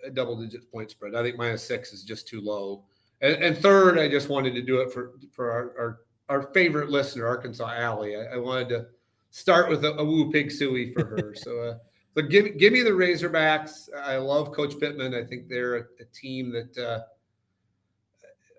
a 0.03 0.09
double 0.09 0.35
digit 0.39 0.71
point 0.71 0.91
spread. 0.91 1.15
I 1.15 1.23
think 1.23 1.37
minus 1.37 1.63
six 1.63 1.93
is 1.93 2.03
just 2.03 2.27
too 2.27 2.41
low. 2.41 2.83
And, 3.21 3.33
and 3.43 3.57
third, 3.57 3.97
I 3.97 4.07
just 4.07 4.29
wanted 4.29 4.53
to 4.55 4.61
do 4.61 4.81
it 4.81 4.91
for 4.91 5.13
for 5.31 5.51
our 5.51 5.73
our, 5.79 5.99
our 6.29 6.53
favorite 6.53 6.89
listener, 6.89 7.27
Arkansas 7.27 7.71
Alley. 7.71 8.15
I, 8.15 8.35
I 8.35 8.37
wanted 8.37 8.69
to 8.69 8.87
start 9.31 9.69
with 9.69 9.85
a, 9.85 9.93
a 9.95 10.03
woo 10.03 10.31
pig 10.31 10.51
suey 10.51 10.93
for 10.93 11.05
her. 11.05 11.33
so, 11.35 11.59
uh, 11.59 11.77
so 12.15 12.23
give 12.23 12.57
give 12.57 12.73
me 12.73 12.81
the 12.81 12.89
Razorbacks. 12.89 13.89
I 13.95 14.17
love 14.17 14.51
Coach 14.51 14.79
Pittman. 14.79 15.13
I 15.13 15.23
think 15.23 15.47
they're 15.47 15.75
a, 15.75 15.83
a 15.99 16.05
team 16.13 16.51
that, 16.51 16.77
uh, 16.77 17.01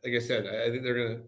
like 0.05 0.15
I 0.15 0.19
said, 0.19 0.47
I 0.47 0.71
think 0.71 0.83
they're 0.83 0.95
going 0.95 1.17
to 1.19 1.23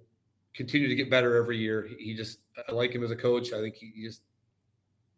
continue 0.55 0.89
to 0.89 0.95
get 0.95 1.11
better 1.11 1.37
every 1.37 1.59
year. 1.59 1.87
He, 1.89 2.05
he, 2.05 2.15
just, 2.15 2.39
I 2.69 2.73
like 2.73 2.93
him 2.93 3.05
as 3.05 3.11
a 3.11 3.17
coach. 3.17 3.53
I 3.53 3.61
think 3.61 3.75
he, 3.75 3.93
he 3.95 4.05
just 4.05 4.23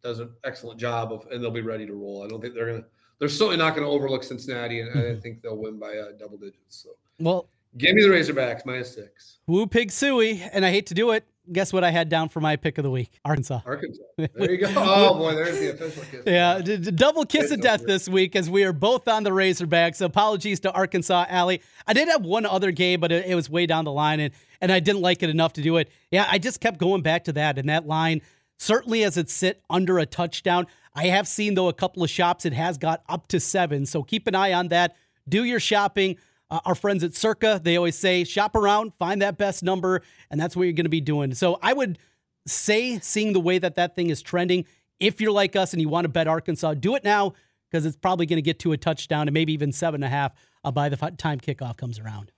does 0.02 0.18
an 0.18 0.30
excellent 0.44 0.80
job 0.80 1.12
of, 1.12 1.26
and 1.30 1.42
they'll 1.42 1.50
be 1.50 1.60
ready 1.60 1.86
to 1.86 1.94
roll. 1.94 2.24
I 2.24 2.28
don't 2.28 2.40
think 2.40 2.54
they're 2.54 2.66
going 2.66 2.82
to 2.82 2.88
they're 3.18 3.28
certainly 3.28 3.56
not 3.56 3.74
going 3.74 3.86
to 3.86 3.90
overlook 3.90 4.22
Cincinnati, 4.22 4.80
and 4.80 4.90
mm-hmm. 4.90 5.16
I 5.16 5.20
think 5.20 5.42
they'll 5.42 5.56
win 5.56 5.78
by 5.78 5.96
uh, 5.96 6.12
double 6.18 6.36
digits. 6.36 6.82
So, 6.82 6.90
well, 7.20 7.48
give 7.76 7.94
me 7.94 8.02
the 8.02 8.08
Razorbacks 8.08 8.64
minus 8.64 8.94
six. 8.94 9.38
Woo 9.46 9.66
pig 9.66 9.90
suey, 9.90 10.42
and 10.52 10.64
I 10.64 10.70
hate 10.70 10.86
to 10.86 10.94
do 10.94 11.10
it. 11.10 11.24
Guess 11.52 11.74
what 11.74 11.84
I 11.84 11.90
had 11.90 12.08
down 12.08 12.30
for 12.30 12.40
my 12.40 12.56
pick 12.56 12.78
of 12.78 12.84
the 12.84 12.90
week? 12.90 13.20
Arkansas. 13.24 13.60
Arkansas. 13.66 14.02
There 14.16 14.50
you 14.52 14.58
go. 14.58 14.72
Oh 14.76 15.14
boy, 15.18 15.34
there's 15.34 15.58
the 15.58 15.72
official 15.74 16.02
kiss. 16.10 16.22
Yeah, 16.24 16.60
d- 16.60 16.78
d- 16.78 16.90
double 16.92 17.26
kiss 17.26 17.50
of 17.50 17.60
death 17.60 17.84
this 17.84 18.08
week 18.08 18.34
as 18.36 18.48
we 18.48 18.64
are 18.64 18.72
both 18.72 19.08
on 19.08 19.24
the 19.24 19.30
Razorbacks. 19.30 20.00
Apologies 20.00 20.60
to 20.60 20.72
Arkansas 20.72 21.26
Alley. 21.28 21.60
I 21.86 21.92
did 21.92 22.08
have 22.08 22.24
one 22.24 22.46
other 22.46 22.70
game, 22.70 23.00
but 23.00 23.12
it, 23.12 23.26
it 23.26 23.34
was 23.34 23.50
way 23.50 23.66
down 23.66 23.84
the 23.84 23.92
line, 23.92 24.20
and 24.20 24.32
and 24.62 24.72
I 24.72 24.80
didn't 24.80 25.02
like 25.02 25.22
it 25.22 25.28
enough 25.28 25.52
to 25.54 25.62
do 25.62 25.76
it. 25.76 25.90
Yeah, 26.10 26.26
I 26.30 26.38
just 26.38 26.60
kept 26.60 26.78
going 26.78 27.02
back 27.02 27.24
to 27.24 27.32
that, 27.32 27.58
and 27.58 27.68
that 27.68 27.86
line 27.86 28.22
certainly 28.56 29.04
as 29.04 29.16
it 29.18 29.28
sit 29.28 29.60
under 29.68 29.98
a 29.98 30.06
touchdown. 30.06 30.66
I 30.94 31.06
have 31.08 31.26
seen 31.28 31.54
though 31.54 31.68
a 31.68 31.74
couple 31.74 32.02
of 32.02 32.08
shops 32.08 32.46
it 32.46 32.52
has 32.54 32.78
got 32.78 33.02
up 33.08 33.26
to 33.28 33.40
seven, 33.40 33.84
so 33.84 34.02
keep 34.02 34.26
an 34.26 34.34
eye 34.34 34.52
on 34.54 34.68
that. 34.68 34.96
Do 35.28 35.44
your 35.44 35.60
shopping. 35.60 36.16
Uh, 36.54 36.60
our 36.66 36.76
friends 36.76 37.02
at 37.02 37.16
Circa, 37.16 37.60
they 37.60 37.76
always 37.76 37.98
say 37.98 38.22
shop 38.22 38.54
around, 38.54 38.92
find 38.96 39.20
that 39.22 39.36
best 39.36 39.64
number, 39.64 40.02
and 40.30 40.40
that's 40.40 40.54
what 40.54 40.62
you're 40.62 40.72
going 40.72 40.84
to 40.84 40.88
be 40.88 41.00
doing. 41.00 41.34
So 41.34 41.58
I 41.60 41.72
would 41.72 41.98
say, 42.46 43.00
seeing 43.00 43.32
the 43.32 43.40
way 43.40 43.58
that 43.58 43.74
that 43.74 43.96
thing 43.96 44.08
is 44.08 44.22
trending, 44.22 44.64
if 45.00 45.20
you're 45.20 45.32
like 45.32 45.56
us 45.56 45.72
and 45.72 45.82
you 45.82 45.88
want 45.88 46.04
to 46.04 46.08
bet 46.08 46.28
Arkansas, 46.28 46.74
do 46.74 46.94
it 46.94 47.02
now 47.02 47.32
because 47.68 47.84
it's 47.84 47.96
probably 47.96 48.24
going 48.24 48.36
to 48.36 48.42
get 48.42 48.60
to 48.60 48.70
a 48.70 48.76
touchdown 48.76 49.26
and 49.26 49.34
maybe 49.34 49.52
even 49.52 49.72
seven 49.72 50.04
and 50.04 50.04
a 50.04 50.16
half 50.16 50.32
uh, 50.62 50.70
by 50.70 50.88
the 50.88 50.96
time 51.18 51.40
kickoff 51.40 51.76
comes 51.76 51.98
around. 51.98 52.30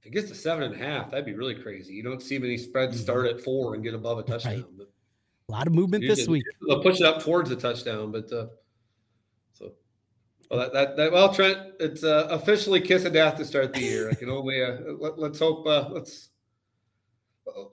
If 0.00 0.06
it 0.06 0.10
gets 0.10 0.28
to 0.30 0.34
seven 0.34 0.64
and 0.64 0.74
a 0.74 0.78
half, 0.78 1.12
that'd 1.12 1.26
be 1.26 1.34
really 1.34 1.54
crazy. 1.54 1.94
You 1.94 2.02
don't 2.02 2.20
see 2.20 2.40
many 2.40 2.56
spreads 2.56 2.96
mm-hmm. 2.96 3.04
start 3.04 3.26
at 3.26 3.40
four 3.42 3.74
and 3.74 3.84
get 3.84 3.94
above 3.94 4.18
a 4.18 4.24
touchdown. 4.24 4.54
Right. 4.54 4.64
But 4.76 4.90
a 5.48 5.52
lot 5.52 5.68
of 5.68 5.74
movement 5.74 6.02
this 6.04 6.26
week. 6.26 6.42
They'll 6.66 6.82
push 6.82 7.00
it 7.00 7.06
up 7.06 7.22
towards 7.22 7.48
the 7.48 7.54
touchdown, 7.54 8.10
but 8.10 8.32
uh, 8.32 8.46
well, 10.50 10.60
that, 10.60 10.72
that, 10.72 10.96
that 10.96 11.12
well, 11.12 11.32
Trent, 11.32 11.58
it's 11.78 12.02
uh, 12.02 12.26
officially 12.30 12.80
kiss 12.80 13.04
of 13.04 13.12
death 13.12 13.36
to 13.36 13.44
start 13.44 13.72
the 13.72 13.80
year. 13.80 14.10
I 14.10 14.14
can 14.14 14.28
only 14.30 14.62
uh, 14.62 14.76
let, 14.98 15.32
us 15.32 15.38
hope 15.38 15.66
uh, 15.66 15.88
let's 15.90 16.30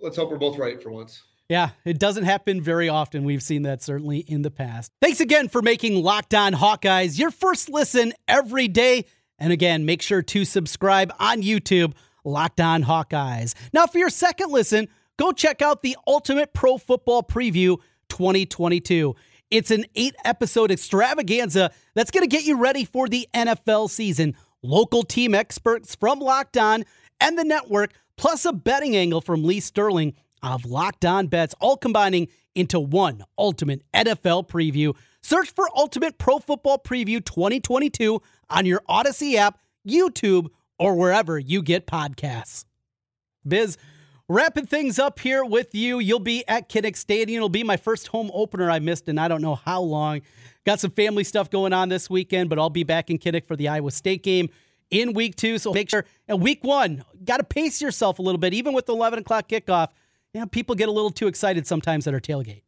let's 0.01 0.15
hope 0.15 0.29
we're 0.29 0.37
both 0.37 0.57
right 0.57 0.81
for 0.81 0.91
once. 0.91 1.23
Yeah, 1.49 1.69
it 1.85 1.97
doesn't 1.97 2.25
happen 2.25 2.61
very 2.61 2.89
often. 2.89 3.23
We've 3.23 3.41
seen 3.41 3.63
that 3.63 3.81
certainly 3.81 4.19
in 4.19 4.41
the 4.41 4.51
past. 4.51 4.91
Thanks 5.01 5.21
again 5.21 5.47
for 5.47 5.61
making 5.61 6.03
Locked 6.03 6.33
On 6.33 6.53
Hawkeyes 6.53 7.17
your 7.17 7.31
first 7.31 7.69
listen 7.69 8.13
every 8.27 8.67
day. 8.67 9.05
And 9.39 9.53
again, 9.53 9.85
make 9.85 10.01
sure 10.01 10.21
to 10.21 10.45
subscribe 10.45 11.13
on 11.19 11.41
YouTube, 11.41 11.93
Locked 12.25 12.59
On 12.59 12.83
Hawkeyes. 12.83 13.53
Now, 13.71 13.87
for 13.87 13.97
your 13.97 14.09
second 14.09 14.51
listen, 14.51 14.89
go 15.17 15.31
check 15.31 15.61
out 15.61 15.83
the 15.83 15.95
Ultimate 16.05 16.53
Pro 16.53 16.77
Football 16.77 17.23
Preview 17.23 17.77
2022. 18.09 19.15
It's 19.49 19.71
an 19.71 19.85
eight 19.95 20.15
episode 20.25 20.71
extravaganza 20.71 21.71
that's 21.95 22.11
going 22.11 22.23
to 22.23 22.27
get 22.27 22.45
you 22.45 22.57
ready 22.57 22.83
for 22.83 23.07
the 23.07 23.29
NFL 23.33 23.89
season. 23.89 24.35
Local 24.61 25.03
team 25.03 25.33
experts 25.33 25.95
from 25.95 26.19
Locked 26.19 26.57
On 26.57 26.83
and 27.21 27.37
the 27.37 27.45
network, 27.45 27.93
plus 28.17 28.43
a 28.43 28.51
betting 28.51 28.97
angle 28.97 29.21
from 29.21 29.43
Lee 29.43 29.61
Sterling 29.61 30.15
of 30.43 30.65
Locked 30.65 31.05
On 31.05 31.27
Bets, 31.27 31.55
all 31.61 31.77
combining 31.77 32.27
into 32.55 32.77
one 32.77 33.23
ultimate 33.37 33.83
NFL 33.93 34.49
preview. 34.49 34.93
Search 35.21 35.51
for 35.51 35.69
Ultimate 35.75 36.17
Pro 36.17 36.39
Football 36.39 36.79
Preview 36.79 37.23
2022 37.23 38.21
on 38.49 38.65
your 38.65 38.81
Odyssey 38.87 39.37
app, 39.37 39.59
YouTube, 39.87 40.47
or 40.77 40.95
wherever 40.95 41.39
you 41.39 41.61
get 41.61 41.87
podcasts. 41.87 42.65
Biz, 43.47 43.77
Wrapping 44.29 44.65
things 44.65 44.99
up 44.99 45.19
here 45.19 45.45
with 45.45 45.73
you. 45.73 45.99
You'll 45.99 46.19
be 46.19 46.45
at 46.49 46.67
Kinnick 46.67 46.97
Stadium. 46.97 47.37
It'll 47.37 47.47
be 47.47 47.63
my 47.63 47.77
first 47.77 48.07
home 48.07 48.29
opener 48.33 48.69
I 48.69 48.79
missed 48.79 49.07
in 49.07 49.17
I 49.17 49.29
don't 49.29 49.41
know 49.41 49.55
how 49.55 49.81
long. 49.81 50.21
Got 50.65 50.81
some 50.81 50.91
family 50.91 51.23
stuff 51.23 51.49
going 51.49 51.71
on 51.71 51.87
this 51.87 52.09
weekend, 52.09 52.49
but 52.49 52.59
I'll 52.59 52.69
be 52.69 52.83
back 52.83 53.09
in 53.09 53.19
Kinnick 53.19 53.45
for 53.45 53.55
the 53.55 53.69
Iowa 53.69 53.89
State 53.89 54.23
game 54.23 54.49
in 54.89 55.13
week 55.13 55.37
two. 55.37 55.57
So 55.57 55.71
make 55.71 55.89
sure, 55.89 56.03
and 56.27 56.41
week 56.41 56.61
one, 56.63 57.05
got 57.23 57.37
to 57.37 57.45
pace 57.45 57.81
yourself 57.81 58.19
a 58.19 58.21
little 58.21 58.37
bit, 58.37 58.53
even 58.53 58.73
with 58.73 58.85
the 58.85 58.93
11 58.93 59.19
o'clock 59.19 59.47
kickoff. 59.47 59.89
Yeah, 60.33 60.43
people 60.43 60.75
get 60.75 60.89
a 60.89 60.91
little 60.91 61.09
too 61.09 61.27
excited 61.27 61.65
sometimes 61.65 62.05
at 62.05 62.13
our 62.13 62.19
tailgate. 62.19 62.63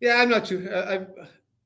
Yeah, 0.00 0.16
I'm 0.16 0.30
not 0.30 0.46
too. 0.46 0.70
I, 0.74 1.06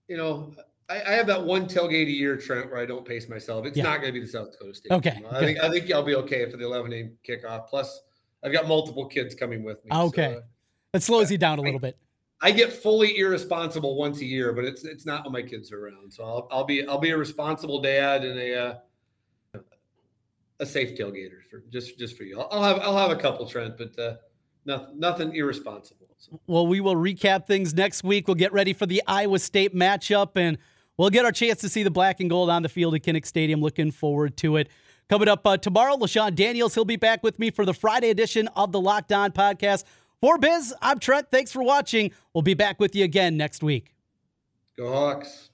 you 0.09 0.17
know, 0.17 0.53
I, 0.89 1.01
I, 1.01 1.13
have 1.13 1.29
that 1.29 1.43
one 1.43 1.67
tailgate 1.67 2.09
a 2.09 2.11
year, 2.11 2.37
Trent, 2.37 2.71
where 2.71 2.81
I 2.81 2.87
don't 2.87 3.05
pace 3.07 3.29
myself. 3.29 3.67
It's 3.67 3.77
yeah. 3.77 3.85
not 3.85 4.01
going 4.01 4.13
to 4.13 4.13
be 4.13 4.21
the 4.21 4.31
South 4.31 4.51
Dakota 4.53 4.75
State. 4.75 4.93
Okay, 4.93 5.23
I 5.31 5.41
think 5.41 5.61
I 5.61 5.71
think 5.71 5.91
I'll 5.93 6.03
be 6.03 6.17
okay 6.17 6.51
for 6.51 6.57
the 6.57 6.65
11 6.65 6.93
a.m. 6.93 7.17
kickoff. 7.27 7.69
Plus, 7.69 8.03
I've 8.47 8.53
got 8.53 8.69
multiple 8.69 9.07
kids 9.07 9.35
coming 9.35 9.65
with 9.65 9.85
me. 9.85 9.91
Okay, 9.93 10.35
so, 10.35 10.39
uh, 10.39 10.43
that 10.93 11.03
slows 11.03 11.33
you 11.33 11.37
down 11.37 11.59
a 11.59 11.63
little 11.63 11.81
bit. 11.81 11.99
I 12.41 12.53
get 12.53 12.73
fully 12.73 13.19
irresponsible 13.19 13.97
once 13.97 14.21
a 14.21 14.25
year, 14.25 14.53
but 14.53 14.65
it's 14.65 14.85
it's 14.85 15.05
not 15.05 15.25
when 15.25 15.33
my 15.33 15.43
kids 15.43 15.73
are 15.73 15.85
around. 15.85 16.13
So 16.13 16.25
I'll, 16.25 16.49
I'll 16.53 16.65
be 16.65 16.87
I'll 16.87 17.01
be 17.01 17.11
a 17.11 17.17
responsible 17.17 17.81
dad 17.83 18.25
and 18.25 18.39
a 18.39 18.59
uh, 18.59 19.61
a 20.61 20.67
safe 20.67 20.97
tailgater 20.97 21.43
for 21.51 21.65
just 21.73 21.99
just 21.99 22.17
for 22.17 22.23
you. 22.23 22.39
I'll, 22.39 22.49
I'll 22.53 22.63
have 22.63 22.79
I'll 22.83 22.97
have 22.97 23.11
a 23.11 23.21
couple 23.21 23.47
Trent, 23.47 23.77
but 23.77 23.99
uh, 23.99 24.15
nothing 24.65 25.01
nothing 25.01 25.35
irresponsible. 25.35 26.07
So. 26.19 26.41
Well, 26.47 26.69
we 26.69 26.81
will 26.81 26.95
recap 26.95 27.47
things 27.47 27.75
next 27.75 28.05
week. 28.05 28.29
We'll 28.29 28.37
get 28.37 28.53
ready 28.53 28.73
for 28.73 28.87
the 28.87 29.03
Iowa 29.07 29.41
State 29.41 29.75
matchup 29.75 30.31
and. 30.37 30.57
We'll 30.99 31.11
get 31.11 31.27
our 31.27 31.31
chance 31.33 31.61
to 31.61 31.69
see 31.69 31.83
the 31.83 31.91
black 31.91 32.21
and 32.21 32.31
gold 32.31 32.49
on 32.49 32.63
the 32.63 32.71
field 32.71 32.95
at 32.95 33.03
Kinnick 33.03 33.27
Stadium. 33.27 33.61
Looking 33.61 33.91
forward 33.91 34.35
to 34.39 34.57
it. 34.57 34.71
Coming 35.09 35.29
up 35.29 35.47
uh, 35.47 35.57
tomorrow, 35.57 35.97
LaShawn 35.97 36.35
Daniels, 36.35 36.75
he'll 36.75 36.85
be 36.85 36.97
back 36.97 37.23
with 37.23 37.39
me 37.39 37.51
for 37.51 37.65
the 37.65 37.75
Friday 37.75 38.11
edition 38.11 38.49
of 38.57 38.73
the 38.73 38.81
Locked 38.81 39.13
On 39.13 39.31
podcast. 39.31 39.85
For 40.21 40.37
Biz, 40.37 40.75
I'm 40.83 40.99
Trent. 40.99 41.31
Thanks 41.31 41.53
for 41.53 41.63
watching. 41.63 42.11
We'll 42.35 42.43
be 42.43 42.55
back 42.55 42.81
with 42.81 42.97
you 42.97 43.05
again 43.05 43.37
next 43.37 43.63
week. 43.63 43.95
Go 44.77 44.93
Hawks. 44.93 45.51